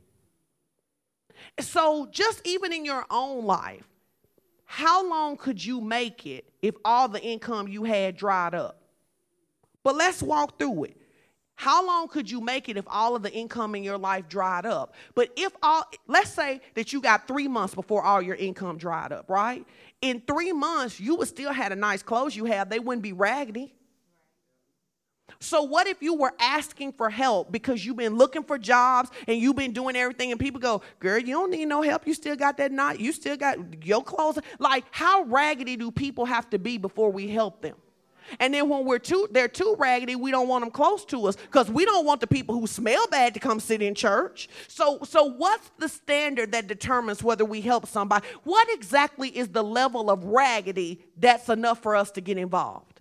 So, 1.61 2.09
just 2.11 2.47
even 2.47 2.73
in 2.73 2.85
your 2.85 3.05
own 3.11 3.45
life, 3.45 3.87
how 4.65 5.09
long 5.09 5.37
could 5.37 5.63
you 5.63 5.81
make 5.81 6.27
it 6.27 6.49
if 6.63 6.75
all 6.85 7.09
the 7.09 7.23
income 7.23 7.69
you 7.69 7.85
had 7.85 8.17
dried 8.17 8.55
up? 8.55 8.81
But 9.83 9.97
let's 9.97 10.23
walk 10.23 10.59
through 10.59 10.85
it. 10.85 10.97
How 11.57 11.87
long 11.87 12.09
could 12.09 12.31
you 12.31 12.41
make 12.41 12.69
it 12.69 12.77
if 12.77 12.85
all 12.89 13.15
of 13.15 13.23
the 13.23 13.33
income 13.33 13.75
in 13.75 13.85
your 13.85 13.99
life 13.99 14.29
dried 14.29 14.67
up? 14.67 14.95
But 15.15 15.31
if 15.37 15.53
all, 15.63 15.85
let's 16.07 16.31
say 16.31 16.61
that 16.75 16.93
you 16.93 17.01
got 17.01 17.29
three 17.29 17.49
months 17.49 17.75
before 17.75 18.03
all 18.03 18.21
your 18.21 18.35
income 18.35 18.77
dried 18.77 19.13
up, 19.13 19.31
right? 19.31 19.65
In 20.03 20.21
three 20.27 20.53
months, 20.53 20.99
you 20.99 21.15
would 21.17 21.29
still 21.29 21.53
had 21.53 21.71
a 21.73 21.77
nice 21.77 22.03
clothes 22.03 22.35
you 22.35 22.47
have. 22.47 22.69
They 22.71 22.81
wouldn't 22.81 23.03
be 23.03 23.13
raggedy. 23.13 23.73
So, 25.41 25.63
what 25.63 25.87
if 25.87 26.03
you 26.03 26.15
were 26.15 26.33
asking 26.39 26.93
for 26.93 27.09
help 27.09 27.51
because 27.51 27.85
you've 27.85 27.97
been 27.97 28.17
looking 28.17 28.43
for 28.43 28.59
jobs 28.59 29.11
and 29.27 29.39
you've 29.39 29.57
been 29.57 29.73
doing 29.73 29.97
everything, 29.97 30.31
and 30.31 30.41
people 30.41 30.61
go, 30.61 30.83
Girl, 30.99 31.19
you 31.19 31.35
don't 31.35 31.51
need 31.51 31.67
no 31.67 31.83
help. 31.83 32.07
You 32.07 32.15
still 32.15 32.37
got 32.37 32.57
that 32.59 32.73
knot. 32.73 33.01
You 33.01 33.13
still 33.13 33.37
got 33.37 33.85
your 33.85 34.03
clothes. 34.03 34.39
Like, 34.59 34.85
how 34.91 35.23
raggedy 35.25 35.77
do 35.77 35.91
people 35.91 36.25
have 36.25 36.49
to 36.51 36.59
be 36.59 36.79
before 36.79 37.11
we 37.11 37.29
help 37.29 37.63
them? 37.63 37.77
And 38.39 38.53
then 38.55 38.69
when 38.69 38.85
we're 38.85 38.99
too, 38.99 39.29
they're 39.31 39.49
too 39.49 39.77
raggedy, 39.79 40.17
we 40.17 40.31
don't 40.31 40.49
want 40.49 40.63
them 40.63 40.71
close 40.71 41.05
to 41.07 41.27
us 41.27 41.37
because 41.37 41.71
we 41.71 41.85
don't 41.85 42.05
want 42.05 42.21
the 42.21 42.27
people 42.27 42.59
who 42.59 42.67
smell 42.67 43.07
bad 43.09 43.35
to 43.35 43.41
come 43.41 43.61
sit 43.61 43.83
in 43.83 43.95
church. 43.95 44.49
So, 44.69 45.01
so 45.05 45.25
what's 45.25 45.71
the 45.79 45.89
standard 45.89 46.53
that 46.53 46.67
determines 46.67 47.23
whether 47.23 47.45
we 47.45 47.61
help 47.61 47.87
somebody? 47.87 48.27
What 48.45 48.69
exactly 48.71 49.29
is 49.29 49.49
the 49.49 49.65
level 49.65 50.11
of 50.11 50.25
raggedy 50.25 51.05
that's 51.17 51.49
enough 51.49 51.83
for 51.83 51.97
us 51.97 52.11
to 52.13 52.21
get 52.21 52.39
involved? 52.39 53.01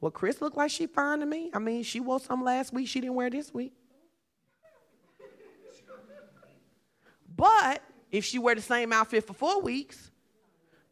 Well, 0.00 0.10
Chris 0.10 0.40
looked 0.40 0.56
like 0.56 0.70
she 0.70 0.86
fine 0.86 1.20
to 1.20 1.26
me. 1.26 1.50
I 1.54 1.58
mean, 1.58 1.82
she 1.82 2.00
wore 2.00 2.20
some 2.20 2.44
last 2.44 2.72
week, 2.72 2.86
she 2.86 3.00
didn't 3.00 3.16
wear 3.16 3.30
this 3.30 3.52
week. 3.52 3.72
But 7.34 7.82
if 8.10 8.24
she 8.24 8.38
wear 8.38 8.54
the 8.54 8.62
same 8.62 8.92
outfit 8.92 9.26
for 9.26 9.34
four 9.34 9.60
weeks, 9.60 10.10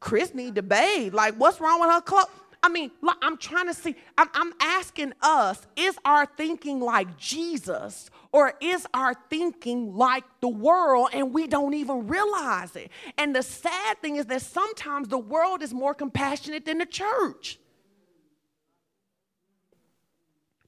Chris 0.04 0.34
need 0.34 0.54
to 0.56 0.62
bathe. 0.62 1.14
Like, 1.14 1.34
what's 1.36 1.62
wrong 1.62 1.80
with 1.80 1.88
her 1.88 2.02
clothes? 2.02 2.26
I 2.62 2.68
mean, 2.68 2.90
I'm 3.22 3.38
trying 3.38 3.68
to 3.68 3.74
see. 3.74 3.96
I'm, 4.18 4.28
I'm, 4.34 4.52
asking 4.60 5.14
us: 5.22 5.66
Is 5.76 5.96
our 6.04 6.26
thinking 6.26 6.78
like 6.78 7.16
Jesus, 7.16 8.10
or 8.30 8.52
is 8.60 8.86
our 8.92 9.14
thinking 9.30 9.96
like 9.96 10.24
the 10.42 10.48
world, 10.48 11.08
and 11.14 11.32
we 11.32 11.46
don't 11.46 11.72
even 11.72 12.06
realize 12.06 12.76
it? 12.76 12.90
And 13.16 13.34
the 13.34 13.42
sad 13.42 14.02
thing 14.02 14.16
is 14.16 14.26
that 14.26 14.42
sometimes 14.42 15.08
the 15.08 15.18
world 15.18 15.62
is 15.62 15.72
more 15.72 15.94
compassionate 15.94 16.66
than 16.66 16.78
the 16.78 16.86
church. 16.86 17.58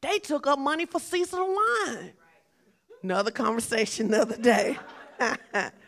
They 0.00 0.18
took 0.18 0.46
up 0.46 0.58
money 0.58 0.86
for 0.86 0.98
seasonal 0.98 1.48
wine. 1.48 2.12
Another 3.02 3.30
conversation, 3.30 4.06
another 4.06 4.38
day. 4.38 4.78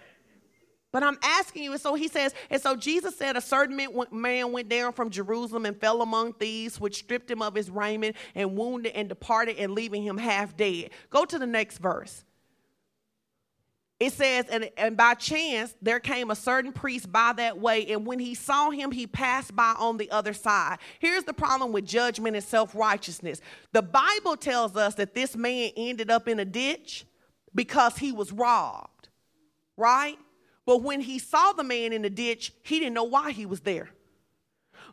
But 0.91 1.03
I'm 1.03 1.18
asking 1.22 1.64
you, 1.64 1.72
and 1.72 1.80
so 1.80 1.95
he 1.95 2.09
says, 2.09 2.34
and 2.49 2.61
so 2.61 2.74
Jesus 2.74 3.16
said, 3.16 3.36
a 3.36 3.43
certain 3.43 3.76
man 4.11 4.53
went 4.53 4.68
down 4.70 4.95
from 4.95 5.11
Jerusalem 5.11 5.66
and 5.66 5.78
fell 5.78 6.01
among 6.01 6.32
thieves, 6.34 6.80
which 6.80 6.97
stripped 6.97 7.30
him 7.30 7.43
of 7.43 7.55
his 7.55 7.68
raiment 7.68 8.16
and 8.34 8.57
wounded 8.57 8.93
and 8.95 9.09
departed 9.09 9.57
and 9.59 9.74
leaving 9.74 10.03
him 10.03 10.16
half 10.16 10.57
dead. 10.57 10.91
Go 11.11 11.26
to 11.26 11.39
the 11.39 11.47
next 11.47 11.78
verse. 11.78 12.24
It 14.01 14.12
says, 14.12 14.47
and, 14.49 14.70
and 14.76 14.97
by 14.97 15.14
chance 15.14 15.74
there 15.82 15.99
came 15.99 16.30
a 16.30 16.36
certain 16.36 16.72
priest 16.72 17.11
by 17.11 17.32
that 17.36 17.59
way, 17.59 17.84
and 17.89 18.07
when 18.07 18.20
he 18.20 18.34
saw 18.34 18.70
him, 18.70 18.93
he 18.93 19.09
passed 19.09 19.55
by 19.57 19.74
on 19.76 19.97
the 19.97 20.11
other 20.11 20.32
side. 20.32 20.78
Here's 21.01 21.24
the 21.24 21.32
problem 21.32 21.72
with 21.72 21.84
judgment 21.84 22.36
and 22.36 22.45
self 22.45 22.74
righteousness 22.76 23.41
the 23.72 23.82
Bible 23.82 24.36
tells 24.36 24.76
us 24.76 24.95
that 24.95 25.14
this 25.14 25.36
man 25.36 25.72
ended 25.76 26.11
up 26.11 26.28
in 26.28 26.39
a 26.39 26.45
ditch 26.45 27.07
because 27.55 27.99
he 27.99 28.12
was 28.12 28.32
robbed, 28.32 29.09
right? 29.76 30.16
But 30.68 30.82
when 30.82 31.00
he 31.00 31.18
saw 31.18 31.54
the 31.54 31.64
man 31.64 31.94
in 31.94 32.02
the 32.02 32.10
ditch, 32.10 32.52
he 32.62 32.78
didn't 32.78 32.92
know 32.92 33.04
why 33.04 33.30
he 33.30 33.46
was 33.46 33.60
there. 33.60 33.88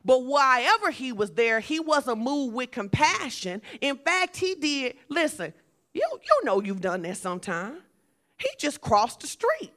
But 0.05 0.23
why 0.23 0.65
he 0.93 1.11
was 1.11 1.31
there, 1.31 1.59
he 1.59 1.81
wasn't 1.81 2.19
moved 2.19 2.53
with 2.53 2.71
compassion. 2.71 3.61
In 3.81 3.97
fact, 3.97 4.37
he 4.37 4.55
did, 4.55 4.95
listen, 5.09 5.53
you, 5.93 6.01
you 6.13 6.45
know 6.45 6.61
you've 6.61 6.79
done 6.79 7.01
that 7.01 7.17
sometime. 7.17 7.81
He 8.37 8.47
just 8.57 8.79
crossed 8.79 9.19
the 9.19 9.27
street. 9.27 9.73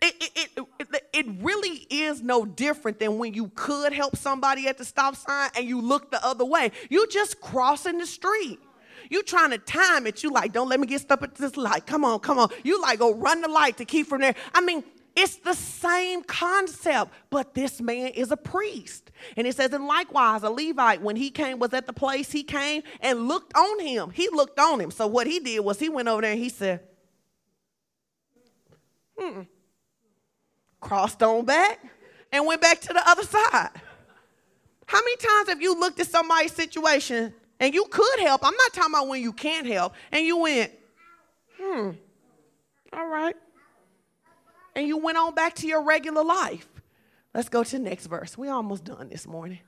It, 0.00 0.14
it, 0.36 0.66
it, 0.78 1.04
it, 1.12 1.26
really 1.40 1.84
is 1.90 2.22
no 2.22 2.44
different 2.46 3.00
than 3.00 3.18
when 3.18 3.34
you 3.34 3.50
could 3.56 3.92
help 3.92 4.14
somebody 4.14 4.68
at 4.68 4.78
the 4.78 4.84
stop 4.84 5.16
sign 5.16 5.50
and 5.56 5.66
you 5.66 5.80
look 5.80 6.12
the 6.12 6.24
other 6.24 6.44
way. 6.44 6.70
You 6.88 7.08
just 7.08 7.40
crossing 7.40 7.98
the 7.98 8.06
street. 8.06 8.60
You 9.10 9.22
trying 9.22 9.50
to 9.50 9.58
time 9.58 10.06
it. 10.06 10.22
You 10.22 10.30
like, 10.30 10.52
don't 10.52 10.68
let 10.68 10.80
me 10.80 10.86
get 10.86 11.00
stuck 11.00 11.22
at 11.22 11.34
this 11.34 11.56
light. 11.56 11.86
Come 11.86 12.04
on, 12.04 12.20
come 12.20 12.38
on. 12.38 12.50
You 12.64 12.80
like, 12.80 12.98
go 12.98 13.14
run 13.14 13.40
the 13.40 13.48
light 13.48 13.76
to 13.78 13.84
keep 13.84 14.06
from 14.06 14.20
there. 14.20 14.34
I 14.54 14.60
mean, 14.60 14.84
it's 15.16 15.36
the 15.36 15.54
same 15.54 16.22
concept, 16.22 17.12
but 17.28 17.52
this 17.52 17.80
man 17.80 18.08
is 18.08 18.30
a 18.30 18.36
priest. 18.36 19.10
And 19.36 19.46
it 19.46 19.56
says, 19.56 19.72
and 19.72 19.86
likewise, 19.86 20.44
a 20.44 20.50
Levite, 20.50 21.02
when 21.02 21.16
he 21.16 21.30
came, 21.30 21.58
was 21.58 21.74
at 21.74 21.86
the 21.86 21.92
place 21.92 22.30
he 22.30 22.44
came 22.44 22.82
and 23.00 23.26
looked 23.26 23.52
on 23.56 23.80
him. 23.80 24.10
He 24.10 24.28
looked 24.28 24.60
on 24.60 24.80
him. 24.80 24.92
So 24.92 25.08
what 25.08 25.26
he 25.26 25.40
did 25.40 25.60
was 25.60 25.80
he 25.80 25.88
went 25.88 26.06
over 26.06 26.22
there 26.22 26.30
and 26.32 26.40
he 26.40 26.48
said, 26.48 26.80
hmm, 29.18 29.42
crossed 30.80 31.20
on 31.22 31.44
back 31.44 31.80
and 32.30 32.46
went 32.46 32.60
back 32.60 32.80
to 32.82 32.92
the 32.92 33.02
other 33.04 33.24
side. 33.24 33.70
How 34.86 35.00
many 35.00 35.16
times 35.16 35.48
have 35.48 35.60
you 35.60 35.78
looked 35.78 35.98
at 35.98 36.06
somebody's 36.06 36.52
situation 36.52 37.34
and 37.60 37.74
you 37.74 37.84
could 37.90 38.20
help. 38.20 38.44
I'm 38.44 38.54
not 38.54 38.72
talking 38.72 38.94
about 38.94 39.08
when 39.08 39.22
you 39.22 39.32
can't 39.32 39.66
help. 39.66 39.94
And 40.12 40.24
you 40.24 40.38
went, 40.38 40.72
hmm, 41.60 41.90
all 42.92 43.06
right. 43.06 43.36
And 44.76 44.86
you 44.86 44.98
went 44.98 45.18
on 45.18 45.34
back 45.34 45.54
to 45.56 45.66
your 45.66 45.82
regular 45.82 46.22
life. 46.22 46.68
Let's 47.34 47.48
go 47.48 47.64
to 47.64 47.70
the 47.70 47.78
next 47.78 48.06
verse. 48.06 48.38
We 48.38 48.48
almost 48.48 48.84
done 48.84 49.08
this 49.08 49.26
morning. 49.26 49.58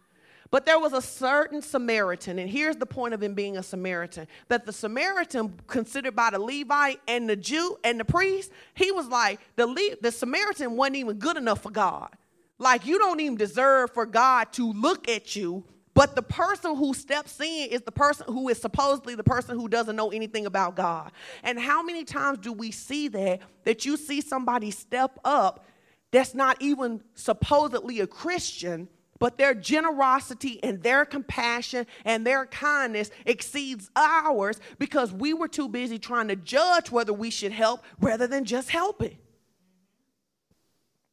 But 0.50 0.66
there 0.66 0.80
was 0.80 0.92
a 0.92 1.02
certain 1.02 1.62
Samaritan, 1.62 2.40
and 2.40 2.50
here's 2.50 2.76
the 2.76 2.86
point 2.86 3.14
of 3.14 3.22
him 3.22 3.34
being 3.34 3.56
a 3.56 3.62
Samaritan 3.62 4.26
that 4.48 4.66
the 4.66 4.72
Samaritan, 4.72 5.54
considered 5.68 6.16
by 6.16 6.30
the 6.30 6.40
Levite 6.40 7.00
and 7.06 7.28
the 7.28 7.36
Jew 7.36 7.78
and 7.84 8.00
the 8.00 8.04
priest, 8.04 8.50
he 8.74 8.90
was 8.90 9.06
like, 9.06 9.38
the, 9.54 9.66
Le- 9.66 9.96
the 10.00 10.10
Samaritan 10.10 10.76
wasn't 10.76 10.96
even 10.96 11.18
good 11.18 11.36
enough 11.36 11.62
for 11.62 11.70
God. 11.70 12.10
Like, 12.58 12.84
you 12.84 12.98
don't 12.98 13.20
even 13.20 13.36
deserve 13.36 13.92
for 13.94 14.06
God 14.06 14.52
to 14.54 14.72
look 14.72 15.08
at 15.08 15.36
you 15.36 15.64
but 15.94 16.14
the 16.14 16.22
person 16.22 16.76
who 16.76 16.94
steps 16.94 17.40
in 17.40 17.68
is 17.70 17.82
the 17.82 17.92
person 17.92 18.26
who 18.28 18.48
is 18.48 18.60
supposedly 18.60 19.14
the 19.14 19.24
person 19.24 19.58
who 19.58 19.68
doesn't 19.68 19.96
know 19.96 20.10
anything 20.10 20.46
about 20.46 20.76
God. 20.76 21.10
And 21.42 21.58
how 21.58 21.82
many 21.82 22.04
times 22.04 22.38
do 22.38 22.52
we 22.52 22.70
see 22.70 23.08
that? 23.08 23.40
That 23.64 23.84
you 23.84 23.96
see 23.96 24.20
somebody 24.20 24.70
step 24.70 25.18
up 25.24 25.66
that's 26.12 26.34
not 26.34 26.56
even 26.60 27.02
supposedly 27.14 28.00
a 28.00 28.06
Christian, 28.06 28.88
but 29.18 29.36
their 29.36 29.54
generosity 29.54 30.62
and 30.62 30.82
their 30.82 31.04
compassion 31.04 31.86
and 32.04 32.26
their 32.26 32.46
kindness 32.46 33.10
exceeds 33.26 33.90
ours 33.94 34.60
because 34.78 35.12
we 35.12 35.34
were 35.34 35.48
too 35.48 35.68
busy 35.68 35.98
trying 35.98 36.28
to 36.28 36.36
judge 36.36 36.90
whether 36.90 37.12
we 37.12 37.30
should 37.30 37.52
help 37.52 37.82
rather 38.00 38.26
than 38.26 38.44
just 38.44 38.70
helping. 38.70 39.18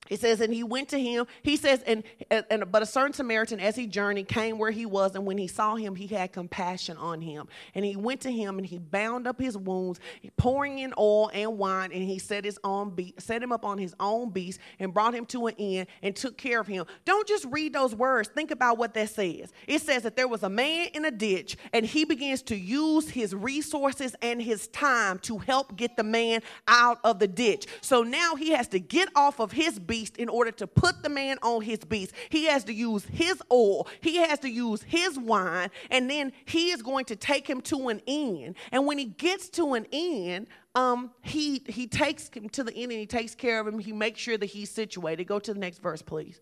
It 0.09 0.19
says, 0.19 0.41
and 0.41 0.53
he 0.53 0.63
went 0.63 0.89
to 0.89 0.99
him. 0.99 1.25
He 1.43 1.57
says, 1.57 1.83
and, 1.83 2.03
and 2.29 2.71
but 2.71 2.81
a 2.81 2.85
certain 2.85 3.13
Samaritan, 3.13 3.59
as 3.59 3.75
he 3.75 3.87
journeyed, 3.87 4.27
came 4.27 4.57
where 4.57 4.71
he 4.71 4.85
was, 4.85 5.15
and 5.15 5.25
when 5.25 5.37
he 5.37 5.47
saw 5.47 5.75
him, 5.75 5.95
he 5.95 6.07
had 6.07 6.31
compassion 6.31 6.97
on 6.97 7.21
him. 7.21 7.47
And 7.75 7.83
he 7.83 7.95
went 7.95 8.21
to 8.21 8.31
him, 8.31 8.57
and 8.57 8.65
he 8.65 8.77
bound 8.77 9.27
up 9.27 9.39
his 9.39 9.57
wounds, 9.57 9.99
pouring 10.37 10.79
in 10.79 10.93
oil 10.97 11.29
and 11.33 11.57
wine, 11.57 11.91
and 11.91 12.03
he 12.03 12.19
set 12.19 12.45
his 12.45 12.59
own 12.63 12.91
be- 12.91 13.13
set 13.17 13.41
him 13.41 13.51
up 13.51 13.65
on 13.65 13.77
his 13.77 13.95
own 13.99 14.29
beast, 14.29 14.59
and 14.79 14.93
brought 14.93 15.13
him 15.13 15.25
to 15.27 15.47
an 15.47 15.55
inn, 15.57 15.87
and 16.01 16.15
took 16.15 16.37
care 16.37 16.59
of 16.59 16.67
him. 16.67 16.85
Don't 17.05 17.27
just 17.27 17.45
read 17.45 17.73
those 17.73 17.93
words. 17.93 18.29
Think 18.29 18.51
about 18.51 18.77
what 18.77 18.93
that 18.93 19.09
says. 19.09 19.51
It 19.67 19.81
says 19.81 20.03
that 20.03 20.15
there 20.15 20.27
was 20.27 20.43
a 20.43 20.49
man 20.49 20.87
in 20.93 21.05
a 21.05 21.11
ditch, 21.11 21.57
and 21.73 21.85
he 21.85 22.05
begins 22.05 22.41
to 22.43 22.55
use 22.55 23.09
his 23.09 23.33
resources 23.35 24.15
and 24.21 24.41
his 24.41 24.67
time 24.69 25.19
to 25.19 25.37
help 25.37 25.75
get 25.75 25.97
the 25.97 26.03
man 26.03 26.41
out 26.67 26.99
of 27.03 27.19
the 27.19 27.27
ditch. 27.27 27.67
So 27.81 28.03
now 28.03 28.35
he 28.35 28.51
has 28.51 28.67
to 28.69 28.79
get 28.79 29.09
off 29.15 29.39
of 29.39 29.51
his 29.51 29.79
beast 29.79 29.96
beast 29.97 30.17
in 30.17 30.29
order 30.29 30.51
to 30.51 30.67
put 30.67 31.01
the 31.01 31.09
man 31.09 31.37
on 31.41 31.61
his 31.61 31.79
beast. 31.79 32.13
He 32.29 32.45
has 32.45 32.63
to 32.65 32.73
use 32.73 33.05
his 33.05 33.41
oil, 33.51 33.87
he 34.01 34.17
has 34.17 34.39
to 34.39 34.49
use 34.49 34.83
his 34.83 35.17
wine, 35.17 35.69
and 35.89 36.09
then 36.09 36.31
he 36.45 36.71
is 36.71 36.81
going 36.81 37.05
to 37.05 37.15
take 37.15 37.47
him 37.47 37.61
to 37.61 37.89
an 37.89 38.01
inn. 38.05 38.55
And 38.71 38.85
when 38.85 38.97
he 38.97 39.05
gets 39.05 39.49
to 39.49 39.73
an 39.73 39.85
inn, 39.91 40.47
um, 40.75 41.11
he 41.23 41.63
he 41.67 41.87
takes 41.87 42.29
him 42.29 42.49
to 42.49 42.63
the 42.63 42.73
inn 42.73 42.91
and 42.91 42.99
he 42.99 43.07
takes 43.07 43.33
care 43.33 43.59
of 43.59 43.67
him. 43.67 43.79
He 43.79 43.93
makes 43.93 44.19
sure 44.19 44.37
that 44.37 44.45
he's 44.45 44.69
situated. 44.69 45.25
Go 45.25 45.39
to 45.39 45.53
the 45.53 45.59
next 45.59 45.79
verse, 45.79 46.01
please. 46.01 46.39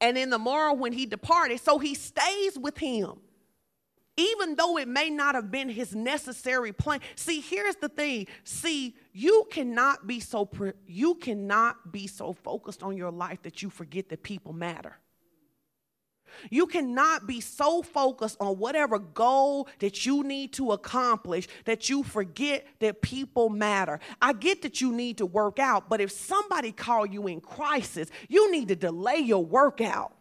And 0.00 0.18
in 0.18 0.28
the 0.30 0.38
morrow 0.38 0.74
when 0.74 0.92
he 0.92 1.06
departed, 1.06 1.60
so 1.60 1.78
he 1.78 1.94
stays 1.94 2.58
with 2.58 2.76
him 2.78 3.14
even 4.16 4.54
though 4.54 4.78
it 4.78 4.88
may 4.88 5.10
not 5.10 5.34
have 5.34 5.50
been 5.50 5.68
his 5.68 5.94
necessary 5.94 6.72
plan. 6.72 7.00
See, 7.16 7.40
here's 7.40 7.76
the 7.76 7.88
thing. 7.88 8.26
See, 8.44 8.94
you 9.12 9.46
cannot 9.50 10.06
be 10.06 10.20
so 10.20 10.48
you 10.86 11.14
cannot 11.16 11.92
be 11.92 12.06
so 12.06 12.32
focused 12.32 12.82
on 12.82 12.96
your 12.96 13.10
life 13.10 13.42
that 13.42 13.62
you 13.62 13.70
forget 13.70 14.08
that 14.10 14.22
people 14.22 14.52
matter. 14.52 14.96
You 16.50 16.66
cannot 16.66 17.26
be 17.26 17.40
so 17.40 17.82
focused 17.82 18.36
on 18.40 18.58
whatever 18.58 18.98
goal 18.98 19.68
that 19.78 20.04
you 20.04 20.24
need 20.24 20.52
to 20.54 20.72
accomplish 20.72 21.46
that 21.64 21.88
you 21.88 22.02
forget 22.02 22.66
that 22.80 23.02
people 23.02 23.48
matter. 23.48 24.00
I 24.20 24.32
get 24.32 24.62
that 24.62 24.80
you 24.80 24.92
need 24.92 25.18
to 25.18 25.26
work 25.26 25.58
out, 25.58 25.88
but 25.88 26.00
if 26.00 26.10
somebody 26.10 26.72
call 26.72 27.06
you 27.06 27.26
in 27.26 27.40
crisis, 27.40 28.10
you 28.28 28.50
need 28.50 28.68
to 28.68 28.76
delay 28.76 29.18
your 29.18 29.44
workout. 29.44 30.12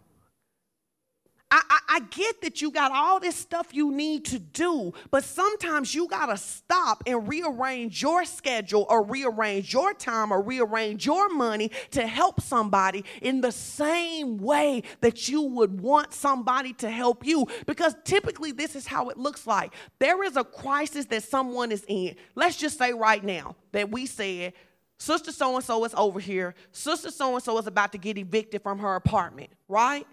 I, 1.54 1.62
I, 1.70 1.80
I, 1.88 2.00
get 2.10 2.42
that 2.42 2.64
you 2.64 2.72
got 2.72 2.92
all 2.92 3.20
this 3.20 3.36
stuff 3.36 3.68
you 3.74 3.92
need 3.92 4.26
to 4.26 4.40
do, 4.40 4.92
but 5.12 5.24
sometimes 5.24 5.94
you 5.94 6.08
got 6.08 6.26
to 6.26 6.38
stop 6.38 7.04
and 7.06 7.28
rearrange 7.28 8.02
your 8.02 8.26
schedule 8.26 8.88
or 8.90 9.04
rearrange 9.04 9.72
your 9.72 9.94
time 9.94 10.34
or 10.34 10.42
rearrange 10.42 11.06
your 11.06 11.30
money 11.30 11.70
to 11.92 12.08
help 12.08 12.42
somebody 12.42 13.06
in 13.22 13.42
the 13.42 13.52
same 13.52 14.40
way 14.40 14.82
that 15.02 15.30
you 15.30 15.44
would 15.44 15.80
want 15.80 16.12
somebody 16.12 16.74
to 16.74 16.90
help 16.90 17.24
you. 17.24 17.46
Because 17.68 17.96
typically, 18.04 18.52
this 18.52 18.76
is 18.76 18.88
how 18.88 19.10
it 19.10 19.18
looks 19.18 19.46
like 19.46 19.76
there 20.00 20.24
is 20.24 20.36
a 20.36 20.44
crisis 20.44 21.06
that 21.06 21.22
someone 21.22 21.72
is 21.72 21.86
in. 21.88 22.16
Let's 22.34 22.58
just 22.58 22.80
say 22.80 22.94
right 22.94 23.24
now 23.24 23.56
that 23.74 23.92
we 23.92 24.08
said, 24.08 24.54
Sister 24.98 25.32
so 25.32 25.56
and 25.56 25.64
so 25.64 25.86
is 25.86 25.94
over 25.94 26.20
here, 26.20 26.56
Sister 26.72 27.12
so 27.12 27.36
and 27.36 27.44
so 27.44 27.60
is 27.60 27.68
about 27.68 27.92
to 27.92 28.00
get 28.00 28.18
evicted 28.18 28.64
from 28.64 28.80
her 28.80 28.96
apartment, 28.96 29.52
right? 29.68 30.08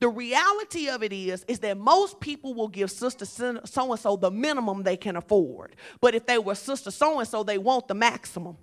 The 0.00 0.08
reality 0.08 0.88
of 0.88 1.02
it 1.02 1.12
is, 1.12 1.44
is 1.46 1.58
that 1.58 1.76
most 1.76 2.20
people 2.20 2.54
will 2.54 2.68
give 2.68 2.90
sister 2.90 3.26
so 3.26 3.92
and 3.92 4.00
so 4.00 4.16
the 4.16 4.30
minimum 4.30 4.82
they 4.82 4.96
can 4.96 5.14
afford. 5.16 5.76
But 6.00 6.14
if 6.14 6.24
they 6.24 6.38
were 6.38 6.54
sister 6.54 6.90
so 6.90 7.18
and 7.18 7.28
so, 7.28 7.42
they 7.42 7.58
want 7.58 7.86
the 7.86 7.94
maximum. 7.94 8.56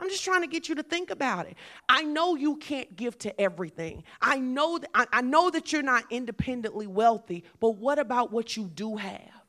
I'm 0.00 0.08
just 0.08 0.24
trying 0.24 0.42
to 0.42 0.46
get 0.46 0.68
you 0.68 0.76
to 0.76 0.84
think 0.84 1.10
about 1.10 1.48
it. 1.48 1.56
I 1.88 2.04
know 2.04 2.36
you 2.36 2.56
can't 2.56 2.94
give 2.94 3.18
to 3.18 3.40
everything. 3.40 4.04
I 4.20 4.38
know 4.38 4.78
that, 4.78 4.90
I, 4.94 5.06
I 5.12 5.20
know 5.22 5.50
that 5.50 5.72
you're 5.72 5.82
not 5.82 6.04
independently 6.10 6.86
wealthy, 6.86 7.42
but 7.58 7.70
what 7.70 7.98
about 7.98 8.30
what 8.32 8.56
you 8.56 8.70
do 8.72 8.94
have? 8.96 9.42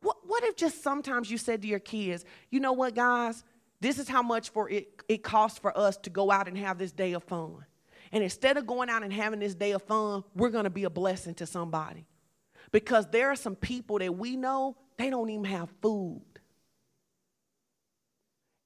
What, 0.00 0.16
what 0.26 0.42
if 0.42 0.56
just 0.56 0.82
sometimes 0.82 1.30
you 1.30 1.38
said 1.38 1.62
to 1.62 1.68
your 1.68 1.78
kids, 1.78 2.24
you 2.50 2.58
know 2.58 2.72
what, 2.72 2.96
guys? 2.96 3.44
This 3.84 3.98
is 3.98 4.08
how 4.08 4.22
much 4.22 4.48
for 4.48 4.70
it, 4.70 5.02
it 5.10 5.22
costs 5.22 5.58
for 5.58 5.76
us 5.76 5.98
to 5.98 6.10
go 6.10 6.30
out 6.30 6.48
and 6.48 6.56
have 6.56 6.78
this 6.78 6.90
day 6.90 7.12
of 7.12 7.22
fun. 7.22 7.66
And 8.12 8.24
instead 8.24 8.56
of 8.56 8.66
going 8.66 8.88
out 8.88 9.02
and 9.02 9.12
having 9.12 9.40
this 9.40 9.54
day 9.54 9.72
of 9.72 9.82
fun, 9.82 10.24
we're 10.34 10.48
going 10.48 10.64
to 10.64 10.70
be 10.70 10.84
a 10.84 10.90
blessing 10.90 11.34
to 11.34 11.44
somebody. 11.44 12.06
Because 12.72 13.06
there 13.10 13.30
are 13.30 13.36
some 13.36 13.54
people 13.54 13.98
that 13.98 14.16
we 14.16 14.36
know, 14.36 14.78
they 14.96 15.10
don't 15.10 15.28
even 15.28 15.44
have 15.44 15.68
food. 15.82 16.22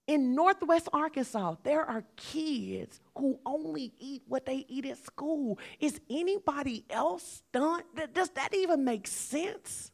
In 0.07 0.37
Northwest 0.37 0.89
Arkansas, 0.93 1.57
there 1.64 1.83
are 1.83 2.05
kids 2.14 3.01
who 3.16 3.41
only 3.45 3.93
eat 3.99 4.23
what 4.29 4.47
they 4.47 4.64
eat 4.69 4.87
at 4.87 5.05
school. 5.05 5.59
Is 5.81 6.01
anybody 6.09 6.85
else 6.91 7.43
done? 7.53 7.83
Does 8.12 8.31
that 8.37 8.55
even 8.55 8.85
make 8.85 9.09
sense? 9.09 9.91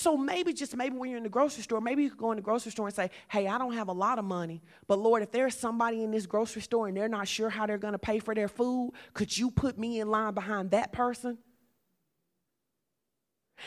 So 0.00 0.16
maybe 0.16 0.54
just 0.54 0.74
maybe 0.74 0.96
when 0.96 1.10
you're 1.10 1.18
in 1.18 1.24
the 1.24 1.28
grocery 1.28 1.62
store, 1.62 1.82
maybe 1.82 2.02
you 2.04 2.08
could 2.08 2.18
go 2.18 2.32
in 2.32 2.36
the 2.36 2.42
grocery 2.42 2.72
store 2.72 2.86
and 2.86 2.96
say, 2.96 3.10
hey, 3.28 3.46
I 3.46 3.58
don't 3.58 3.74
have 3.74 3.88
a 3.88 3.92
lot 3.92 4.18
of 4.18 4.24
money, 4.24 4.62
but 4.88 4.98
Lord, 4.98 5.22
if 5.22 5.30
there's 5.30 5.54
somebody 5.54 6.02
in 6.02 6.10
this 6.10 6.24
grocery 6.24 6.62
store 6.62 6.88
and 6.88 6.96
they're 6.96 7.06
not 7.06 7.28
sure 7.28 7.50
how 7.50 7.66
they're 7.66 7.76
going 7.76 7.92
to 7.92 7.98
pay 7.98 8.18
for 8.18 8.34
their 8.34 8.48
food, 8.48 8.92
could 9.12 9.36
you 9.36 9.50
put 9.50 9.78
me 9.78 10.00
in 10.00 10.10
line 10.10 10.32
behind 10.32 10.70
that 10.70 10.90
person? 10.90 11.36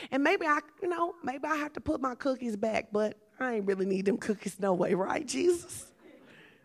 And 0.09 0.23
maybe 0.23 0.47
I, 0.47 0.61
you 0.81 0.89
know, 0.89 1.13
maybe 1.23 1.45
I 1.45 1.55
have 1.57 1.73
to 1.73 1.81
put 1.81 2.01
my 2.01 2.15
cookies 2.15 2.55
back, 2.55 2.87
but 2.91 3.15
I 3.39 3.57
ain't 3.57 3.67
really 3.67 3.85
need 3.85 4.05
them 4.05 4.17
cookies 4.17 4.59
no 4.59 4.73
way, 4.73 4.95
right, 4.95 5.27
Jesus? 5.27 5.85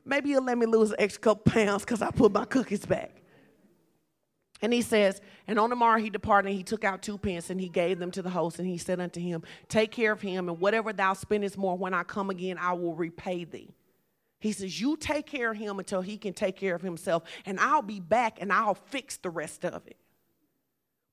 Maybe 0.02 0.30
you'll 0.30 0.44
let 0.44 0.56
me 0.56 0.64
lose 0.64 0.92
an 0.92 0.96
extra 0.98 1.20
couple 1.20 1.52
pounds 1.52 1.84
because 1.84 2.00
I 2.00 2.10
put 2.10 2.32
my 2.32 2.46
cookies 2.46 2.86
back. 2.86 3.17
And 4.60 4.72
he 4.72 4.82
says, 4.82 5.20
And 5.46 5.58
on 5.58 5.70
the 5.70 5.76
morrow 5.76 6.00
he 6.00 6.10
departed, 6.10 6.48
and 6.48 6.56
he 6.56 6.64
took 6.64 6.84
out 6.84 7.02
two 7.02 7.18
pence, 7.18 7.50
and 7.50 7.60
he 7.60 7.68
gave 7.68 7.98
them 7.98 8.10
to 8.12 8.22
the 8.22 8.30
host, 8.30 8.58
and 8.58 8.66
he 8.66 8.78
said 8.78 9.00
unto 9.00 9.20
him, 9.20 9.42
Take 9.68 9.92
care 9.92 10.12
of 10.12 10.20
him, 10.20 10.48
and 10.48 10.60
whatever 10.60 10.92
thou 10.92 11.14
spendest 11.14 11.56
more, 11.56 11.76
when 11.76 11.94
I 11.94 12.02
come 12.02 12.30
again, 12.30 12.58
I 12.58 12.72
will 12.72 12.94
repay 12.94 13.44
thee. 13.44 13.74
He 14.40 14.52
says, 14.52 14.80
You 14.80 14.96
take 14.96 15.26
care 15.26 15.52
of 15.52 15.56
him 15.56 15.78
until 15.78 16.00
he 16.00 16.16
can 16.16 16.32
take 16.32 16.56
care 16.56 16.74
of 16.74 16.82
himself, 16.82 17.22
and 17.46 17.58
I'll 17.60 17.82
be 17.82 18.00
back 18.00 18.38
and 18.40 18.52
I'll 18.52 18.74
fix 18.74 19.16
the 19.16 19.30
rest 19.30 19.64
of 19.64 19.86
it. 19.86 19.96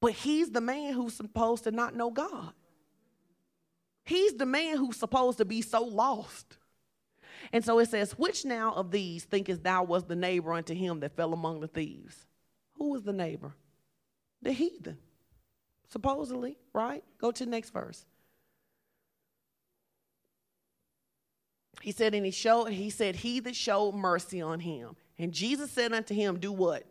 But 0.01 0.13
he's 0.13 0.51
the 0.51 0.61
man 0.61 0.93
who's 0.93 1.13
supposed 1.13 1.63
to 1.63 1.71
not 1.71 1.95
know 1.95 2.11
God. 2.11 2.53
He's 4.03 4.33
the 4.33 4.45
man 4.45 4.77
who's 4.77 4.97
supposed 4.97 5.39
to 5.39 5.45
be 5.45 5.61
so 5.61 5.83
lost. 5.83 6.57
And 7.51 7.65
so 7.65 7.79
it 7.79 7.89
says, 7.89 8.11
Which 8.13 8.45
now 8.45 8.73
of 8.73 8.91
these 8.91 9.23
thinkest 9.23 9.63
thou 9.63 9.83
was 9.83 10.03
the 10.03 10.15
neighbor 10.15 10.53
unto 10.53 10.73
him 10.73 10.99
that 10.99 11.15
fell 11.15 11.33
among 11.33 11.61
the 11.61 11.67
thieves? 11.67 12.25
Who 12.77 12.89
was 12.89 13.03
the 13.03 13.13
neighbor? 13.13 13.53
The 14.41 14.51
heathen, 14.51 14.97
supposedly, 15.89 16.57
right? 16.73 17.03
Go 17.19 17.31
to 17.31 17.45
the 17.45 17.49
next 17.49 17.71
verse. 17.71 18.05
He 21.81 21.91
said, 21.91 22.13
and 22.15 22.25
he 22.25 22.31
showed, 22.31 22.65
he 22.65 22.89
said, 22.89 23.15
He 23.15 23.39
that 23.41 23.55
showed 23.55 23.95
mercy 23.95 24.41
on 24.41 24.59
him. 24.59 24.95
And 25.17 25.31
Jesus 25.31 25.71
said 25.71 25.93
unto 25.93 26.13
him, 26.13 26.39
Do 26.39 26.51
what? 26.51 26.83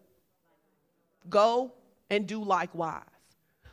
Go 1.29 1.73
and 2.11 2.27
do 2.27 2.43
likewise. 2.43 3.03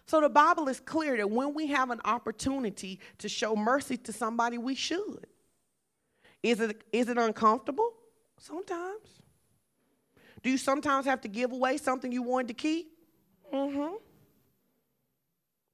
So 0.08 0.20
the 0.20 0.30
Bible 0.30 0.68
is 0.68 0.80
clear 0.80 1.18
that 1.18 1.30
when 1.30 1.54
we 1.54 1.68
have 1.68 1.90
an 1.90 2.02
opportunity 2.06 3.00
to 3.20 3.30
show 3.30 3.56
mercy 3.56 3.98
to 3.98 4.12
somebody, 4.12 4.58
we 4.58 4.76
should. 4.76 5.28
Is 6.44 6.60
it, 6.60 6.84
is 6.92 7.08
it 7.08 7.18
uncomfortable? 7.18 7.94
Sometimes. 8.38 9.22
Do 10.44 10.50
you 10.50 10.58
sometimes 10.58 11.06
have 11.06 11.22
to 11.22 11.28
give 11.28 11.52
away 11.52 11.78
something 11.78 12.12
you 12.12 12.24
wanted 12.24 12.50
to 12.50 12.54
keep? 12.54 12.92
Mm-hmm. 13.54 13.96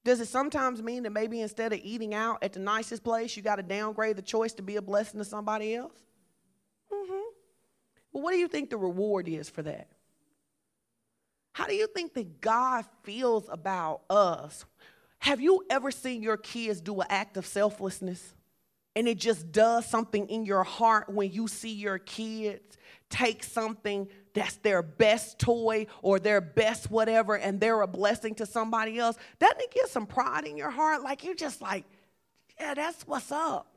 Does 0.03 0.20
it 0.22 0.28
sometimes 0.28 0.82
mean 0.82 1.03
that 1.03 1.11
maybe 1.11 1.41
instead 1.41 1.74
of 1.74 1.80
eating 1.84 2.13
out 2.13 2.41
at 2.41 2.53
the 2.53 2.59
nicest 2.59 3.03
place, 3.03 3.36
you 3.36 3.43
got 3.43 3.57
to 3.57 3.63
downgrade 3.63 4.15
the 4.15 4.22
choice 4.22 4.53
to 4.53 4.61
be 4.61 4.78
a 4.78 4.82
blessing 4.82 5.20
to 5.20 5.26
somebody 5.26 5.76
else? 5.76 5.99
Mm-hmm. 6.91 7.24
Well, 8.13 8.24
what 8.24 8.32
do 8.32 8.38
you 8.38 8.47
think 8.47 8.70
the 8.70 8.78
reward 8.78 9.28
is 9.28 9.49
for 9.49 9.61
that? 9.63 9.89
How 11.53 11.65
do 11.65 11.74
you 11.74 11.88
think 11.88 12.13
that 12.13 12.39
God 12.39 12.86
feels 13.03 13.49
about 13.49 14.01
us? 14.09 14.65
Have 15.20 15.41
you 15.41 15.65
ever 15.70 15.91
seen 15.91 16.22
your 16.22 16.38
kids 16.38 16.80
do 16.82 17.01
an 17.01 17.07
act 17.09 17.36
of 17.36 17.45
selflessness? 17.45 18.34
And 18.95 19.07
it 19.07 19.18
just 19.18 19.51
does 19.51 19.86
something 19.86 20.28
in 20.30 20.45
your 20.45 20.63
heart 20.63 21.09
when 21.09 21.32
you 21.32 21.47
see 21.47 21.74
your 21.74 21.99
kids 21.99 22.78
take 23.09 23.43
something 23.43 24.07
that's 24.38 24.57
their 24.57 24.81
best 24.83 25.39
toy 25.39 25.88
or 26.01 26.19
their 26.19 26.41
best 26.41 26.91
whatever 26.91 27.38
and 27.38 27.59
they're 27.59 27.81
a 27.81 27.88
blessing 27.88 28.35
to 28.35 28.45
somebody 28.45 28.99
else, 28.99 29.17
doesn't 29.39 29.59
it 29.59 29.71
give 29.71 29.89
some 29.89 30.05
pride 30.05 30.45
in 30.45 30.57
your 30.57 30.69
heart? 30.69 31.01
Like 31.01 31.23
you're 31.23 31.35
just 31.35 31.61
like, 31.61 31.85
yeah, 32.59 32.73
that's 32.73 33.03
what's 33.07 33.31
up. 33.31 33.67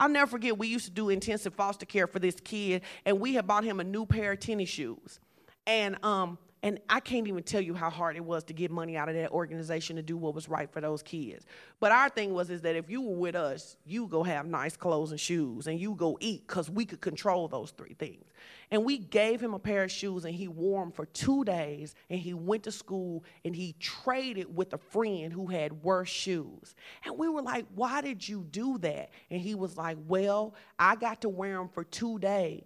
I'll 0.00 0.08
never 0.08 0.30
forget, 0.30 0.56
we 0.56 0.68
used 0.68 0.86
to 0.86 0.90
do 0.92 1.08
intensive 1.08 1.54
foster 1.54 1.84
care 1.84 2.06
for 2.06 2.20
this 2.20 2.36
kid, 2.36 2.82
and 3.04 3.18
we 3.18 3.34
had 3.34 3.46
bought 3.46 3.64
him 3.64 3.80
a 3.80 3.84
new 3.84 4.06
pair 4.06 4.32
of 4.32 4.40
tennis 4.40 4.68
shoes. 4.68 5.18
And 5.66 6.02
um, 6.04 6.38
and 6.62 6.80
I 6.88 6.98
can't 6.98 7.28
even 7.28 7.44
tell 7.44 7.60
you 7.60 7.72
how 7.72 7.88
hard 7.88 8.16
it 8.16 8.24
was 8.24 8.42
to 8.44 8.52
get 8.52 8.72
money 8.72 8.96
out 8.96 9.08
of 9.08 9.14
that 9.14 9.30
organization 9.30 9.94
to 9.96 10.02
do 10.02 10.16
what 10.16 10.34
was 10.34 10.48
right 10.48 10.68
for 10.70 10.80
those 10.80 11.02
kids. 11.02 11.46
But 11.78 11.92
our 11.92 12.08
thing 12.08 12.34
was 12.34 12.50
is 12.50 12.62
that 12.62 12.74
if 12.74 12.90
you 12.90 13.00
were 13.00 13.14
with 13.14 13.36
us, 13.36 13.76
you 13.84 14.08
go 14.08 14.24
have 14.24 14.44
nice 14.44 14.76
clothes 14.76 15.12
and 15.12 15.20
shoes 15.20 15.68
and 15.68 15.78
you 15.78 15.94
go 15.94 16.18
eat 16.20 16.48
because 16.48 16.68
we 16.68 16.84
could 16.84 17.00
control 17.00 17.46
those 17.46 17.70
three 17.70 17.94
things. 17.94 18.24
And 18.72 18.84
we 18.84 18.98
gave 18.98 19.40
him 19.40 19.54
a 19.54 19.58
pair 19.58 19.84
of 19.84 19.92
shoes 19.92 20.24
and 20.24 20.34
he 20.34 20.48
wore 20.48 20.82
them 20.82 20.90
for 20.90 21.06
two 21.06 21.44
days 21.44 21.94
and 22.10 22.18
he 22.18 22.34
went 22.34 22.64
to 22.64 22.72
school 22.72 23.24
and 23.44 23.54
he 23.54 23.76
traded 23.78 24.54
with 24.54 24.72
a 24.72 24.78
friend 24.78 25.32
who 25.32 25.46
had 25.46 25.84
worse 25.84 26.08
shoes. 26.08 26.74
And 27.04 27.16
we 27.16 27.28
were 27.28 27.42
like, 27.42 27.66
why 27.76 28.00
did 28.00 28.28
you 28.28 28.44
do 28.50 28.78
that? 28.78 29.10
And 29.30 29.40
he 29.40 29.54
was 29.54 29.76
like, 29.76 29.96
well, 30.08 30.54
I 30.76 30.96
got 30.96 31.20
to 31.20 31.28
wear 31.28 31.56
them 31.56 31.68
for 31.68 31.84
two 31.84 32.18
days 32.18 32.64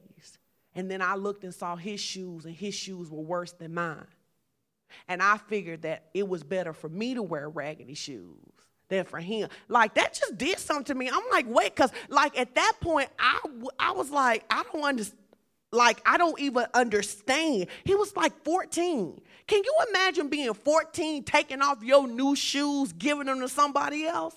and 0.74 0.90
then 0.90 1.02
I 1.02 1.14
looked 1.16 1.44
and 1.44 1.54
saw 1.54 1.76
his 1.76 2.00
shoes, 2.00 2.44
and 2.44 2.54
his 2.54 2.74
shoes 2.74 3.10
were 3.10 3.22
worse 3.22 3.52
than 3.52 3.74
mine. 3.74 4.06
And 5.08 5.22
I 5.22 5.38
figured 5.38 5.82
that 5.82 6.04
it 6.14 6.28
was 6.28 6.42
better 6.42 6.72
for 6.72 6.88
me 6.88 7.14
to 7.14 7.22
wear 7.22 7.48
raggedy 7.48 7.94
shoes 7.94 8.36
than 8.88 9.04
for 9.04 9.20
him. 9.20 9.48
Like 9.68 9.94
that 9.94 10.12
just 10.12 10.36
did 10.36 10.58
something 10.58 10.84
to 10.84 10.94
me. 10.94 11.08
I'm 11.08 11.22
like, 11.30 11.46
wait, 11.48 11.74
because 11.74 11.90
like 12.08 12.38
at 12.38 12.54
that 12.54 12.74
point, 12.80 13.08
I, 13.18 13.40
I 13.78 13.92
was 13.92 14.10
like, 14.10 14.44
I 14.50 14.64
don't 14.72 14.84
understand. 14.84 15.18
Like, 15.74 16.02
I 16.04 16.18
don't 16.18 16.38
even 16.38 16.66
understand. 16.74 17.66
He 17.84 17.94
was 17.94 18.14
like 18.14 18.44
14. 18.44 19.18
Can 19.46 19.62
you 19.64 19.74
imagine 19.88 20.28
being 20.28 20.52
14, 20.52 21.24
taking 21.24 21.62
off 21.62 21.82
your 21.82 22.06
new 22.06 22.36
shoes, 22.36 22.92
giving 22.92 23.24
them 23.24 23.40
to 23.40 23.48
somebody 23.48 24.04
else? 24.04 24.36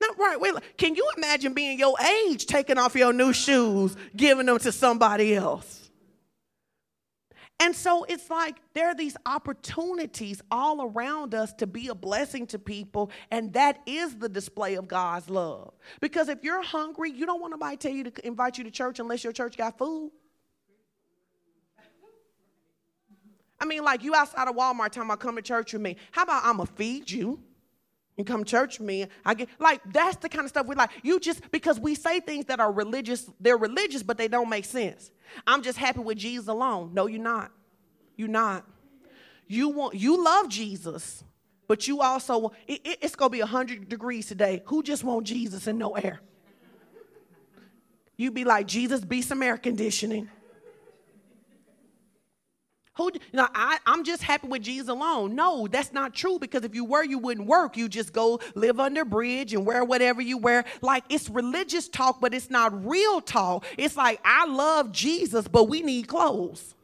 No, 0.00 0.08
right. 0.16 0.40
Wait, 0.40 0.54
can 0.76 0.94
you 0.94 1.08
imagine 1.16 1.54
being 1.54 1.78
your 1.78 1.96
age, 2.00 2.46
taking 2.46 2.78
off 2.78 2.94
your 2.94 3.12
new 3.12 3.32
shoes, 3.32 3.96
giving 4.16 4.46
them 4.46 4.58
to 4.60 4.70
somebody 4.70 5.34
else? 5.34 5.88
And 7.60 7.74
so 7.74 8.04
it's 8.04 8.30
like 8.30 8.56
there 8.72 8.86
are 8.86 8.94
these 8.94 9.16
opportunities 9.26 10.40
all 10.50 10.82
around 10.82 11.34
us 11.34 11.52
to 11.54 11.66
be 11.66 11.88
a 11.88 11.94
blessing 11.94 12.46
to 12.48 12.58
people, 12.58 13.10
and 13.32 13.52
that 13.54 13.80
is 13.84 14.16
the 14.16 14.28
display 14.28 14.76
of 14.76 14.86
God's 14.86 15.28
love. 15.28 15.72
Because 16.00 16.28
if 16.28 16.44
you're 16.44 16.62
hungry, 16.62 17.10
you 17.10 17.26
don't 17.26 17.40
want 17.40 17.50
nobody 17.50 17.76
to 17.76 17.88
tell 17.88 17.96
you 17.96 18.04
to 18.04 18.26
invite 18.26 18.58
you 18.58 18.64
to 18.64 18.70
church 18.70 19.00
unless 19.00 19.24
your 19.24 19.32
church 19.32 19.56
got 19.56 19.76
food. 19.76 20.12
I 23.60 23.64
mean, 23.64 23.82
like 23.82 24.04
you 24.04 24.14
outside 24.14 24.46
of 24.46 24.54
Walmart 24.54 24.90
talking 24.90 25.02
about 25.02 25.18
come 25.18 25.34
to 25.34 25.42
church 25.42 25.72
with 25.72 25.82
me. 25.82 25.96
How 26.12 26.22
about 26.22 26.44
I'ma 26.44 26.64
feed 26.64 27.10
you? 27.10 27.42
You 28.18 28.24
come 28.24 28.44
church 28.44 28.80
me. 28.80 29.06
I 29.24 29.34
get 29.34 29.48
like 29.60 29.80
that's 29.92 30.16
the 30.16 30.28
kind 30.28 30.44
of 30.44 30.50
stuff 30.50 30.66
we 30.66 30.74
like. 30.74 30.90
You 31.04 31.20
just 31.20 31.48
because 31.52 31.78
we 31.78 31.94
say 31.94 32.18
things 32.18 32.46
that 32.46 32.58
are 32.58 32.70
religious, 32.70 33.30
they're 33.38 33.56
religious, 33.56 34.02
but 34.02 34.18
they 34.18 34.26
don't 34.26 34.48
make 34.48 34.64
sense. 34.64 35.12
I'm 35.46 35.62
just 35.62 35.78
happy 35.78 36.00
with 36.00 36.18
Jesus 36.18 36.48
alone. 36.48 36.90
No, 36.92 37.06
you're 37.06 37.22
not. 37.22 37.52
You're 38.16 38.26
not. 38.26 38.66
You 39.46 39.68
want 39.68 39.94
you 39.94 40.22
love 40.22 40.48
Jesus, 40.48 41.22
but 41.68 41.86
you 41.86 42.00
also 42.00 42.52
it, 42.66 42.80
it, 42.84 42.98
it's 43.02 43.14
gonna 43.14 43.30
be 43.30 43.38
hundred 43.38 43.88
degrees 43.88 44.26
today. 44.26 44.62
Who 44.66 44.82
just 44.82 45.04
want 45.04 45.24
Jesus 45.24 45.68
and 45.68 45.78
no 45.78 45.92
air? 45.92 46.20
You'd 48.16 48.34
be 48.34 48.44
like 48.44 48.66
Jesus, 48.66 49.00
be 49.00 49.22
some 49.22 49.44
air 49.44 49.56
conditioning. 49.56 50.28
Who, 52.98 53.12
I, 53.32 53.78
I'm 53.86 54.02
just 54.02 54.24
happy 54.24 54.48
with 54.48 54.62
Jesus 54.62 54.88
alone. 54.88 55.36
No, 55.36 55.68
that's 55.68 55.92
not 55.92 56.14
true 56.14 56.40
because 56.40 56.64
if 56.64 56.74
you 56.74 56.84
were, 56.84 57.04
you 57.04 57.18
wouldn't 57.20 57.46
work. 57.46 57.76
You 57.76 57.88
just 57.88 58.12
go 58.12 58.40
live 58.56 58.80
under 58.80 59.04
bridge 59.04 59.54
and 59.54 59.64
wear 59.64 59.84
whatever 59.84 60.20
you 60.20 60.36
wear. 60.36 60.64
Like 60.82 61.04
it's 61.08 61.30
religious 61.30 61.88
talk, 61.88 62.20
but 62.20 62.34
it's 62.34 62.50
not 62.50 62.84
real 62.84 63.20
talk. 63.20 63.64
It's 63.76 63.96
like, 63.96 64.20
I 64.24 64.46
love 64.46 64.90
Jesus, 64.90 65.46
but 65.46 65.68
we 65.68 65.80
need 65.80 66.08
clothes. 66.08 66.74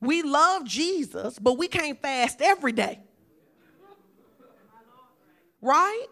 We 0.00 0.22
love 0.22 0.64
Jesus, 0.64 1.38
but 1.38 1.58
we 1.58 1.68
can't 1.68 2.00
fast 2.00 2.40
every 2.40 2.72
day. 2.72 3.00
Right? 5.60 6.06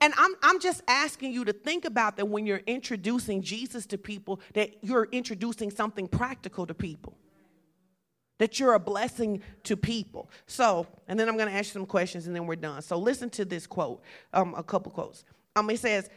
And 0.00 0.14
I'm, 0.16 0.34
I'm 0.42 0.58
just 0.60 0.82
asking 0.88 1.32
you 1.32 1.44
to 1.44 1.52
think 1.52 1.84
about 1.84 2.16
that 2.16 2.26
when 2.26 2.46
you're 2.46 2.62
introducing 2.66 3.42
Jesus 3.42 3.84
to 3.86 3.98
people, 3.98 4.40
that 4.54 4.70
you're 4.80 5.08
introducing 5.12 5.70
something 5.70 6.08
practical 6.08 6.66
to 6.66 6.72
people 6.72 7.15
that 8.38 8.60
you're 8.60 8.74
a 8.74 8.80
blessing 8.80 9.42
to 9.64 9.76
people. 9.76 10.30
So, 10.46 10.86
and 11.08 11.18
then 11.18 11.28
I'm 11.28 11.36
going 11.36 11.48
to 11.48 11.54
ask 11.54 11.68
you 11.68 11.72
some 11.72 11.86
questions 11.86 12.26
and 12.26 12.36
then 12.36 12.46
we're 12.46 12.56
done. 12.56 12.82
So, 12.82 12.98
listen 12.98 13.30
to 13.30 13.44
this 13.44 13.66
quote, 13.66 14.02
um, 14.32 14.54
a 14.56 14.62
couple 14.62 14.92
quotes. 14.92 15.24
Um, 15.54 15.70
it 15.70 15.78
says, 15.78 16.10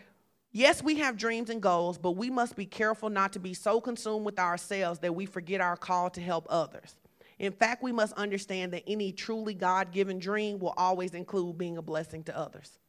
Yes, 0.51 0.81
we 0.81 0.95
have 0.95 1.15
dreams 1.15 1.51
and 1.51 1.61
goals, 1.61 1.99
but 1.99 2.11
we 2.11 2.31
must 2.31 2.55
be 2.55 2.65
careful 2.65 3.09
not 3.09 3.33
to 3.33 3.39
be 3.39 3.53
so 3.53 3.79
consumed 3.79 4.25
with 4.25 4.39
ourselves 4.39 4.99
that 4.99 5.13
we 5.13 5.27
forget 5.27 5.61
our 5.61 5.77
call 5.77 6.09
to 6.11 6.21
help 6.21 6.47
others. 6.49 6.95
In 7.37 7.51
fact, 7.51 7.83
we 7.83 7.91
must 7.91 8.13
understand 8.13 8.73
that 8.73 8.83
any 8.87 9.11
truly 9.11 9.53
God 9.53 9.91
given 9.91 10.17
dream 10.17 10.57
will 10.59 10.73
always 10.75 11.13
include 11.13 11.57
being 11.57 11.77
a 11.77 11.81
blessing 11.83 12.23
to 12.23 12.37
others. 12.37 12.79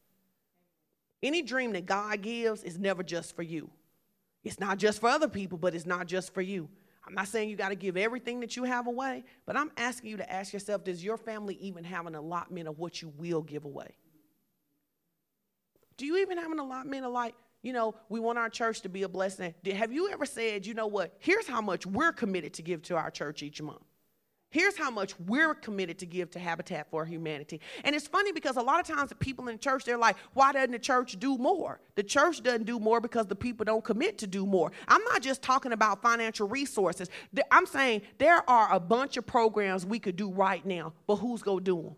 Any 1.22 1.43
dream 1.43 1.72
that 1.72 1.85
God 1.85 2.22
gives 2.22 2.62
is 2.62 2.78
never 2.78 3.03
just 3.03 3.37
for 3.37 3.43
you. 3.43 3.70
It's 4.43 4.59
not 4.59 4.78
just 4.78 5.01
for 5.01 5.11
other 5.11 5.28
people, 5.28 5.59
but 5.59 5.74
it's 5.74 5.87
not 5.87 6.07
just 6.07 6.33
for 6.33 6.41
you. 6.41 6.68
I'm 7.07 7.14
not 7.14 7.28
saying 7.28 7.48
you 7.48 7.57
got 7.57 7.70
to 7.70 7.74
give 7.74 7.96
everything 7.96 8.40
that 8.40 8.57
you 8.57 8.64
have 8.64 8.86
away, 8.86 9.24
but 9.46 9.57
I'm 9.57 9.70
asking 9.76 10.11
you 10.11 10.16
to 10.18 10.32
ask 10.32 10.53
yourself 10.53 10.84
does 10.84 11.03
your 11.03 11.16
family 11.16 11.57
even 11.61 11.84
have 11.84 12.07
an 12.07 12.14
allotment 12.14 12.68
of 12.68 12.78
what 12.78 13.01
you 13.01 13.12
will 13.16 13.42
give 13.42 13.64
away? 13.64 13.94
Do 15.96 16.07
you 16.07 16.18
even 16.18 16.38
have 16.38 16.53
an 16.53 16.59
allotment 16.59 17.05
of 17.05 17.12
like, 17.12 17.34
you 17.62 17.72
know, 17.72 17.94
we 18.09 18.20
want 18.20 18.38
our 18.38 18.48
church 18.48 18.80
to 18.82 18.88
be 18.88 19.03
a 19.03 19.09
blessing? 19.09 19.55
Have 19.74 19.92
you 19.92 20.11
ever 20.11 20.24
said, 20.24 20.66
you 20.66 20.74
know 20.74 20.86
what, 20.86 21.14
here's 21.18 21.46
how 21.46 21.61
much 21.61 21.86
we're 21.86 22.12
committed 22.12 22.55
to 22.55 22.62
give 22.62 22.82
to 22.84 22.96
our 22.96 23.11
church 23.11 23.42
each 23.42 23.61
month? 23.61 23.82
Here's 24.53 24.76
how 24.76 24.90
much 24.90 25.14
we're 25.20 25.55
committed 25.55 25.98
to 26.01 26.07
give 26.07 26.32
to 26.32 26.40
Habitat 26.40 26.90
for 26.90 27.05
Humanity. 27.05 27.61
And 27.84 27.94
it's 27.94 28.09
funny 28.09 28.32
because 28.32 28.57
a 28.57 28.62
lot 28.62 28.80
of 28.80 28.96
times 28.96 29.11
the 29.11 29.14
people 29.14 29.46
in 29.46 29.55
the 29.55 29.61
church, 29.61 29.84
they're 29.84 29.96
like, 29.96 30.16
why 30.34 30.51
doesn't 30.51 30.72
the 30.72 30.78
church 30.78 31.20
do 31.20 31.38
more? 31.38 31.80
The 31.94 32.03
church 32.03 32.42
doesn't 32.42 32.64
do 32.64 32.80
more 32.80 33.01
because 33.01 33.26
the 33.26 33.36
people 33.36 33.64
don't 33.64 33.84
commit 33.84 34.18
to 34.18 34.26
do 34.26 34.44
more. 34.44 34.72
I'm 34.88 35.05
not 35.05 35.22
just 35.22 35.40
talking 35.40 35.70
about 35.72 36.03
financial 36.03 36.48
resources. 36.48 37.09
I'm 37.53 37.64
saying 37.64 38.03
there 38.18 38.48
are 38.51 38.72
a 38.74 38.80
bunch 38.80 39.16
of 39.16 39.24
programs 39.24 39.86
we 39.86 40.01
could 40.01 40.16
do 40.16 40.30
right 40.30 40.66
now, 40.66 40.94
but 41.07 41.16
who's 41.16 41.42
going 41.42 41.59
to 41.59 41.64
do 41.64 41.82
them? 41.82 41.94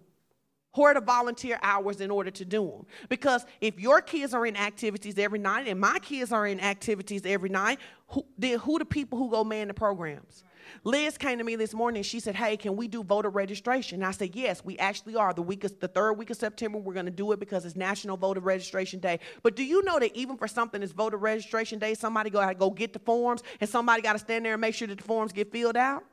Who 0.74 0.84
are 0.84 0.94
the 0.94 1.00
volunteer 1.00 1.58
hours 1.62 2.00
in 2.00 2.10
order 2.10 2.30
to 2.30 2.44
do 2.44 2.64
them? 2.66 2.86
Because 3.08 3.44
if 3.60 3.78
your 3.78 4.00
kids 4.00 4.32
are 4.34 4.44
in 4.46 4.56
activities 4.56 5.18
every 5.18 5.38
night 5.38 5.68
and 5.68 5.78
my 5.80 5.98
kids 6.00 6.32
are 6.32 6.46
in 6.46 6.60
activities 6.60 7.26
every 7.26 7.50
night, 7.50 7.78
who, 8.08 8.24
then 8.38 8.58
who 8.58 8.78
the 8.78 8.84
people 8.84 9.18
who 9.18 9.30
go 9.30 9.44
man 9.44 9.68
the 9.68 9.74
programs? 9.74 10.44
Liz 10.84 11.18
came 11.18 11.38
to 11.38 11.44
me 11.44 11.56
this 11.56 11.74
morning. 11.74 12.02
She 12.02 12.20
said, 12.20 12.34
Hey, 12.34 12.56
can 12.56 12.76
we 12.76 12.88
do 12.88 13.02
voter 13.02 13.28
registration? 13.28 14.00
And 14.00 14.06
I 14.06 14.10
said, 14.10 14.34
Yes, 14.34 14.64
we 14.64 14.78
actually 14.78 15.16
are. 15.16 15.32
The 15.32 15.42
week 15.42 15.64
of, 15.64 15.78
the 15.80 15.88
third 15.88 16.14
week 16.14 16.30
of 16.30 16.36
September, 16.36 16.78
we're 16.78 16.94
going 16.94 17.06
to 17.06 17.12
do 17.12 17.32
it 17.32 17.40
because 17.40 17.64
it's 17.64 17.76
National 17.76 18.16
Voter 18.16 18.40
Registration 18.40 19.00
Day. 19.00 19.20
But 19.42 19.56
do 19.56 19.64
you 19.64 19.82
know 19.84 19.98
that 19.98 20.14
even 20.16 20.36
for 20.36 20.48
something 20.48 20.80
that's 20.80 20.92
voter 20.92 21.16
registration 21.16 21.78
day, 21.78 21.94
somebody 21.94 22.30
got 22.30 22.48
to 22.48 22.54
go 22.54 22.70
get 22.70 22.92
the 22.92 22.98
forms 22.98 23.42
and 23.60 23.68
somebody 23.68 24.02
got 24.02 24.14
to 24.14 24.18
stand 24.18 24.44
there 24.44 24.54
and 24.54 24.60
make 24.60 24.74
sure 24.74 24.88
that 24.88 24.98
the 24.98 25.04
forms 25.04 25.32
get 25.32 25.52
filled 25.52 25.76
out? 25.76 26.04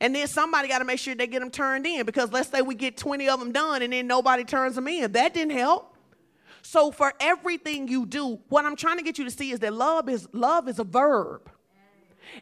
And 0.00 0.14
then 0.14 0.26
somebody 0.26 0.68
got 0.68 0.78
to 0.78 0.84
make 0.84 0.98
sure 0.98 1.14
they 1.14 1.26
get 1.26 1.40
them 1.40 1.50
turned 1.50 1.86
in 1.86 2.04
because 2.04 2.32
let's 2.32 2.48
say 2.48 2.62
we 2.62 2.74
get 2.74 2.96
20 2.96 3.28
of 3.28 3.38
them 3.38 3.52
done 3.52 3.82
and 3.82 3.92
then 3.92 4.06
nobody 4.06 4.44
turns 4.44 4.74
them 4.74 4.88
in. 4.88 5.12
That 5.12 5.34
didn't 5.34 5.56
help. 5.56 5.96
So 6.62 6.90
for 6.90 7.12
everything 7.20 7.88
you 7.88 8.06
do, 8.06 8.40
what 8.48 8.64
I'm 8.64 8.74
trying 8.74 8.96
to 8.96 9.04
get 9.04 9.18
you 9.18 9.24
to 9.24 9.30
see 9.30 9.50
is 9.50 9.60
that 9.60 9.72
love 9.72 10.08
is 10.08 10.26
love 10.32 10.66
is 10.66 10.78
a 10.78 10.84
verb. 10.84 11.50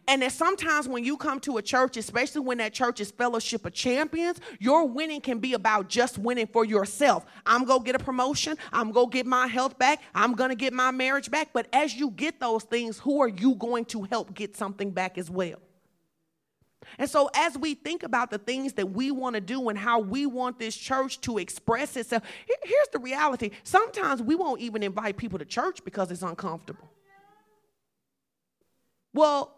And 0.07 0.21
that 0.21 0.31
sometimes 0.31 0.87
when 0.87 1.03
you 1.03 1.17
come 1.17 1.39
to 1.41 1.57
a 1.57 1.61
church, 1.61 1.97
especially 1.97 2.41
when 2.41 2.57
that 2.59 2.73
church 2.73 2.99
is 2.99 3.11
fellowship 3.11 3.65
of 3.65 3.73
champions, 3.73 4.39
your 4.59 4.87
winning 4.87 5.21
can 5.21 5.39
be 5.39 5.53
about 5.53 5.89
just 5.89 6.17
winning 6.17 6.47
for 6.47 6.65
yourself. 6.65 7.25
I'm 7.45 7.65
going 7.65 7.81
to 7.81 7.85
get 7.85 7.95
a 7.95 8.03
promotion. 8.03 8.57
I'm 8.71 8.91
going 8.91 9.09
to 9.09 9.13
get 9.13 9.25
my 9.25 9.47
health 9.47 9.77
back. 9.77 10.01
I'm 10.13 10.33
going 10.33 10.49
to 10.49 10.55
get 10.55 10.73
my 10.73 10.91
marriage 10.91 11.29
back. 11.31 11.49
But 11.53 11.67
as 11.73 11.95
you 11.95 12.11
get 12.11 12.39
those 12.39 12.63
things, 12.63 12.99
who 12.99 13.21
are 13.21 13.27
you 13.27 13.55
going 13.55 13.85
to 13.85 14.03
help 14.03 14.33
get 14.33 14.55
something 14.55 14.91
back 14.91 15.17
as 15.17 15.29
well? 15.29 15.59
And 16.97 17.09
so, 17.09 17.29
as 17.33 17.57
we 17.57 17.75
think 17.75 18.03
about 18.03 18.29
the 18.29 18.37
things 18.37 18.73
that 18.73 18.91
we 18.91 19.11
want 19.11 19.35
to 19.35 19.41
do 19.41 19.69
and 19.69 19.77
how 19.77 19.99
we 19.99 20.25
want 20.25 20.59
this 20.59 20.75
church 20.75 21.21
to 21.21 21.37
express 21.37 21.95
itself, 21.95 22.23
here's 22.45 22.87
the 22.91 22.99
reality. 22.99 23.51
Sometimes 23.63 24.21
we 24.21 24.35
won't 24.35 24.61
even 24.61 24.83
invite 24.83 25.17
people 25.17 25.39
to 25.39 25.45
church 25.45 25.83
because 25.83 26.11
it's 26.11 26.21
uncomfortable. 26.21 26.89
Well, 29.13 29.55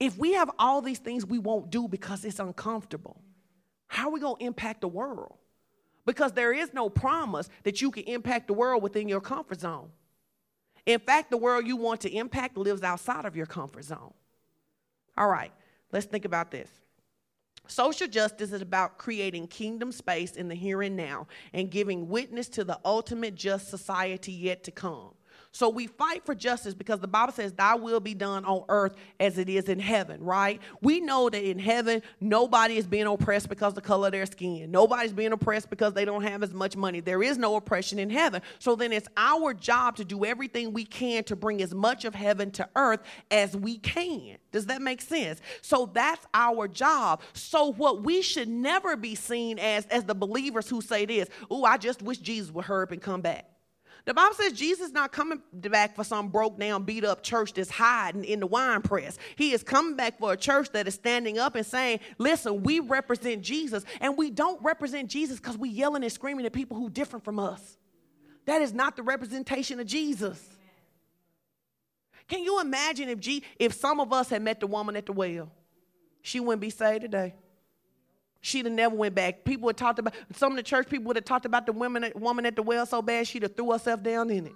if 0.00 0.16
we 0.16 0.32
have 0.32 0.50
all 0.58 0.80
these 0.80 0.98
things 0.98 1.26
we 1.26 1.38
won't 1.38 1.70
do 1.70 1.86
because 1.86 2.24
it's 2.24 2.40
uncomfortable, 2.40 3.20
how 3.86 4.08
are 4.08 4.12
we 4.12 4.20
going 4.20 4.36
to 4.38 4.44
impact 4.44 4.80
the 4.80 4.88
world? 4.88 5.36
Because 6.06 6.32
there 6.32 6.52
is 6.52 6.72
no 6.72 6.88
promise 6.88 7.50
that 7.64 7.82
you 7.82 7.90
can 7.90 8.04
impact 8.04 8.46
the 8.46 8.54
world 8.54 8.82
within 8.82 9.08
your 9.08 9.20
comfort 9.20 9.60
zone. 9.60 9.90
In 10.86 10.98
fact, 10.98 11.30
the 11.30 11.36
world 11.36 11.66
you 11.66 11.76
want 11.76 12.00
to 12.00 12.10
impact 12.10 12.56
lives 12.56 12.82
outside 12.82 13.26
of 13.26 13.36
your 13.36 13.46
comfort 13.46 13.84
zone. 13.84 14.14
All 15.18 15.28
right, 15.28 15.52
let's 15.92 16.06
think 16.06 16.24
about 16.24 16.50
this. 16.50 16.70
Social 17.66 18.08
justice 18.08 18.52
is 18.52 18.62
about 18.62 18.96
creating 18.96 19.46
kingdom 19.46 19.92
space 19.92 20.32
in 20.32 20.48
the 20.48 20.54
here 20.54 20.82
and 20.82 20.96
now 20.96 21.26
and 21.52 21.70
giving 21.70 22.08
witness 22.08 22.48
to 22.48 22.64
the 22.64 22.80
ultimate 22.84 23.34
just 23.34 23.68
society 23.68 24.32
yet 24.32 24.64
to 24.64 24.70
come. 24.70 25.12
So 25.52 25.68
we 25.68 25.88
fight 25.88 26.24
for 26.24 26.34
justice 26.34 26.74
because 26.74 27.00
the 27.00 27.08
Bible 27.08 27.32
says, 27.32 27.52
Thy 27.52 27.74
will 27.74 27.98
be 27.98 28.14
done 28.14 28.44
on 28.44 28.64
earth 28.68 28.94
as 29.18 29.36
it 29.36 29.48
is 29.48 29.68
in 29.68 29.80
heaven, 29.80 30.22
right? 30.22 30.60
We 30.80 31.00
know 31.00 31.28
that 31.28 31.42
in 31.42 31.58
heaven, 31.58 32.02
nobody 32.20 32.76
is 32.76 32.86
being 32.86 33.06
oppressed 33.06 33.48
because 33.48 33.70
of 33.70 33.74
the 33.74 33.80
color 33.80 34.06
of 34.08 34.12
their 34.12 34.26
skin. 34.26 34.70
Nobody's 34.70 35.12
being 35.12 35.32
oppressed 35.32 35.68
because 35.68 35.92
they 35.92 36.04
don't 36.04 36.22
have 36.22 36.44
as 36.44 36.54
much 36.54 36.76
money. 36.76 37.00
There 37.00 37.22
is 37.22 37.36
no 37.36 37.56
oppression 37.56 37.98
in 37.98 38.10
heaven. 38.10 38.42
So 38.60 38.76
then 38.76 38.92
it's 38.92 39.08
our 39.16 39.52
job 39.52 39.96
to 39.96 40.04
do 40.04 40.24
everything 40.24 40.72
we 40.72 40.84
can 40.84 41.24
to 41.24 41.34
bring 41.34 41.60
as 41.62 41.74
much 41.74 42.04
of 42.04 42.14
heaven 42.14 42.52
to 42.52 42.68
earth 42.76 43.00
as 43.32 43.56
we 43.56 43.78
can. 43.78 44.36
Does 44.52 44.66
that 44.66 44.80
make 44.80 45.00
sense? 45.00 45.40
So 45.62 45.90
that's 45.92 46.24
our 46.32 46.68
job. 46.68 47.22
So 47.32 47.72
what 47.72 48.04
we 48.04 48.22
should 48.22 48.48
never 48.48 48.96
be 48.96 49.16
seen 49.16 49.58
as, 49.58 49.84
as 49.86 50.04
the 50.04 50.14
believers 50.14 50.68
who 50.68 50.80
say 50.80 51.06
this, 51.06 51.28
oh, 51.50 51.64
I 51.64 51.76
just 51.76 52.02
wish 52.02 52.18
Jesus 52.18 52.52
would 52.52 52.66
hurry 52.66 52.84
up 52.84 52.92
and 52.92 53.02
come 53.02 53.20
back. 53.20 53.46
The 54.06 54.14
Bible 54.14 54.34
says 54.34 54.54
Jesus 54.54 54.88
is 54.88 54.92
not 54.92 55.12
coming 55.12 55.42
back 55.52 55.94
for 55.94 56.04
some 56.04 56.28
broke 56.28 56.58
down, 56.58 56.84
beat 56.84 57.04
up 57.04 57.22
church 57.22 57.52
that's 57.52 57.70
hiding 57.70 58.24
in 58.24 58.40
the 58.40 58.46
wine 58.46 58.82
press. 58.82 59.18
He 59.36 59.52
is 59.52 59.62
coming 59.62 59.96
back 59.96 60.18
for 60.18 60.32
a 60.32 60.36
church 60.36 60.70
that 60.72 60.88
is 60.88 60.94
standing 60.94 61.38
up 61.38 61.54
and 61.54 61.66
saying, 61.66 62.00
listen, 62.18 62.62
we 62.62 62.80
represent 62.80 63.42
Jesus. 63.42 63.84
And 64.00 64.16
we 64.16 64.30
don't 64.30 64.62
represent 64.62 65.08
Jesus 65.10 65.38
because 65.38 65.58
we 65.58 65.68
yelling 65.68 66.02
and 66.02 66.12
screaming 66.12 66.46
at 66.46 66.52
people 66.52 66.76
who 66.76 66.86
are 66.86 66.90
different 66.90 67.24
from 67.24 67.38
us. 67.38 67.76
That 68.46 68.62
is 68.62 68.72
not 68.72 68.96
the 68.96 69.02
representation 69.02 69.78
of 69.80 69.86
Jesus. 69.86 70.42
Can 72.26 72.42
you 72.42 72.60
imagine 72.60 73.08
if, 73.08 73.20
G, 73.20 73.42
if 73.58 73.74
some 73.74 74.00
of 74.00 74.12
us 74.12 74.30
had 74.30 74.42
met 74.42 74.60
the 74.60 74.66
woman 74.66 74.96
at 74.96 75.06
the 75.06 75.12
well? 75.12 75.50
She 76.22 76.40
wouldn't 76.40 76.60
be 76.60 76.70
saved 76.70 77.02
today. 77.02 77.34
She'd 78.40 78.64
have 78.64 78.74
never 78.74 78.94
went 78.94 79.14
back. 79.14 79.44
People 79.44 79.66
would 79.66 79.76
talked 79.76 79.98
about 79.98 80.14
some 80.34 80.52
of 80.52 80.56
the 80.56 80.62
church 80.62 80.88
people 80.88 81.06
would 81.06 81.16
have 81.16 81.24
talked 81.24 81.44
about 81.44 81.66
the 81.66 81.72
women, 81.72 82.10
woman 82.14 82.46
at 82.46 82.56
the 82.56 82.62
well 82.62 82.86
so 82.86 83.02
bad 83.02 83.26
she'd 83.26 83.42
have 83.42 83.54
threw 83.54 83.72
herself 83.72 84.02
down 84.02 84.30
in 84.30 84.46
it. 84.46 84.52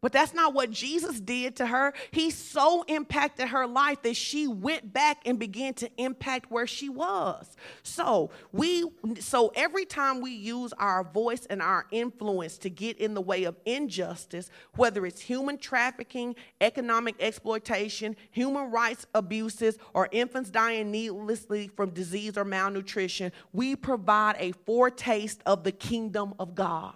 But 0.00 0.12
that's 0.12 0.32
not 0.32 0.54
what 0.54 0.70
Jesus 0.70 1.20
did 1.20 1.56
to 1.56 1.66
her. 1.66 1.92
He 2.12 2.30
so 2.30 2.82
impacted 2.84 3.48
her 3.48 3.66
life 3.66 4.02
that 4.02 4.16
she 4.16 4.46
went 4.46 4.92
back 4.92 5.22
and 5.26 5.40
began 5.40 5.74
to 5.74 5.90
impact 5.96 6.52
where 6.52 6.68
she 6.68 6.88
was. 6.88 7.56
So, 7.82 8.30
we 8.52 8.84
so 9.18 9.50
every 9.56 9.84
time 9.84 10.20
we 10.20 10.30
use 10.30 10.72
our 10.74 11.02
voice 11.02 11.46
and 11.46 11.60
our 11.60 11.86
influence 11.90 12.58
to 12.58 12.70
get 12.70 12.98
in 12.98 13.14
the 13.14 13.20
way 13.20 13.42
of 13.42 13.56
injustice, 13.64 14.50
whether 14.76 15.04
it's 15.04 15.20
human 15.20 15.58
trafficking, 15.58 16.36
economic 16.60 17.16
exploitation, 17.18 18.14
human 18.30 18.70
rights 18.70 19.06
abuses, 19.14 19.78
or 19.94 20.08
infants 20.12 20.50
dying 20.50 20.92
needlessly 20.92 21.68
from 21.74 21.90
disease 21.90 22.38
or 22.38 22.44
malnutrition, 22.44 23.32
we 23.52 23.74
provide 23.74 24.36
a 24.38 24.52
foretaste 24.64 25.42
of 25.44 25.64
the 25.64 25.72
kingdom 25.72 26.34
of 26.38 26.54
God 26.54 26.94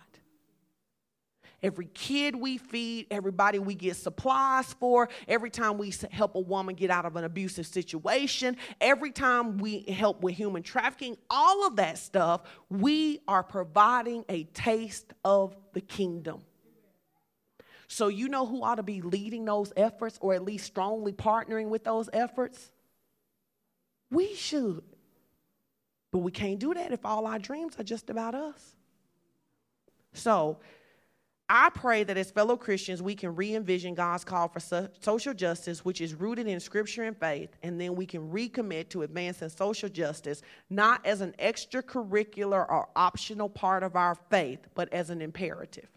every 1.63 1.87
kid 1.95 2.35
we 2.37 2.59
feed, 2.59 3.07
everybody 3.11 3.59
we 3.59 3.75
get 3.75 3.97
supplies 3.97 4.73
for, 4.75 5.09
every 5.29 5.51
time 5.51 5.79
we 5.79 5.93
help 6.11 6.35
a 6.35 6.41
woman 6.41 6.75
get 6.75 6.91
out 6.91 7.05
of 7.05 7.17
an 7.17 7.25
abusive 7.25 7.67
situation, 7.67 8.57
every 8.81 9.11
time 9.11 9.59
we 9.59 9.83
help 9.83 10.23
with 10.23 10.35
human 10.35 10.63
trafficking, 10.63 11.17
all 11.31 11.67
of 11.67 11.77
that 11.77 11.99
stuff, 11.99 12.43
we 12.69 13.21
are 13.29 13.43
providing 13.43 14.25
a 14.29 14.45
taste 14.45 15.13
of 15.25 15.57
the 15.73 15.81
kingdom. 15.81 16.43
So, 17.89 18.09
you 18.09 18.29
know 18.29 18.47
who 18.47 18.63
ought 18.63 18.77
to 18.77 18.83
be 18.83 19.03
leading 19.03 19.45
those 19.45 19.71
efforts 19.77 20.19
or 20.23 20.33
at 20.33 20.43
least 20.43 20.65
strongly 20.65 21.13
partnering 21.13 21.69
with 21.69 21.85
those 21.85 22.09
efforts? 22.15 22.71
We 24.11 24.35
should. 24.35 24.83
But 26.11 26.19
we 26.21 26.31
can't 26.31 26.59
do 26.59 26.73
that 26.75 26.93
if 26.93 27.05
all 27.05 27.27
our 27.27 27.39
dreams 27.39 27.79
are 27.79 27.83
just 27.83 28.09
about 28.09 28.35
us. 28.35 28.77
So, 30.15 30.59
I 31.55 31.69
pray 31.69 32.03
that 32.05 32.17
as 32.17 32.31
fellow 32.31 32.57
Christians, 32.57 33.03
we 33.03 33.15
can 33.15 33.37
re 33.37 33.55
envision 33.55 33.95
God's 33.95 34.25
call 34.25 34.49
for 34.49 34.59
so- 34.59 34.89
social 35.01 35.35
justice, 35.35 35.85
which 35.85 36.01
is 36.01 36.15
rooted 36.15 36.47
in 36.47 36.59
scripture 36.59 37.03
and 37.03 37.15
faith, 37.15 37.51
and 37.63 37.79
then 37.79 37.95
we 37.95 38.07
can 38.07 38.31
recommit 38.31 38.89
to 38.89 39.03
advancing 39.03 39.51
social 39.51 39.91
justice 39.91 40.41
not 40.71 41.05
as 41.05 41.21
an 41.21 41.35
extracurricular 41.39 42.67
or 42.71 42.89
optional 42.97 43.51
part 43.51 43.83
of 43.83 43.97
our 43.97 44.15
faith, 44.31 44.67
but 44.75 44.91
as 44.95 45.11
an 45.11 45.21
imperative. 45.21 45.89